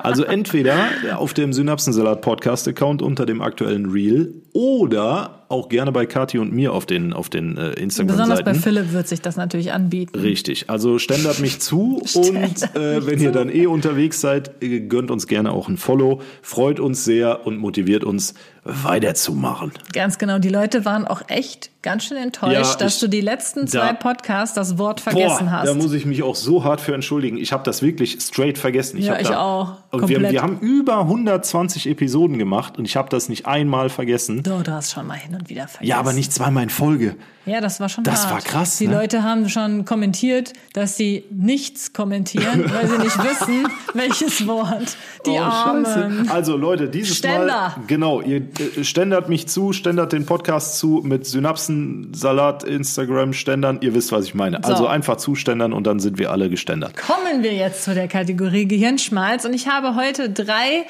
Also 0.03 0.23
entweder 0.23 0.87
auf 1.15 1.33
dem 1.33 1.53
Synapsensalat 1.53 2.21
Podcast 2.21 2.67
Account 2.67 3.01
unter 3.01 3.25
dem 3.25 3.41
aktuellen 3.41 3.89
Reel 3.91 4.33
oder 4.53 5.45
auch 5.49 5.67
gerne 5.67 5.91
bei 5.91 6.05
Kati 6.05 6.37
und 6.37 6.53
mir 6.53 6.73
auf 6.73 6.85
den 6.85 7.11
auf 7.11 7.29
den 7.29 7.57
äh, 7.57 7.71
Instagram 7.73 8.15
Besonders 8.15 8.39
bei 8.39 8.53
Seiten. 8.53 8.59
Philipp 8.59 8.93
wird 8.93 9.07
sich 9.07 9.21
das 9.21 9.35
natürlich 9.35 9.71
anbieten. 9.71 10.17
Richtig, 10.19 10.69
also 10.69 10.99
ständert 10.99 11.39
mich 11.39 11.59
zu 11.59 12.01
und 12.15 12.75
äh, 12.75 13.05
wenn 13.05 13.19
ihr 13.19 13.31
dann 13.31 13.49
eh 13.49 13.65
unterwegs 13.65 14.21
seid, 14.21 14.63
äh, 14.63 14.81
gönnt 14.81 15.11
uns 15.11 15.27
gerne 15.27 15.51
auch 15.51 15.67
ein 15.67 15.77
Follow, 15.77 16.21
freut 16.41 16.79
uns 16.79 17.03
sehr 17.03 17.45
und 17.47 17.57
motiviert 17.57 18.03
uns 18.03 18.35
weiterzumachen. 18.83 19.71
Ganz 19.93 20.17
genau. 20.17 20.39
Die 20.39 20.49
Leute 20.49 20.85
waren 20.85 21.05
auch 21.07 21.21
echt 21.27 21.69
ganz 21.81 22.03
schön 22.03 22.17
enttäuscht, 22.17 22.53
Ja, 22.73 22.75
dass 22.77 22.95
ich- 22.95 22.99
du 22.99 23.07
die 23.07 23.21
letzten 23.21 23.65
zwei 23.67 23.87
da- 23.87 23.93
Podcasts 23.93 24.53
das 24.53 24.77
Wort 24.77 24.99
vergessen 24.99 25.45
Boah, 25.45 25.51
hast. 25.51 25.67
da 25.67 25.73
muss 25.73 25.93
ich 25.93 26.05
mich 26.05 26.23
auch 26.23 26.35
so 26.35 26.63
hart 26.65 26.81
für 26.81 26.93
entschuldigen. 26.93 27.37
Ich 27.37 27.53
habe 27.53 27.63
das 27.63 27.81
wirklich 27.81 28.17
straight 28.19 28.57
vergessen. 28.57 28.97
Ich 28.97 29.05
Ja, 29.05 29.17
ich 29.19 29.29
da, 29.29 29.39
auch. 29.39 29.77
Und 29.91 30.07
wir, 30.09 30.15
Komplett. 30.17 30.33
wir 30.33 30.41
haben 30.41 30.59
über 30.59 31.07
120 31.07 31.87
Episoden 31.87 32.37
gemacht 32.37 32.77
und 32.77 32.83
ich 32.85 32.97
habe 32.97 33.07
das 33.09 33.29
nicht 33.29 33.45
einmal 33.45 33.89
vergessen. 33.89 34.43
So, 34.45 34.59
du 34.61 34.71
hast 34.73 34.91
schon 34.91 35.07
mal 35.07 35.13
hin 35.15 35.33
und 35.35 35.49
wieder 35.49 35.67
vergessen. 35.67 35.89
Ja, 35.89 35.97
aber 35.99 36.11
nicht 36.13 36.33
zweimal 36.33 36.63
in 36.63 36.69
Folge. 36.69 37.15
Ja, 37.45 37.61
das 37.61 37.79
war 37.79 37.87
schon 37.89 38.03
Das 38.03 38.23
hart. 38.25 38.31
war 38.33 38.41
krass, 38.41 38.77
Die 38.77 38.87
ne? 38.87 38.93
Leute 38.95 39.23
haben 39.23 39.47
schon 39.49 39.85
kommentiert, 39.85 40.53
dass 40.73 40.97
sie 40.97 41.23
nichts 41.31 41.93
kommentieren, 41.93 42.65
weil 42.71 42.87
sie 42.87 42.97
nicht 42.99 43.17
wissen, 43.23 43.67
welches 43.93 44.45
Wort. 44.45 44.97
Die 45.25 45.31
Oh, 45.31 45.39
Armen. 45.39 45.85
Scheiße. 45.85 46.25
Also 46.31 46.57
Leute, 46.57 46.89
dieses 46.89 47.17
Ständer. 47.17 47.45
Mal, 47.47 47.75
genau, 47.87 48.21
ihr 48.21 48.41
ständert 48.83 49.29
mich 49.29 49.47
zu, 49.47 49.73
ständert 49.73 50.11
den 50.13 50.25
Podcast 50.25 50.77
zu 50.77 51.01
mit 51.03 51.25
Synapsen, 51.25 52.13
Salat, 52.13 52.63
Instagram, 52.63 53.33
Ständern. 53.33 53.79
Ihr 53.81 53.93
wisst, 53.93 54.11
was 54.11 54.25
ich 54.25 54.33
meine. 54.33 54.63
Also 54.63 54.87
einfach 54.87 55.17
zuständern 55.17 55.73
und 55.73 55.85
dann 55.85 55.99
sind 55.99 56.17
wir 56.17 56.31
alle 56.31 56.49
geständert. 56.49 56.95
Kommen 56.97 57.43
wir 57.43 57.53
jetzt 57.53 57.83
zu 57.83 57.93
der 57.93 58.07
Kategorie 58.07 58.67
Gehirnschmalz 58.67 59.45
und 59.45 59.53
ich 59.53 59.67
habe 59.67 59.95
heute 59.95 60.29
drei 60.29 60.85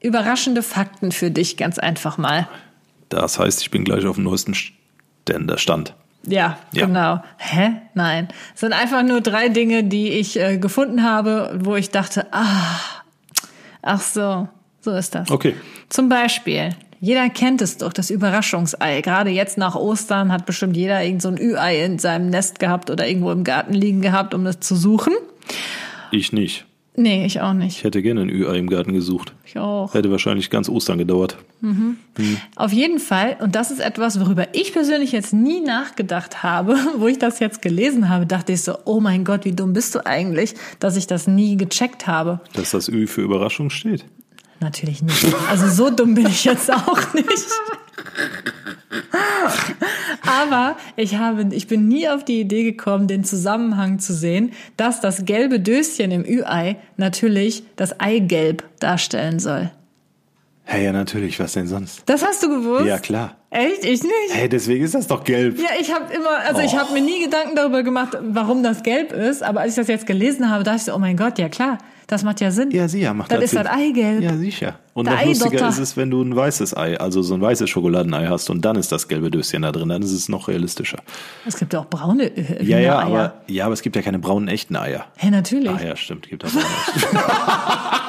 überraschende 0.00 0.62
Fakten 0.62 1.12
für 1.12 1.30
dich, 1.30 1.56
ganz 1.56 1.78
einfach 1.78 2.18
mal. 2.18 2.48
Das 3.08 3.38
heißt, 3.38 3.62
ich 3.62 3.70
bin 3.70 3.84
gleich 3.84 4.04
auf 4.06 4.16
dem 4.16 4.24
neuesten 4.24 4.54
Ständer 4.54 5.58
Stand. 5.58 5.94
Ja, 6.26 6.58
Ja. 6.72 6.86
genau. 6.86 7.22
Hä? 7.36 7.72
Nein. 7.94 8.28
Es 8.54 8.60
sind 8.60 8.72
einfach 8.72 9.02
nur 9.02 9.20
drei 9.20 9.48
Dinge, 9.48 9.84
die 9.84 10.08
ich 10.08 10.38
äh, 10.40 10.56
gefunden 10.58 11.02
habe, 11.02 11.58
wo 11.62 11.76
ich 11.76 11.90
dachte, 11.90 12.26
ah, 12.32 12.80
ach 13.82 14.00
so, 14.00 14.48
so 14.80 14.90
ist 14.92 15.14
das. 15.14 15.30
Okay. 15.30 15.54
Zum 15.90 16.08
Beispiel, 16.08 16.70
jeder 17.04 17.28
kennt 17.28 17.60
es 17.60 17.76
doch, 17.76 17.92
das 17.92 18.08
Überraschungsei. 18.08 19.02
Gerade 19.02 19.28
jetzt 19.28 19.58
nach 19.58 19.74
Ostern 19.74 20.32
hat 20.32 20.46
bestimmt 20.46 20.74
jeder 20.74 21.04
irgend 21.04 21.20
so 21.20 21.28
ein 21.28 21.38
Ü-Ei 21.38 21.84
in 21.84 21.98
seinem 21.98 22.30
Nest 22.30 22.58
gehabt 22.58 22.88
oder 22.88 23.06
irgendwo 23.06 23.30
im 23.30 23.44
Garten 23.44 23.74
liegen 23.74 24.00
gehabt, 24.00 24.32
um 24.32 24.42
das 24.42 24.60
zu 24.60 24.74
suchen. 24.74 25.12
Ich 26.10 26.32
nicht. 26.32 26.64
Nee, 26.96 27.26
ich 27.26 27.42
auch 27.42 27.52
nicht. 27.52 27.78
Ich 27.78 27.84
hätte 27.84 28.00
gerne 28.00 28.22
ein 28.22 28.30
Ü-Ei 28.30 28.56
im 28.56 28.70
Garten 28.70 28.94
gesucht. 28.94 29.34
Ich 29.44 29.58
auch. 29.58 29.92
Hätte 29.92 30.10
wahrscheinlich 30.10 30.48
ganz 30.48 30.70
Ostern 30.70 30.96
gedauert. 30.96 31.36
Auf 32.56 32.72
jeden 32.72 32.98
Fall, 32.98 33.36
und 33.40 33.54
das 33.54 33.70
ist 33.70 33.80
etwas, 33.80 34.18
worüber 34.18 34.48
ich 34.52 34.72
persönlich 34.72 35.12
jetzt 35.12 35.34
nie 35.34 35.60
nachgedacht 35.60 36.42
habe, 36.42 36.76
wo 36.98 37.06
ich 37.06 37.18
das 37.18 37.38
jetzt 37.38 37.60
gelesen 37.60 38.08
habe, 38.08 38.24
dachte 38.24 38.52
ich 38.52 38.62
so, 38.62 38.78
oh 38.86 39.00
mein 39.00 39.24
Gott, 39.24 39.44
wie 39.44 39.52
dumm 39.52 39.74
bist 39.74 39.94
du 39.94 40.06
eigentlich, 40.06 40.54
dass 40.78 40.96
ich 40.96 41.06
das 41.06 41.26
nie 41.26 41.56
gecheckt 41.58 42.06
habe. 42.06 42.40
Dass 42.54 42.70
das 42.70 42.88
Ü 42.88 43.06
für 43.06 43.20
Überraschung 43.20 43.68
steht. 43.68 44.06
Natürlich 44.64 45.02
nicht. 45.02 45.26
Also 45.50 45.68
so 45.68 45.90
dumm 45.90 46.14
bin 46.14 46.26
ich 46.26 46.46
jetzt 46.46 46.72
auch 46.72 47.12
nicht. 47.12 47.28
Aber 50.22 50.78
ich 50.96 51.16
habe, 51.16 51.54
ich 51.54 51.66
bin 51.66 51.86
nie 51.86 52.08
auf 52.08 52.24
die 52.24 52.40
Idee 52.40 52.62
gekommen, 52.64 53.06
den 53.06 53.24
Zusammenhang 53.24 53.98
zu 53.98 54.14
sehen, 54.14 54.52
dass 54.78 55.02
das 55.02 55.26
gelbe 55.26 55.60
Döschen 55.60 56.10
im 56.10 56.24
Ü-Ei 56.24 56.76
natürlich 56.96 57.64
das 57.76 58.00
Eigelb 58.00 58.64
darstellen 58.80 59.38
soll. 59.38 59.70
Hey, 60.66 60.84
ja, 60.84 60.92
natürlich. 60.92 61.38
Was 61.40 61.52
denn 61.52 61.66
sonst? 61.66 62.02
Das 62.06 62.24
hast 62.24 62.42
du 62.42 62.48
gewusst? 62.48 62.86
Ja, 62.86 62.98
klar. 62.98 63.36
Echt? 63.50 63.84
Ich 63.84 64.02
nicht. 64.02 64.12
Hey, 64.30 64.48
deswegen 64.48 64.82
ist 64.84 64.94
das 64.94 65.06
doch 65.06 65.22
gelb. 65.22 65.58
Ja, 65.58 65.68
ich 65.78 65.92
habe 65.92 66.12
immer, 66.12 66.38
also 66.48 66.62
ich 66.62 66.74
habe 66.76 66.92
mir 66.94 67.02
nie 67.02 67.22
Gedanken 67.24 67.54
darüber 67.54 67.82
gemacht, 67.82 68.16
warum 68.20 68.62
das 68.62 68.82
gelb 68.82 69.12
ist, 69.12 69.42
aber 69.42 69.60
als 69.60 69.70
ich 69.72 69.76
das 69.76 69.88
jetzt 69.88 70.06
gelesen 70.06 70.50
habe, 70.50 70.64
dachte 70.64 70.78
ich 70.78 70.82
so, 70.84 70.94
oh 70.94 70.98
mein 70.98 71.16
Gott, 71.16 71.38
ja 71.38 71.48
klar, 71.50 71.78
das 72.06 72.24
macht 72.24 72.40
ja 72.40 72.50
Sinn. 72.50 72.70
Ja, 72.70 72.86
ja, 72.86 73.14
macht 73.14 73.30
Das 73.30 73.36
das 73.36 73.44
ist 73.44 73.50
Sinn. 73.52 73.62
das 73.64 73.72
Eigelb. 73.72 74.22
Ja, 74.22 74.36
sicher. 74.36 74.78
Und 74.94 75.06
Der 75.06 75.16
noch 75.16 75.24
lustiger 75.26 75.68
ist 75.68 75.78
es, 75.78 75.96
wenn 75.96 76.10
du 76.10 76.22
ein 76.22 76.34
weißes 76.34 76.76
Ei, 76.76 76.98
also 76.98 77.22
so 77.22 77.34
ein 77.34 77.40
weißes 77.42 77.68
Schokoladenei 77.70 78.26
hast 78.26 78.48
und 78.50 78.64
dann 78.64 78.76
ist 78.76 78.90
das 78.90 79.06
gelbe 79.06 79.30
Döschen 79.30 79.62
da 79.62 79.70
drin, 79.70 79.90
dann 79.90 80.02
ist 80.02 80.12
es 80.12 80.28
noch 80.28 80.48
realistischer. 80.48 80.98
Es 81.46 81.56
gibt 81.58 81.74
ja 81.74 81.80
auch 81.80 81.86
braune 81.86 82.24
äh, 82.36 82.64
Ja, 82.64 82.78
ja, 82.78 83.02
Hühnereier. 83.02 83.06
aber, 83.06 83.34
ja, 83.48 83.64
aber 83.66 83.74
es 83.74 83.82
gibt 83.82 83.96
ja 83.96 84.02
keine 84.02 84.18
braunen 84.18 84.48
echten 84.48 84.76
Eier. 84.76 85.04
Hä, 85.16 85.30
natürlich. 85.30 85.70
Ah 85.70 85.80
ja, 85.84 85.94
stimmt, 85.96 86.28
gibt 86.28 86.44
auch 86.44 86.50
braune. 86.50 86.64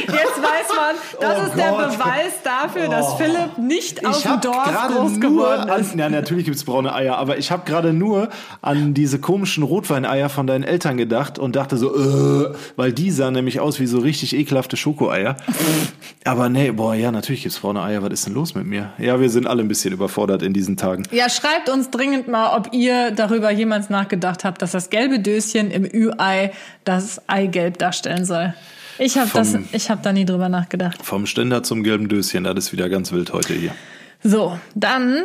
Jetzt 0.00 0.12
weiß 0.16 0.68
man, 0.76 0.96
das 1.20 1.38
Oh 1.38 1.46
ist 1.46 1.56
der 1.56 1.70
Gott. 1.70 1.92
Beweis 1.92 2.32
dafür, 2.44 2.88
dass 2.88 3.14
Philipp 3.14 3.58
nicht 3.58 4.04
auf 4.06 4.22
dem 4.22 4.40
Dorf 4.40 4.88
groß 4.88 5.20
geworden 5.20 5.70
an, 5.70 5.80
ist. 5.80 5.94
Ja, 5.94 6.08
natürlich 6.08 6.44
gibt's 6.44 6.64
braune 6.64 6.94
Eier, 6.94 7.16
aber 7.16 7.38
ich 7.38 7.50
habe 7.50 7.64
gerade 7.64 7.92
nur 7.92 8.28
an 8.62 8.94
diese 8.94 9.18
komischen 9.18 9.62
Rotweineier 9.62 10.28
von 10.28 10.46
deinen 10.46 10.64
Eltern 10.64 10.96
gedacht 10.96 11.38
und 11.38 11.56
dachte 11.56 11.76
so, 11.76 11.94
äh, 11.94 12.54
weil 12.76 12.92
die 12.92 13.10
sahen 13.10 13.34
nämlich 13.34 13.60
aus 13.60 13.80
wie 13.80 13.86
so 13.86 13.98
richtig 13.98 14.34
ekelhafte 14.36 14.76
Schokoeier. 14.76 15.36
aber 16.24 16.48
nee, 16.48 16.70
boah, 16.70 16.94
ja, 16.94 17.10
natürlich 17.10 17.42
gibt's 17.42 17.58
braune 17.58 17.82
Eier. 17.82 18.02
Was 18.02 18.10
ist 18.12 18.26
denn 18.26 18.34
los 18.34 18.54
mit 18.54 18.66
mir? 18.66 18.92
Ja, 18.98 19.20
wir 19.20 19.30
sind 19.30 19.46
alle 19.46 19.62
ein 19.62 19.68
bisschen 19.68 19.92
überfordert 19.92 20.42
in 20.42 20.52
diesen 20.52 20.76
Tagen. 20.76 21.04
Ja, 21.10 21.28
schreibt 21.28 21.68
uns 21.68 21.90
dringend 21.90 22.28
mal, 22.28 22.56
ob 22.56 22.72
ihr 22.72 23.10
darüber 23.10 23.50
jemals 23.50 23.90
nachgedacht 23.90 24.44
habt, 24.44 24.62
dass 24.62 24.72
das 24.72 24.90
gelbe 24.90 25.18
Döschen 25.20 25.70
im 25.70 25.84
Ü-Ei 25.84 26.52
das 26.84 27.28
Eigelb 27.28 27.78
darstellen 27.78 28.24
soll. 28.24 28.54
Ich 28.98 29.16
habe 29.16 29.30
das, 29.32 29.52
Vom- 29.52 29.68
ich 29.72 29.90
habe 29.90 30.00
da 30.02 30.12
nie 30.12 30.24
drüber 30.24 30.48
nachgedacht. 30.48 31.04
Vom 31.04 31.26
Ständer 31.26 31.62
zum 31.62 31.82
gelben 31.82 32.08
Döschen, 32.08 32.44
das 32.44 32.56
ist 32.56 32.72
wieder 32.72 32.88
ganz 32.88 33.12
wild 33.12 33.32
heute 33.32 33.54
hier. 33.54 33.74
So, 34.22 34.58
dann 34.74 35.22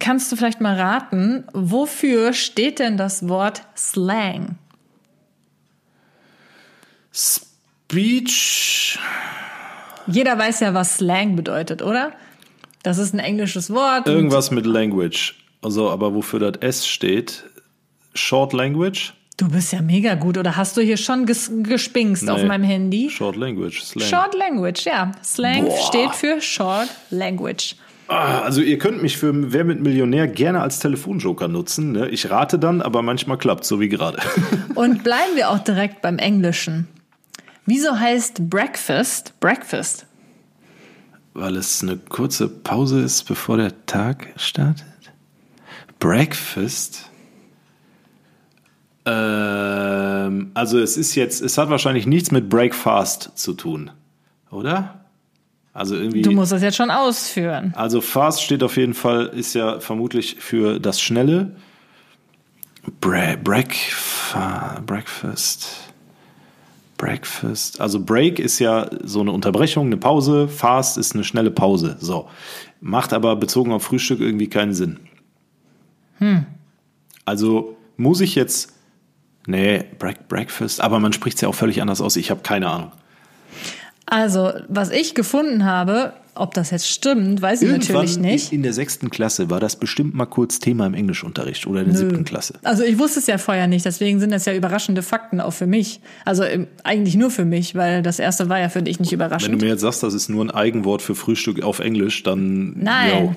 kannst 0.00 0.32
du 0.32 0.36
vielleicht 0.36 0.60
mal 0.60 0.74
raten, 0.78 1.44
wofür 1.52 2.32
steht 2.32 2.78
denn 2.78 2.96
das 2.96 3.28
Wort 3.28 3.62
Slang? 3.76 4.56
Speech. 7.12 8.98
Jeder 10.06 10.38
weiß 10.38 10.60
ja, 10.60 10.74
was 10.74 10.96
Slang 10.96 11.36
bedeutet, 11.36 11.82
oder? 11.82 12.12
Das 12.82 12.98
ist 12.98 13.14
ein 13.14 13.18
englisches 13.20 13.70
Wort. 13.70 14.06
Irgendwas 14.06 14.50
mit 14.50 14.66
Language. 14.66 15.36
Also, 15.62 15.90
aber 15.90 16.14
wofür 16.14 16.40
das 16.40 16.56
S 16.60 16.86
steht, 16.86 17.44
Short 18.14 18.52
Language? 18.52 19.14
Du 19.36 19.48
bist 19.48 19.72
ja 19.72 19.82
mega 19.82 20.14
gut, 20.14 20.38
oder 20.38 20.56
hast 20.56 20.76
du 20.76 20.80
hier 20.80 20.96
schon 20.96 21.26
ges 21.26 21.50
gespingst 21.64 22.30
auf 22.30 22.42
Nee. 22.42 22.46
meinem 22.48 22.62
Handy? 22.62 23.10
Short 23.10 23.34
Language, 23.34 23.82
Slang. 23.82 24.08
Short 24.08 24.34
Language, 24.34 24.84
ja. 24.86 25.10
Slang 25.24 25.64
Boah. 25.64 25.76
steht 25.88 26.14
für 26.14 26.40
Short 26.40 26.88
Language. 27.10 27.74
Ah, 28.06 28.42
also 28.42 28.60
ihr 28.60 28.78
könnt 28.78 29.02
mich 29.02 29.16
für 29.16 29.32
Wer 29.52 29.64
mit 29.64 29.80
Millionär 29.80 30.28
gerne 30.28 30.60
als 30.60 30.78
Telefonjoker 30.78 31.48
nutzen. 31.48 31.92
Ne? 31.92 32.08
Ich 32.10 32.30
rate 32.30 32.58
dann, 32.60 32.80
aber 32.82 33.02
manchmal 33.02 33.38
klappt 33.38 33.64
so 33.64 33.80
wie 33.80 33.88
gerade. 33.88 34.18
Und 34.76 35.02
bleiben 35.02 35.34
wir 35.34 35.50
auch 35.50 35.58
direkt 35.58 36.00
beim 36.02 36.18
Englischen. 36.18 36.86
Wieso 37.66 37.98
heißt 37.98 38.50
Breakfast 38.50 39.40
Breakfast? 39.40 40.06
Weil 41.32 41.56
es 41.56 41.82
eine 41.82 41.96
kurze 41.96 42.46
Pause 42.48 43.00
ist, 43.00 43.24
bevor 43.24 43.56
der 43.56 43.84
Tag 43.86 44.28
startet. 44.36 44.84
Breakfast. 45.98 47.10
Ähm, 49.06 50.50
also 50.54 50.78
es 50.78 50.96
ist 50.96 51.14
jetzt, 51.14 51.42
es 51.42 51.58
hat 51.58 51.68
wahrscheinlich 51.68 52.06
nichts 52.06 52.30
mit 52.30 52.48
Breakfast 52.48 53.32
zu 53.34 53.52
tun, 53.52 53.90
oder? 54.50 55.00
Also 55.72 55.96
irgendwie. 55.96 56.22
Du 56.22 56.30
musst 56.30 56.52
das 56.52 56.62
jetzt 56.62 56.76
schon 56.76 56.90
ausführen. 56.90 57.72
Also 57.76 58.00
fast 58.00 58.42
steht 58.42 58.62
auf 58.62 58.76
jeden 58.76 58.94
Fall, 58.94 59.26
ist 59.26 59.54
ja 59.54 59.80
vermutlich 59.80 60.36
für 60.38 60.78
das 60.78 61.00
Schnelle. 61.00 61.56
Bre 63.00 63.36
Breakfa 63.42 64.80
Breakfast. 64.86 65.68
Breakfast. 66.96 67.80
Also 67.80 68.00
Break 68.02 68.38
ist 68.38 68.60
ja 68.60 68.88
so 69.02 69.20
eine 69.20 69.32
Unterbrechung, 69.32 69.86
eine 69.86 69.96
Pause. 69.96 70.48
Fast 70.48 70.96
ist 70.96 71.14
eine 71.14 71.24
schnelle 71.24 71.50
Pause. 71.50 71.96
So. 72.00 72.28
Macht 72.80 73.12
aber 73.12 73.36
bezogen 73.36 73.72
auf 73.72 73.82
Frühstück 73.82 74.20
irgendwie 74.20 74.48
keinen 74.48 74.74
Sinn. 74.74 75.00
Also 77.24 77.76
muss 77.96 78.20
ich 78.20 78.34
jetzt. 78.34 78.73
Nee, 79.46 79.84
Break 79.98 80.28
Breakfast. 80.28 80.80
Aber 80.80 81.00
man 81.00 81.12
spricht 81.12 81.36
es 81.36 81.40
ja 81.42 81.48
auch 81.48 81.54
völlig 81.54 81.82
anders 81.82 82.00
aus. 82.00 82.16
Ich 82.16 82.30
habe 82.30 82.40
keine 82.42 82.68
Ahnung. 82.68 82.92
Also, 84.06 84.52
was 84.68 84.90
ich 84.90 85.14
gefunden 85.14 85.64
habe, 85.64 86.12
ob 86.34 86.52
das 86.54 86.70
jetzt 86.70 86.88
stimmt, 86.88 87.40
weiß 87.40 87.62
ich 87.62 87.70
natürlich 87.70 88.18
nicht. 88.18 88.52
in 88.52 88.62
der 88.62 88.72
sechsten 88.72 89.08
Klasse 89.08 89.50
war 89.50 89.60
das 89.60 89.76
bestimmt 89.76 90.14
mal 90.14 90.26
kurz 90.26 90.58
Thema 90.58 90.86
im 90.86 90.94
Englischunterricht 90.94 91.66
oder 91.66 91.80
in 91.80 91.86
der 91.86 91.96
siebten 91.96 92.24
Klasse. 92.24 92.54
Also 92.64 92.82
ich 92.82 92.98
wusste 92.98 93.20
es 93.20 93.26
ja 93.26 93.38
vorher 93.38 93.66
nicht, 93.66 93.84
deswegen 93.84 94.18
sind 94.20 94.30
das 94.30 94.44
ja 94.44 94.54
überraschende 94.54 95.02
Fakten 95.02 95.40
auch 95.40 95.52
für 95.52 95.66
mich. 95.66 96.00
Also 96.24 96.44
eigentlich 96.82 97.14
nur 97.14 97.30
für 97.30 97.44
mich, 97.44 97.74
weil 97.74 98.02
das 98.02 98.18
erste 98.18 98.48
war 98.48 98.58
ja 98.58 98.68
für 98.68 98.82
dich 98.82 98.98
nicht 98.98 99.12
Wenn 99.12 99.18
überraschend. 99.18 99.54
du 99.54 99.64
mir 99.64 99.70
jetzt 99.72 99.82
sagst, 99.82 100.02
das 100.02 100.12
ist 100.12 100.28
nur 100.28 100.44
ein 100.44 100.50
Eigenwort 100.50 101.02
für 101.02 101.14
Frühstück 101.14 101.62
auf 101.62 101.78
Englisch, 101.78 102.22
dann 102.24 102.74
Nein. 102.76 103.10
yo. 103.10 103.34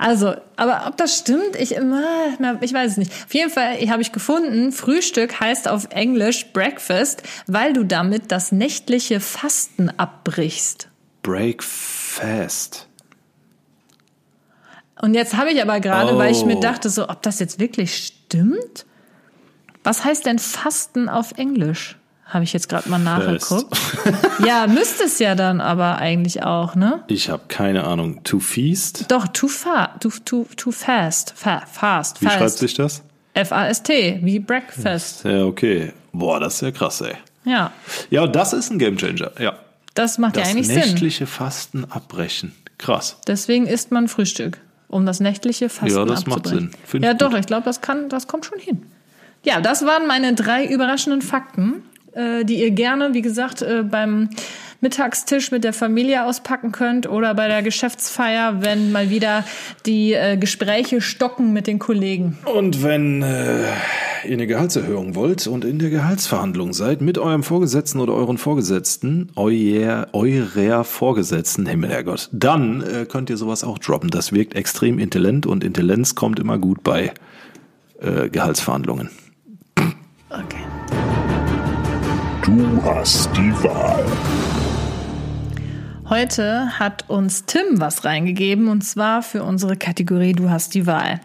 Also, 0.00 0.36
aber 0.54 0.84
ob 0.86 0.96
das 0.96 1.18
stimmt, 1.18 1.56
ich 1.58 1.74
immer, 1.74 2.06
ich 2.60 2.72
weiß 2.72 2.92
es 2.92 2.96
nicht. 2.98 3.10
Auf 3.12 3.34
jeden 3.34 3.50
Fall 3.50 3.76
habe 3.90 4.00
ich 4.00 4.12
gefunden, 4.12 4.70
Frühstück 4.70 5.40
heißt 5.40 5.66
auf 5.66 5.88
Englisch 5.90 6.52
Breakfast, 6.52 7.24
weil 7.48 7.72
du 7.72 7.82
damit 7.82 8.30
das 8.30 8.52
nächtliche 8.52 9.18
Fasten 9.18 9.90
abbrichst. 9.90 10.88
Break 11.22 11.64
fast. 11.64 12.86
Und 15.00 15.14
jetzt 15.14 15.36
habe 15.36 15.50
ich 15.50 15.60
aber 15.60 15.80
gerade, 15.80 16.16
weil 16.16 16.30
ich 16.32 16.44
mir 16.44 16.56
Oh. 16.56 16.60
dachte, 16.60 16.90
so, 16.90 17.08
ob 17.08 17.22
das 17.22 17.40
jetzt 17.40 17.58
wirklich 17.58 17.96
stimmt? 17.96 18.86
Was 19.82 20.04
heißt 20.04 20.26
denn 20.26 20.38
Fasten 20.38 21.08
auf 21.08 21.32
Englisch? 21.38 21.97
Habe 22.28 22.44
ich 22.44 22.52
jetzt 22.52 22.68
gerade 22.68 22.88
mal 22.90 22.98
nachgeguckt. 22.98 23.74
ja, 24.46 24.66
müsste 24.66 25.04
es 25.04 25.18
ja 25.18 25.34
dann 25.34 25.60
aber 25.62 25.96
eigentlich 25.96 26.42
auch, 26.42 26.74
ne? 26.74 27.02
Ich 27.08 27.30
habe 27.30 27.44
keine 27.48 27.84
Ahnung. 27.84 28.22
To 28.24 28.38
feast? 28.38 29.06
Doch, 29.10 29.28
too 29.28 29.48
far, 29.48 29.98
too, 30.00 30.10
too, 30.24 30.46
too 30.56 30.70
fast, 30.70 31.32
fa, 31.34 31.62
fast, 31.70 32.20
Wie 32.20 32.26
schreibt 32.26 32.38
fast. 32.40 32.58
sich 32.58 32.74
das? 32.74 33.02
F-A-S-T, 33.32 34.20
wie 34.22 34.38
Breakfast. 34.40 35.24
Ja, 35.24 35.44
okay. 35.44 35.92
Boah, 36.12 36.38
das 36.40 36.56
ist 36.56 36.60
ja 36.62 36.70
krass, 36.70 37.00
ey. 37.00 37.14
Ja, 37.44 37.72
Ja, 38.10 38.26
das 38.26 38.52
ist 38.52 38.70
ein 38.70 38.78
Gamechanger. 38.78 39.30
Ja. 39.40 39.54
das 39.94 40.18
macht 40.18 40.36
ja 40.36 40.42
Das 40.42 40.50
eigentlich 40.50 40.66
Sinn. 40.66 40.76
nächtliche 40.76 41.26
Fasten 41.26 41.84
abbrechen. 41.88 42.52
Krass. 42.76 43.16
Deswegen 43.26 43.66
isst 43.66 43.90
man 43.90 44.06
Frühstück, 44.08 44.58
um 44.88 45.06
das 45.06 45.20
nächtliche 45.20 45.68
Fasten 45.70 45.96
Ja, 45.96 46.04
das 46.04 46.26
macht 46.26 46.40
abzubrechen. 46.40 46.70
Sinn. 46.72 46.80
Find 46.84 47.04
Ja, 47.06 47.14
doch, 47.14 47.30
gut. 47.30 47.38
ich 47.40 47.46
glaube, 47.46 47.64
das 47.64 47.80
kann, 47.80 48.08
das 48.10 48.26
kommt 48.26 48.44
schon 48.44 48.58
hin. 48.58 48.82
Ja, 49.44 49.60
das 49.60 49.86
waren 49.86 50.06
meine 50.08 50.34
drei 50.34 50.66
überraschenden 50.66 51.22
Fakten, 51.22 51.84
äh, 52.12 52.44
die 52.44 52.60
ihr 52.60 52.70
gerne, 52.70 53.14
wie 53.14 53.22
gesagt, 53.22 53.62
äh, 53.62 53.82
beim 53.82 54.30
Mittagstisch 54.80 55.50
mit 55.50 55.64
der 55.64 55.72
Familie 55.72 56.24
auspacken 56.24 56.70
könnt 56.70 57.08
oder 57.08 57.34
bei 57.34 57.48
der 57.48 57.62
Geschäftsfeier, 57.62 58.62
wenn 58.62 58.92
mal 58.92 59.10
wieder 59.10 59.44
die 59.86 60.12
äh, 60.12 60.36
Gespräche 60.36 61.00
stocken 61.00 61.52
mit 61.52 61.66
den 61.66 61.80
Kollegen. 61.80 62.38
Und 62.44 62.84
wenn 62.84 63.22
äh, 63.22 63.62
ihr 64.24 64.32
eine 64.32 64.46
Gehaltserhöhung 64.46 65.16
wollt 65.16 65.48
und 65.48 65.64
in 65.64 65.80
der 65.80 65.90
Gehaltsverhandlung 65.90 66.72
seid 66.74 67.00
mit 67.00 67.18
eurem 67.18 67.42
Vorgesetzten 67.42 67.98
oder 67.98 68.14
euren 68.14 68.38
Vorgesetzten, 68.38 69.32
euer, 69.34 70.06
eurer 70.12 70.84
Vorgesetzten, 70.84 71.66
Himmel, 71.66 71.90
Herrgott, 71.90 72.28
dann 72.32 72.82
äh, 72.82 73.04
könnt 73.04 73.30
ihr 73.30 73.36
sowas 73.36 73.64
auch 73.64 73.78
droppen. 73.78 74.10
Das 74.10 74.32
wirkt 74.32 74.54
extrem 74.54 75.00
intelligent 75.00 75.44
und 75.46 75.64
Intelligenz 75.64 76.14
kommt 76.14 76.38
immer 76.38 76.58
gut 76.58 76.84
bei 76.84 77.12
Gehaltsverhandlungen. 78.00 79.10
Okay. 80.30 80.67
Du 82.48 82.82
hast 82.82 83.28
die 83.36 83.52
Wahl. 83.62 84.06
Heute 86.08 86.78
hat 86.78 87.04
uns 87.10 87.44
Tim 87.44 87.78
was 87.78 88.06
reingegeben 88.06 88.68
und 88.68 88.80
zwar 88.80 89.22
für 89.22 89.42
unsere 89.42 89.76
Kategorie 89.76 90.32
Du 90.32 90.48
hast 90.48 90.72
die 90.72 90.86
Wahl. 90.86 91.20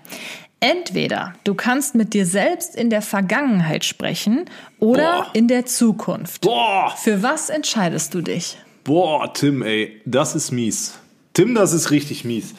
Entweder 0.60 1.32
du 1.46 1.54
kannst 1.54 1.96
mit 1.96 2.14
dir 2.14 2.26
selbst 2.26 2.76
in 2.76 2.90
der 2.90 3.02
Vergangenheit 3.02 3.86
sprechen 3.86 4.50
oder 4.80 5.22
Boah. 5.22 5.28
in 5.32 5.48
der 5.48 5.66
Zukunft. 5.66 6.42
Boah, 6.42 6.94
Für 6.98 7.24
was 7.24 7.50
entscheidest 7.50 8.14
du 8.14 8.20
dich? 8.22 8.58
boah, 8.84 9.34
Tim, 9.34 9.62
ey, 9.62 10.02
das 10.04 10.36
ist 10.36 10.52
mies. 10.52 10.96
Tim, 11.32 11.56
das 11.56 11.72
ist 11.72 11.90
richtig 11.90 12.26
mies. 12.26 12.54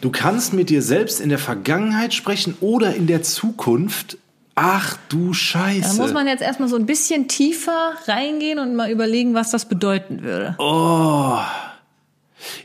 Du 0.00 0.08
kannst 0.08 0.54
mit 0.54 0.70
dir 0.70 0.80
selbst 0.80 1.20
in 1.20 1.28
der 1.28 1.38
Vergangenheit 1.38 2.14
sprechen 2.14 2.56
oder 2.62 2.94
in 2.94 3.06
der 3.06 3.22
Zukunft. 3.22 4.16
Ach 4.54 4.96
du 5.08 5.32
Scheiße. 5.32 5.96
Da 5.96 6.02
muss 6.02 6.12
man 6.12 6.26
jetzt 6.26 6.42
erstmal 6.42 6.68
so 6.68 6.76
ein 6.76 6.86
bisschen 6.86 7.28
tiefer 7.28 7.94
reingehen 8.06 8.58
und 8.58 8.74
mal 8.74 8.90
überlegen, 8.90 9.34
was 9.34 9.50
das 9.50 9.68
bedeuten 9.68 10.22
würde. 10.22 10.54
Oh. 10.58 11.38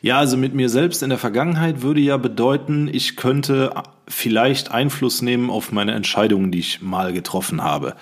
Ja, 0.01 0.19
also 0.19 0.37
mit 0.37 0.53
mir 0.53 0.69
selbst 0.69 1.03
in 1.03 1.09
der 1.09 1.19
Vergangenheit 1.19 1.81
würde 1.81 1.99
ja 1.99 2.17
bedeuten, 2.17 2.89
ich 2.91 3.15
könnte 3.15 3.73
vielleicht 4.07 4.71
Einfluss 4.71 5.21
nehmen 5.21 5.49
auf 5.49 5.71
meine 5.71 5.93
Entscheidungen, 5.93 6.51
die 6.51 6.59
ich 6.59 6.81
mal 6.81 7.13
getroffen 7.13 7.61
habe. 7.61 7.95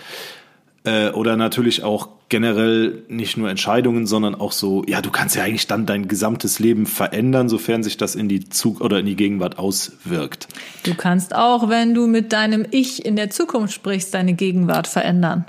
Äh, 0.85 1.11
oder 1.11 1.37
natürlich 1.37 1.83
auch 1.83 2.09
generell 2.27 3.03
nicht 3.07 3.37
nur 3.37 3.49
Entscheidungen, 3.49 4.05
sondern 4.05 4.35
auch 4.35 4.51
so, 4.51 4.83
ja, 4.87 5.01
du 5.01 5.11
kannst 5.11 5.35
ja 5.35 5.43
eigentlich 5.43 5.67
dann 5.67 5.85
dein 5.85 6.07
gesamtes 6.07 6.59
Leben 6.59 6.85
verändern, 6.85 7.47
sofern 7.47 7.83
sich 7.83 7.95
das 7.95 8.15
in 8.15 8.27
die 8.27 8.49
Zug 8.49 8.81
oder 8.81 8.99
in 8.99 9.05
die 9.05 9.15
Gegenwart 9.15 9.59
auswirkt. 9.59 10.47
Du 10.83 10.93
kannst 10.95 11.35
auch, 11.35 11.69
wenn 11.69 11.93
du 11.93 12.07
mit 12.07 12.33
deinem 12.33 12.65
Ich 12.71 13.05
in 13.05 13.15
der 13.15 13.29
Zukunft 13.29 13.73
sprichst, 13.73 14.13
deine 14.13 14.33
Gegenwart 14.33 14.87
verändern. 14.87 15.45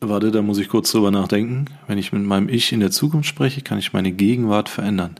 Warte, 0.00 0.30
da 0.30 0.42
muss 0.42 0.58
ich 0.58 0.68
kurz 0.68 0.92
drüber 0.92 1.10
nachdenken. 1.10 1.66
Wenn 1.86 1.96
ich 1.96 2.12
mit 2.12 2.22
meinem 2.22 2.50
Ich 2.50 2.72
in 2.72 2.80
der 2.80 2.90
Zukunft 2.90 3.28
spreche, 3.28 3.62
kann 3.62 3.78
ich 3.78 3.94
meine 3.94 4.12
Gegenwart 4.12 4.68
verändern. 4.68 5.14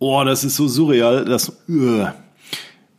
Oh, 0.00 0.22
das 0.24 0.42
ist 0.42 0.56
so 0.56 0.66
surreal. 0.66 1.24
Das, 1.24 1.56
Ugh. 1.68 2.12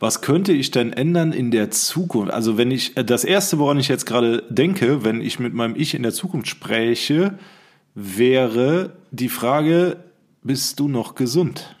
Was 0.00 0.22
könnte 0.22 0.52
ich 0.52 0.70
denn 0.70 0.94
ändern 0.94 1.32
in 1.32 1.50
der 1.50 1.70
Zukunft? 1.70 2.32
Also 2.32 2.56
wenn 2.56 2.70
ich, 2.70 2.96
äh, 2.96 3.04
das 3.04 3.22
erste, 3.22 3.58
woran 3.58 3.78
ich 3.78 3.88
jetzt 3.88 4.06
gerade 4.06 4.42
denke, 4.48 5.04
wenn 5.04 5.20
ich 5.20 5.38
mit 5.38 5.54
meinem 5.54 5.76
Ich 5.76 5.94
in 5.94 6.02
der 6.02 6.12
Zukunft 6.12 6.48
spreche, 6.48 7.38
wäre 7.94 8.94
die 9.10 9.28
Frage, 9.28 9.98
bist 10.42 10.80
du 10.80 10.88
noch 10.88 11.14
gesund? 11.14 11.76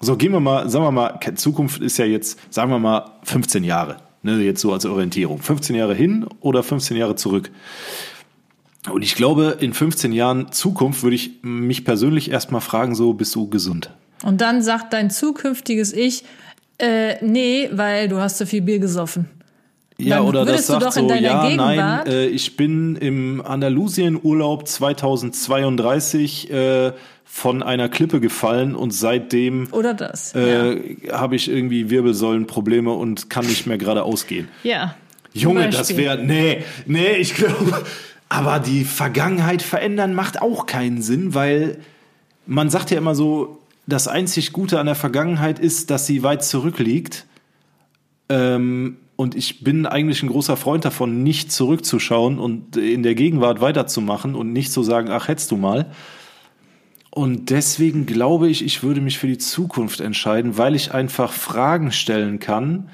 So, 0.00 0.16
gehen 0.16 0.32
wir 0.32 0.40
mal, 0.40 0.70
sagen 0.70 0.84
wir 0.86 0.90
mal, 0.90 1.20
Zukunft 1.34 1.82
ist 1.82 1.98
ja 1.98 2.06
jetzt, 2.06 2.38
sagen 2.50 2.70
wir 2.70 2.78
mal, 2.78 3.18
15 3.24 3.62
Jahre. 3.62 3.98
Ne, 4.22 4.38
jetzt 4.42 4.60
so 4.60 4.72
als 4.72 4.84
Orientierung. 4.86 5.38
15 5.38 5.76
Jahre 5.76 5.94
hin 5.94 6.26
oder 6.40 6.62
15 6.62 6.96
Jahre 6.96 7.16
zurück. 7.16 7.50
Und 8.90 9.02
ich 9.02 9.14
glaube, 9.14 9.58
in 9.60 9.74
15 9.74 10.12
Jahren 10.12 10.52
Zukunft 10.52 11.02
würde 11.02 11.16
ich 11.16 11.42
mich 11.42 11.84
persönlich 11.84 12.30
erstmal 12.30 12.62
fragen, 12.62 12.94
so, 12.94 13.12
bist 13.12 13.34
du 13.34 13.48
gesund? 13.48 13.90
Und 14.22 14.40
dann 14.40 14.62
sagt 14.62 14.92
dein 14.92 15.10
zukünftiges 15.10 15.92
Ich, 15.92 16.24
äh, 16.80 17.16
nee, 17.24 17.68
weil 17.72 18.08
du 18.08 18.18
hast 18.18 18.38
zu 18.38 18.46
viel 18.46 18.62
Bier 18.62 18.78
gesoffen. 18.78 19.28
Ja, 19.98 20.16
Dann 20.16 20.26
oder 20.26 20.40
das 20.46 20.48
würdest 20.68 20.68
du 20.70 20.80
sagt 20.80 20.92
so, 20.94 21.08
ja, 21.14 21.20
nein, 21.20 21.50
Gegenwart- 21.50 22.08
äh, 22.08 22.26
ich 22.26 22.56
bin 22.56 22.96
im 22.96 23.42
Andalusien-Urlaub 23.44 24.66
2032 24.66 26.50
äh, 26.50 26.92
von 27.24 27.62
einer 27.62 27.88
Klippe 27.88 28.20
gefallen 28.20 28.74
und 28.74 28.92
seitdem 28.92 29.68
Oder 29.72 29.94
das. 29.94 30.34
äh, 30.34 30.96
habe 31.12 31.36
ich 31.36 31.48
irgendwie 31.50 31.90
Wirbelsäulenprobleme 31.90 32.90
und 32.92 33.30
kann 33.30 33.46
nicht 33.46 33.66
mehr 33.66 33.78
geradeaus 33.78 34.26
gehen. 34.26 34.48
ja. 34.62 34.70
ja. 34.70 34.94
Junge, 35.32 35.68
das 35.70 35.96
wäre, 35.96 36.18
nee, 36.18 36.64
nee, 36.86 37.12
ich 37.18 37.34
glaube, 37.36 37.84
aber 38.28 38.58
die 38.58 38.82
Vergangenheit 38.82 39.62
verändern 39.62 40.12
macht 40.12 40.42
auch 40.42 40.66
keinen 40.66 41.02
Sinn, 41.02 41.34
weil 41.34 41.78
man 42.46 42.68
sagt 42.68 42.90
ja 42.90 42.98
immer 42.98 43.14
so, 43.14 43.59
das 43.90 44.08
einzig 44.08 44.52
Gute 44.52 44.80
an 44.80 44.86
der 44.86 44.94
Vergangenheit 44.94 45.58
ist, 45.58 45.90
dass 45.90 46.06
sie 46.06 46.22
weit 46.22 46.44
zurückliegt. 46.44 47.26
Ähm, 48.28 48.96
und 49.16 49.34
ich 49.34 49.62
bin 49.62 49.84
eigentlich 49.84 50.22
ein 50.22 50.30
großer 50.30 50.56
Freund 50.56 50.86
davon, 50.86 51.22
nicht 51.22 51.52
zurückzuschauen 51.52 52.38
und 52.38 52.78
in 52.78 53.02
der 53.02 53.14
Gegenwart 53.14 53.60
weiterzumachen 53.60 54.34
und 54.34 54.52
nicht 54.54 54.72
zu 54.72 54.82
sagen, 54.82 55.10
ach, 55.10 55.28
hättest 55.28 55.50
du 55.50 55.58
mal. 55.58 55.92
Und 57.10 57.50
deswegen 57.50 58.06
glaube 58.06 58.48
ich, 58.48 58.64
ich 58.64 58.82
würde 58.82 59.00
mich 59.00 59.18
für 59.18 59.26
die 59.26 59.36
Zukunft 59.36 60.00
entscheiden, 60.00 60.56
weil 60.56 60.74
ich 60.74 60.94
einfach 60.94 61.32
Fragen 61.32 61.92
stellen 61.92 62.38
kann, 62.38 62.88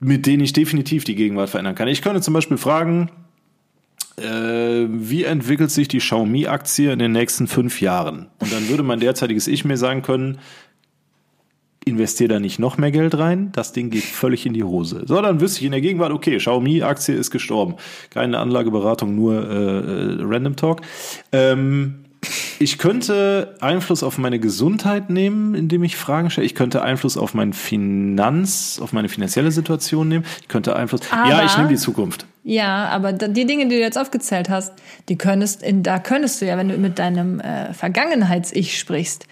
mit 0.00 0.26
denen 0.26 0.42
ich 0.42 0.52
definitiv 0.52 1.04
die 1.04 1.14
Gegenwart 1.14 1.50
verändern 1.50 1.74
kann. 1.74 1.88
Ich 1.88 2.02
könnte 2.02 2.20
zum 2.20 2.34
Beispiel 2.34 2.58
fragen, 2.58 3.10
wie 4.20 5.24
entwickelt 5.24 5.70
sich 5.70 5.88
die 5.88 5.98
Xiaomi-Aktie 5.98 6.92
in 6.92 6.98
den 6.98 7.12
nächsten 7.12 7.46
fünf 7.46 7.80
Jahren? 7.80 8.26
Und 8.38 8.52
dann 8.52 8.68
würde 8.68 8.82
mein 8.82 9.00
derzeitiges 9.00 9.46
Ich 9.46 9.64
mir 9.64 9.76
sagen 9.76 10.02
können, 10.02 10.38
investiere 11.84 12.28
da 12.28 12.40
nicht 12.40 12.58
noch 12.58 12.78
mehr 12.78 12.90
Geld 12.90 13.16
rein, 13.18 13.50
das 13.52 13.72
Ding 13.72 13.90
geht 13.90 14.04
völlig 14.04 14.46
in 14.46 14.52
die 14.52 14.64
Hose. 14.64 15.02
So, 15.06 15.20
dann 15.20 15.40
wüsste 15.40 15.60
ich 15.60 15.66
in 15.66 15.72
der 15.72 15.80
Gegenwart, 15.80 16.12
okay, 16.12 16.36
Xiaomi-Aktie 16.36 17.14
ist 17.14 17.30
gestorben. 17.30 17.76
Keine 18.10 18.38
Anlageberatung, 18.38 19.14
nur 19.14 19.48
äh, 19.48 19.54
äh, 19.54 20.16
Random 20.20 20.56
Talk. 20.56 20.82
Ähm, 21.32 22.04
ich 22.58 22.78
könnte 22.78 23.56
Einfluss 23.60 24.02
auf 24.02 24.18
meine 24.18 24.38
Gesundheit 24.38 25.10
nehmen, 25.10 25.54
indem 25.54 25.84
ich 25.84 25.96
Fragen 25.96 26.30
stelle. 26.30 26.46
Ich 26.46 26.54
könnte 26.54 26.82
Einfluss 26.82 27.16
auf 27.16 27.34
mein 27.34 27.52
Finanz, 27.52 28.80
auf 28.82 28.92
meine 28.92 29.08
finanzielle 29.08 29.50
Situation 29.52 30.08
nehmen. 30.08 30.24
Ich 30.42 30.48
könnte 30.48 30.74
Einfluss. 30.74 31.00
Aber- 31.10 31.28
ja, 31.28 31.44
ich 31.44 31.56
nehme 31.56 31.68
die 31.68 31.76
Zukunft. 31.76 32.26
Ja, 32.44 32.86
aber 32.86 33.12
die 33.12 33.46
Dinge, 33.46 33.68
die 33.68 33.76
du 33.76 33.80
jetzt 33.80 33.98
aufgezählt 33.98 34.48
hast, 34.48 34.72
die 35.08 35.18
könntest, 35.18 35.62
in, 35.62 35.82
da 35.82 35.98
könntest 35.98 36.40
du 36.40 36.46
ja, 36.46 36.56
wenn 36.56 36.68
du 36.68 36.78
mit 36.78 36.98
deinem 36.98 37.40
äh, 37.40 37.74
Vergangenheits-Ich 37.74 38.78
sprichst, 38.78 39.26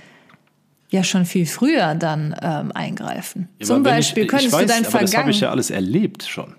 ja 0.91 1.03
schon 1.03 1.25
viel 1.25 1.47
früher 1.47 1.95
dann 1.95 2.37
ähm, 2.41 2.73
eingreifen. 2.73 3.49
Ja, 3.59 3.67
Zum 3.67 3.83
Beispiel 3.83 4.25
ich, 4.25 4.29
könntest 4.29 4.49
ich 4.49 4.55
weiß, 4.55 4.67
du 4.67 4.69
dein 4.69 4.87
aber 4.87 5.01
das 5.01 5.17
habe 5.17 5.31
ich 5.31 5.41
ja 5.41 5.51
alles 5.51 5.71
erlebt 5.71 6.25
schon. 6.25 6.55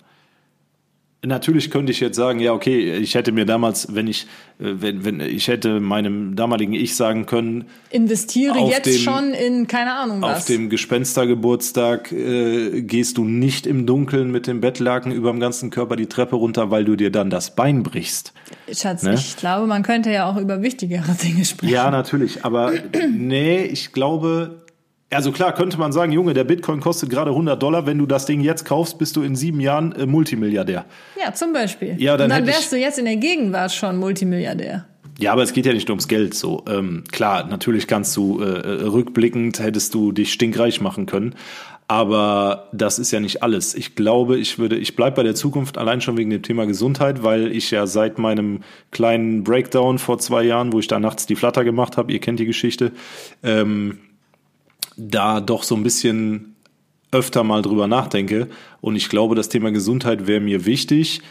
Natürlich 1.26 1.72
könnte 1.72 1.92
ich 1.92 2.00
jetzt 2.00 2.16
sagen, 2.16 2.40
ja, 2.40 2.54
okay, 2.54 2.96
ich 2.98 3.16
hätte 3.16 3.32
mir 3.32 3.46
damals, 3.46 3.94
wenn 3.96 4.06
ich, 4.08 4.28
äh, 4.60 4.76
wenn, 4.80 5.04
wenn 5.04 5.20
ich 5.20 5.48
hätte 5.48 5.80
meinem 5.80 6.36
damaligen 6.36 6.74
Ich 6.74 6.96
sagen 6.96 7.26
können, 7.26 7.66
investiere 7.90 8.60
jetzt 8.70 8.86
dem- 8.86 9.02
schon 9.02 9.34
in 9.34 9.66
keine 9.68 9.94
Ahnung 9.96 10.22
was. 10.22 10.38
auf 10.38 10.46
dem 10.46 10.70
Gespenstergeburtstag 10.70 12.12
äh, 12.12 12.82
gehst 12.84 13.18
du 13.18 13.24
nicht 13.26 13.66
im 13.66 13.86
Dunkeln 13.88 14.32
mit 14.32 14.46
dem 14.46 14.62
Bettlaken 14.62 15.12
überm 15.12 15.40
ganzen 15.40 15.72
Körper 15.72 15.96
die 15.96 16.06
Treppe 16.06 16.36
runter, 16.36 16.70
weil 16.70 16.86
du 16.86 16.96
dir 16.96 17.12
dann 17.12 17.30
das 17.32 17.56
Bein 17.56 17.82
brichst. 17.84 18.34
Schatz, 18.72 19.02
ne? 19.04 19.16
ich 19.16 19.38
glaube, 19.38 19.66
man 19.66 19.82
könnte 19.84 20.12
ja 20.12 20.30
auch 20.30 20.38
über 20.38 20.62
wichtigere 20.62 21.14
Dinge 21.24 21.46
sprechen. 21.46 21.74
Ja, 21.74 21.90
natürlich, 21.90 22.46
aber 22.46 22.74
nee, 23.12 23.64
ich 23.64 23.92
glaube, 23.92 24.62
also 25.10 25.32
klar 25.32 25.54
könnte 25.54 25.78
man 25.78 25.92
sagen, 25.92 26.12
Junge, 26.12 26.34
der 26.34 26.44
Bitcoin 26.44 26.80
kostet 26.80 27.10
gerade 27.10 27.32
100 27.32 27.62
Dollar, 27.62 27.86
wenn 27.86 27.98
du 27.98 28.06
das 28.06 28.26
Ding 28.26 28.42
jetzt 28.42 28.66
kaufst, 28.66 28.98
bist 28.98 29.16
du 29.16 29.24
in 29.24 29.36
sieben 29.36 29.60
Jahren 29.60 29.94
äh, 29.94 30.06
Multimilliardär. 30.06 30.86
Ja, 31.24 31.34
zum 31.34 31.54
Beispiel. 31.54 31.96
Ja, 31.98 32.18
dann 32.18 32.26
Und 32.26 32.38
dann 32.38 32.48
wärst 32.48 32.72
du 32.72 32.78
jetzt 32.78 33.00
in 33.00 33.06
der 33.06 33.16
Gegenwart 33.16 33.72
schon 33.72 33.98
Multimilliardär. 33.98 34.86
Ja, 35.20 35.32
aber 35.32 35.42
es 35.42 35.54
geht 35.54 35.66
ja 35.66 35.74
nicht 35.74 35.88
nur 35.88 35.96
ums 35.96 36.08
Geld. 36.08 36.34
So 36.34 36.64
ähm, 36.70 37.04
klar, 37.12 37.48
natürlich 37.48 37.88
kannst 37.88 38.16
du 38.18 38.42
äh, 38.42 38.46
äh, 38.46 38.84
rückblickend 38.84 39.60
hättest 39.60 39.94
du 39.94 40.12
dich 40.12 40.32
stinkreich 40.32 40.80
machen 40.80 41.08
können, 41.08 41.34
aber 41.88 42.68
das 42.72 43.00
ist 43.00 43.12
ja 43.12 43.20
nicht 43.20 43.42
alles. 43.42 43.74
Ich 43.74 43.96
glaube, 43.96 44.38
ich 44.38 44.60
würde, 44.60 44.78
ich 44.78 44.96
bleib 44.96 45.16
bei 45.16 45.24
der 45.24 45.34
Zukunft 45.34 45.78
allein 45.78 46.02
schon 46.02 46.18
wegen 46.18 46.30
dem 46.30 46.44
Thema 46.44 46.68
Gesundheit, 46.68 47.24
weil 47.24 47.52
ich 47.52 47.72
ja 47.72 47.88
seit 47.88 48.20
meinem 48.20 48.60
kleinen 48.92 49.44
Breakdown 49.44 49.98
vor 49.98 50.20
zwei 50.20 50.44
Jahren, 50.44 50.72
wo 50.74 50.80
ich 50.80 50.88
da 50.88 51.00
nachts 51.00 51.26
die 51.26 51.36
Flatter 51.36 51.64
gemacht 51.64 51.98
habe, 51.98 52.12
ihr 52.12 52.20
kennt 52.20 52.40
die 52.40 52.46
Geschichte, 52.46 52.92
ähm, 53.42 54.00
da 54.98 55.40
doch 55.40 55.64
so 55.64 55.76
ein 55.76 55.84
bisschen 55.84 56.56
öfter 57.12 57.44
mal 57.44 57.62
drüber 57.62 57.88
nachdenke 57.88 58.50
und 58.82 58.96
ich 58.96 59.10
glaube, 59.10 59.36
das 59.36 59.50
Thema 59.50 59.72
Gesundheit 59.72 60.28
wäre 60.28 60.42
mir 60.42 60.66
wichtig 60.66 61.22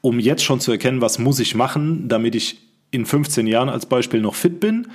um 0.00 0.18
jetzt 0.18 0.42
schon 0.42 0.60
zu 0.60 0.72
erkennen, 0.72 1.00
was 1.00 1.18
muss 1.18 1.40
ich 1.40 1.54
machen, 1.54 2.08
damit 2.08 2.34
ich 2.34 2.58
in 2.90 3.06
15 3.06 3.46
Jahren 3.46 3.68
als 3.68 3.86
Beispiel 3.86 4.20
noch 4.20 4.34
fit 4.34 4.60
bin 4.60 4.88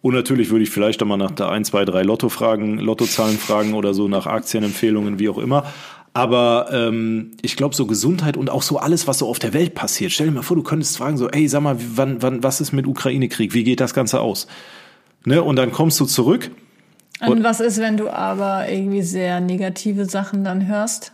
Und 0.00 0.14
natürlich 0.14 0.50
würde 0.50 0.64
ich 0.64 0.70
vielleicht 0.70 1.00
dann 1.00 1.08
mal 1.08 1.16
nach 1.16 1.30
der 1.30 1.48
1, 1.48 1.68
2, 1.68 1.84
3 1.84 2.02
Lotto 2.02 2.28
fragen, 2.28 2.78
Lottozahlen 2.78 3.38
fragen 3.38 3.74
oder 3.74 3.94
so 3.94 4.08
nach 4.08 4.26
Aktienempfehlungen, 4.26 5.18
wie 5.18 5.28
auch 5.28 5.38
immer. 5.38 5.64
Aber 6.14 6.68
ähm, 6.72 7.30
ich 7.40 7.56
glaube, 7.56 7.74
so 7.74 7.86
Gesundheit 7.86 8.36
und 8.36 8.50
auch 8.50 8.62
so 8.62 8.78
alles, 8.78 9.06
was 9.06 9.20
so 9.20 9.28
auf 9.28 9.38
der 9.38 9.54
Welt 9.54 9.74
passiert. 9.74 10.12
Stell 10.12 10.26
dir 10.26 10.32
mal 10.32 10.42
vor, 10.42 10.56
du 10.56 10.62
könntest 10.62 10.98
fragen 10.98 11.16
so, 11.16 11.28
ey, 11.28 11.48
sag 11.48 11.62
mal, 11.62 11.78
wann, 11.94 12.20
wann, 12.20 12.42
was 12.42 12.60
ist 12.60 12.72
mit 12.72 12.86
Ukraine-Krieg? 12.86 13.54
Wie 13.54 13.64
geht 13.64 13.80
das 13.80 13.94
Ganze 13.94 14.20
aus? 14.20 14.46
Ne? 15.24 15.42
Und 15.42 15.56
dann 15.56 15.72
kommst 15.72 15.98
du 16.00 16.04
zurück. 16.04 16.50
Und 17.26 17.44
was 17.44 17.60
ist, 17.60 17.78
wenn 17.78 17.96
du 17.96 18.10
aber 18.10 18.68
irgendwie 18.68 19.02
sehr 19.02 19.40
negative 19.40 20.04
Sachen 20.06 20.44
dann 20.44 20.66
hörst? 20.66 21.12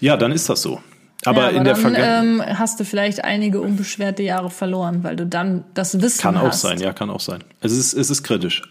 Ja, 0.00 0.16
dann 0.16 0.32
ist 0.32 0.48
das 0.48 0.62
so. 0.62 0.80
Aber, 1.24 1.50
ja, 1.50 1.58
in 1.58 1.64
der 1.64 1.76
Vergangenheit. 1.76 2.48
ähm, 2.48 2.58
hast 2.58 2.78
du 2.78 2.84
vielleicht 2.84 3.24
einige 3.24 3.60
unbeschwerte 3.60 4.22
Jahre 4.22 4.50
verloren, 4.50 5.02
weil 5.02 5.16
du 5.16 5.26
dann 5.26 5.64
das 5.74 6.00
Wissen 6.00 6.20
Kann 6.20 6.40
hast. 6.40 6.46
auch 6.46 6.52
sein, 6.52 6.78
ja, 6.78 6.92
kann 6.92 7.10
auch 7.10 7.20
sein. 7.20 7.42
Es 7.60 7.72
ist, 7.72 7.94
es 7.94 8.10
ist 8.10 8.22
kritisch. 8.22 8.62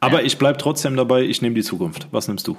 Aber 0.00 0.24
ich 0.24 0.36
bleib 0.36 0.58
trotzdem 0.58 0.96
dabei, 0.96 1.22
ich 1.22 1.42
nehme 1.42 1.54
die 1.54 1.62
Zukunft. 1.62 2.08
Was 2.10 2.26
nimmst 2.28 2.48
du? 2.48 2.56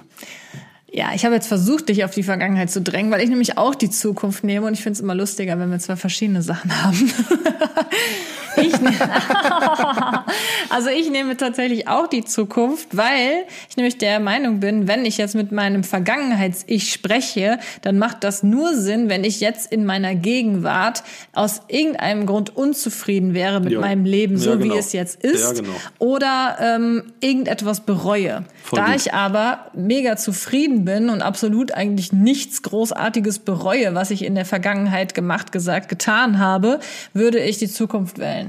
Ja, 0.92 1.10
ich 1.14 1.26
habe 1.26 1.36
jetzt 1.36 1.48
versucht, 1.48 1.90
dich 1.90 2.04
auf 2.06 2.12
die 2.12 2.24
Vergangenheit 2.24 2.72
zu 2.72 2.82
drängen, 2.82 3.12
weil 3.12 3.22
ich 3.22 3.30
nämlich 3.30 3.58
auch 3.58 3.76
die 3.76 3.90
Zukunft 3.90 4.44
nehme 4.44 4.66
und 4.66 4.74
ich 4.74 4.82
finde 4.82 4.98
es 4.98 5.02
immer 5.02 5.16
lustiger, 5.16 5.60
wenn 5.60 5.70
wir 5.72 5.80
zwei 5.80 5.96
verschiedene 5.96 6.42
Sachen 6.42 6.84
haben. 6.84 7.12
ich 8.58 8.80
ne 8.80 8.91
also 10.70 10.89
ich 10.89 11.10
nehme 11.10 11.38
tatsächlich 11.38 11.88
auch 11.88 12.08
die 12.08 12.24
Zukunft, 12.24 12.95
weil 12.95 13.45
ich 13.70 13.78
nämlich 13.78 13.97
der 13.97 14.20
Meinung 14.20 14.60
bin, 14.60 14.88
wenn 14.88 15.06
ich 15.06 15.18
jetzt 15.18 15.36
mit 15.36 15.51
meinem 15.51 15.84
Vergangenheits-Ich 15.84 16.91
spreche, 16.91 17.60
dann 17.82 17.97
macht 17.97 18.24
das 18.24 18.43
nur 18.43 18.76
Sinn, 18.76 19.10
wenn 19.10 19.24
ich 19.24 19.39
jetzt 19.39 19.72
in 19.72 19.86
meiner 19.86 20.16
Gegenwart 20.16 21.04
aus 21.34 21.62
irgendeinem 21.68 22.26
Grund 22.26 22.56
unzufrieden 22.56 23.34
wäre 23.34 23.60
mit 23.60 23.74
Jo. 23.74 23.82
meinem 23.82 24.06
Leben, 24.06 24.38
so 24.38 24.51
Ja, 24.51 24.56
genau. 24.56 24.76
wie 24.76 24.78
es 24.78 24.93
jetzt 24.93 25.24
ist, 25.24 25.41
Ja, 25.41 25.54
genau. 25.54 25.74
oder 25.99 26.58
ähm, 26.60 27.04
irgendetwas 27.22 27.82
bereue. 27.82 28.43
Voll 28.64 28.80
da 28.80 28.88
gut. 28.88 28.95
ich 28.95 29.14
aber 29.14 29.72
mega 29.74 30.16
zufrieden 30.18 30.86
bin 30.86 31.10
und 31.10 31.22
absolut 31.22 31.74
eigentlich 31.74 32.12
nichts 32.14 32.62
Großartiges 32.62 33.39
bereue, 33.39 33.95
was 33.95 34.12
ich 34.12 34.24
in 34.24 34.36
der 34.36 34.45
Vergangenheit 34.45 35.14
gemacht, 35.14 35.51
gesagt, 35.51 35.89
getan 35.89 36.39
habe, 36.39 36.80
würde 37.14 37.39
ich 37.39 37.58
die 37.58 37.68
Zukunft 37.70 38.20
wählen. 38.20 38.43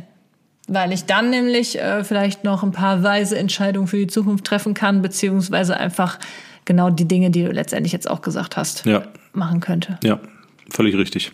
Weil 0.66 0.92
ich 0.92 1.04
dann 1.04 1.30
nämlich 1.30 1.78
äh, 1.78 2.04
vielleicht 2.04 2.42
noch 2.44 2.62
ein 2.62 2.72
paar 2.72 3.02
weise 3.02 3.36
Entscheidungen 3.38 3.86
für 3.86 3.98
die 3.98 4.06
Zukunft 4.06 4.44
treffen 4.46 4.72
kann, 4.74 5.02
beziehungsweise 5.02 5.76
einfach 5.76 6.18
genau 6.64 6.88
die 6.90 7.06
Dinge, 7.06 7.30
die 7.30 7.44
du 7.44 7.50
letztendlich 7.52 7.92
jetzt 7.92 8.08
auch 8.08 8.22
gesagt 8.22 8.56
hast, 8.56 8.86
Ja, 8.86 9.02
machen 9.34 9.60
könnte. 9.60 9.98
ja, 10.02 10.18
völlig 10.70 10.94
richtig. 10.96 11.32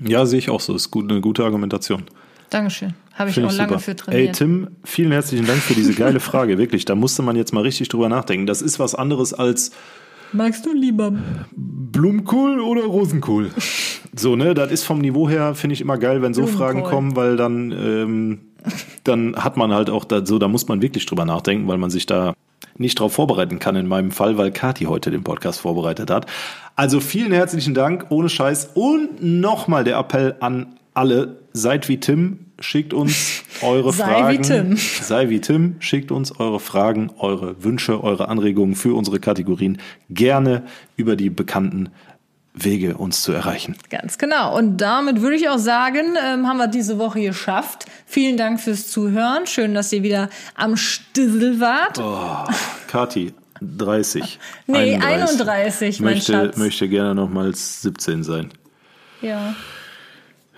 Ja, 0.00 0.24
sehe 0.26 0.38
ich 0.38 0.50
auch 0.50 0.60
so. 0.60 0.74
Ist 0.74 0.90
gut, 0.90 1.10
eine 1.10 1.20
gute 1.20 1.44
Argumentation. 1.44 2.04
Dankeschön. 2.50 2.94
Habe 3.14 3.28
ich 3.30 3.34
Finde 3.34 3.48
auch 3.48 3.52
ich 3.52 3.58
lange 3.58 3.68
super. 3.70 3.80
für 3.80 3.96
trainiert. 3.96 4.28
Ey, 4.28 4.32
Tim, 4.32 4.68
vielen 4.84 5.12
herzlichen 5.12 5.46
Dank 5.46 5.58
für 5.60 5.74
diese 5.74 5.94
geile 5.94 6.20
Frage. 6.20 6.58
Wirklich, 6.58 6.84
da 6.84 6.94
musste 6.94 7.22
man 7.22 7.34
jetzt 7.36 7.52
mal 7.52 7.62
richtig 7.62 7.88
drüber 7.88 8.08
nachdenken. 8.08 8.46
Das 8.46 8.62
ist 8.62 8.78
was 8.78 8.94
anderes 8.94 9.34
als 9.34 9.72
Magst 10.32 10.64
du 10.64 10.72
lieber? 10.72 11.12
Blumenkohl 11.54 12.60
oder 12.60 12.82
Rosenkohl? 12.84 13.50
So, 14.14 14.36
ne, 14.36 14.54
das 14.54 14.70
ist 14.70 14.84
vom 14.84 14.98
Niveau 15.00 15.28
her, 15.28 15.54
finde 15.54 15.74
ich 15.74 15.80
immer 15.80 15.96
geil, 15.96 16.20
wenn 16.22 16.34
so 16.34 16.42
Blumenkohl. 16.42 16.66
Fragen 16.66 16.82
kommen, 16.82 17.16
weil 17.16 17.36
dann, 17.36 17.72
ähm, 17.72 18.38
dann 19.04 19.36
hat 19.36 19.56
man 19.56 19.72
halt 19.72 19.88
auch 19.88 20.04
da, 20.04 20.24
so, 20.24 20.38
da 20.38 20.48
muss 20.48 20.68
man 20.68 20.82
wirklich 20.82 21.06
drüber 21.06 21.24
nachdenken, 21.24 21.66
weil 21.66 21.78
man 21.78 21.90
sich 21.90 22.06
da 22.06 22.34
nicht 22.76 22.98
drauf 22.98 23.14
vorbereiten 23.14 23.58
kann 23.58 23.76
in 23.76 23.86
meinem 23.86 24.10
Fall, 24.10 24.38
weil 24.38 24.50
Kati 24.50 24.84
heute 24.84 25.10
den 25.10 25.24
Podcast 25.24 25.60
vorbereitet 25.60 26.10
hat. 26.10 26.26
Also 26.76 27.00
vielen 27.00 27.32
herzlichen 27.32 27.74
Dank, 27.74 28.06
ohne 28.10 28.28
Scheiß. 28.28 28.70
Und 28.74 29.22
nochmal 29.22 29.84
der 29.84 29.98
Appell 29.98 30.36
an 30.40 30.78
alle, 30.94 31.38
seid 31.52 31.88
wie 31.88 31.98
Tim, 31.98 32.46
schickt 32.60 32.94
uns 32.94 33.44
eure 33.62 33.92
Sei 33.92 34.04
Fragen. 34.04 34.38
wie 34.38 34.42
Tim. 34.42 34.76
Sei 34.76 35.28
wie 35.28 35.40
Tim, 35.40 35.76
schickt 35.80 36.12
uns 36.12 36.38
eure 36.38 36.60
Fragen, 36.60 37.10
eure 37.18 37.62
Wünsche, 37.64 38.02
eure 38.02 38.28
Anregungen 38.28 38.74
für 38.74 38.94
unsere 38.94 39.20
Kategorien 39.20 39.78
gerne 40.10 40.64
über 40.96 41.16
die 41.16 41.30
bekannten 41.30 41.90
Wege 42.54 42.96
uns 42.98 43.22
zu 43.22 43.32
erreichen. 43.32 43.76
Ganz 43.90 44.18
genau. 44.18 44.56
Und 44.56 44.76
damit 44.78 45.22
würde 45.22 45.36
ich 45.36 45.48
auch 45.48 45.58
sagen, 45.58 46.16
ähm, 46.22 46.46
haben 46.46 46.58
wir 46.58 46.68
diese 46.68 46.98
Woche 46.98 47.22
geschafft. 47.22 47.86
Vielen 48.06 48.36
Dank 48.36 48.60
fürs 48.60 48.88
Zuhören. 48.88 49.46
Schön, 49.46 49.74
dass 49.74 49.92
ihr 49.92 50.02
wieder 50.02 50.28
am 50.54 50.76
Stissel 50.76 51.60
wart. 51.60 51.98
Oh, 51.98 52.44
Kati, 52.88 53.32
30. 53.60 54.38
Nee, 54.66 54.96
31, 54.96 56.00
mein 56.00 56.14
möchte, 56.14 56.32
Schatz. 56.32 56.56
möchte 56.56 56.88
gerne 56.88 57.14
nochmals 57.14 57.82
17 57.82 58.22
sein. 58.22 58.50
Ja. 59.22 59.54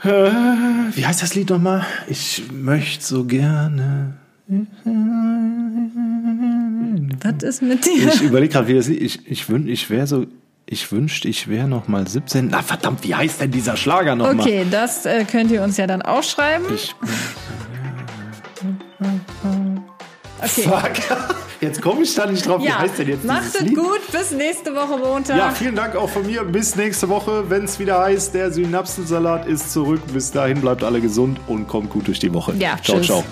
Wie 0.02 1.06
heißt 1.06 1.22
das 1.22 1.34
Lied 1.34 1.48
nochmal? 1.48 1.86
Ich 2.08 2.42
möchte 2.52 3.04
so 3.04 3.24
gerne. 3.24 4.14
Was 7.22 7.42
ist 7.42 7.62
mit 7.62 7.86
dir? 7.86 8.08
Ich 8.08 8.20
überlege 8.20 8.52
gerade, 8.52 8.68
wie 8.68 8.74
das 8.74 8.88
Lied. 8.88 9.00
Ich, 9.00 9.26
ich, 9.26 9.48
ich 9.48 9.90
wäre 9.90 10.06
so. 10.06 10.26
Ich 10.66 10.90
wünschte, 10.90 11.28
ich 11.28 11.48
wäre 11.48 11.68
noch 11.68 11.88
mal 11.88 12.06
17. 12.08 12.48
Na 12.48 12.62
verdammt, 12.62 13.04
wie 13.04 13.14
heißt 13.14 13.40
denn 13.40 13.50
dieser 13.50 13.76
Schlager 13.76 14.16
noch 14.16 14.32
mal? 14.32 14.40
Okay, 14.40 14.64
das 14.70 15.04
äh, 15.04 15.24
könnt 15.24 15.50
ihr 15.50 15.62
uns 15.62 15.76
ja 15.76 15.86
dann 15.86 16.00
aufschreiben. 16.02 16.66
Ich, 16.74 16.94
Okay. 20.40 20.62
fuck. 20.62 20.90
Jetzt 21.60 21.80
komme 21.80 22.02
ich 22.02 22.14
da 22.14 22.26
nicht 22.26 22.46
drauf. 22.46 22.60
Wie 22.60 22.66
Ja, 22.66 22.78
heißt 22.80 22.98
denn 22.98 23.08
jetzt 23.08 23.24
macht 23.24 23.44
es 23.54 23.74
gut. 23.74 24.00
Bis 24.12 24.32
nächste 24.32 24.74
Woche 24.74 24.98
Montag. 24.98 25.38
Ja, 25.38 25.50
vielen 25.50 25.74
Dank 25.74 25.96
auch 25.96 26.10
von 26.10 26.26
mir. 26.26 26.44
Bis 26.44 26.76
nächste 26.76 27.08
Woche, 27.08 27.48
wenn 27.48 27.64
es 27.64 27.78
wieder 27.78 28.00
heißt, 28.02 28.34
der 28.34 28.52
Synapsensalat 28.52 29.46
ist 29.46 29.72
zurück. 29.72 30.02
Bis 30.12 30.30
dahin 30.30 30.60
bleibt 30.60 30.84
alle 30.84 31.00
gesund 31.00 31.40
und 31.46 31.66
kommt 31.66 31.88
gut 31.88 32.06
durch 32.08 32.18
die 32.18 32.34
Woche. 32.34 32.52
Ja, 32.58 32.76
ciao, 32.82 32.98
tschüss. 32.98 33.06
ciao. 33.06 33.24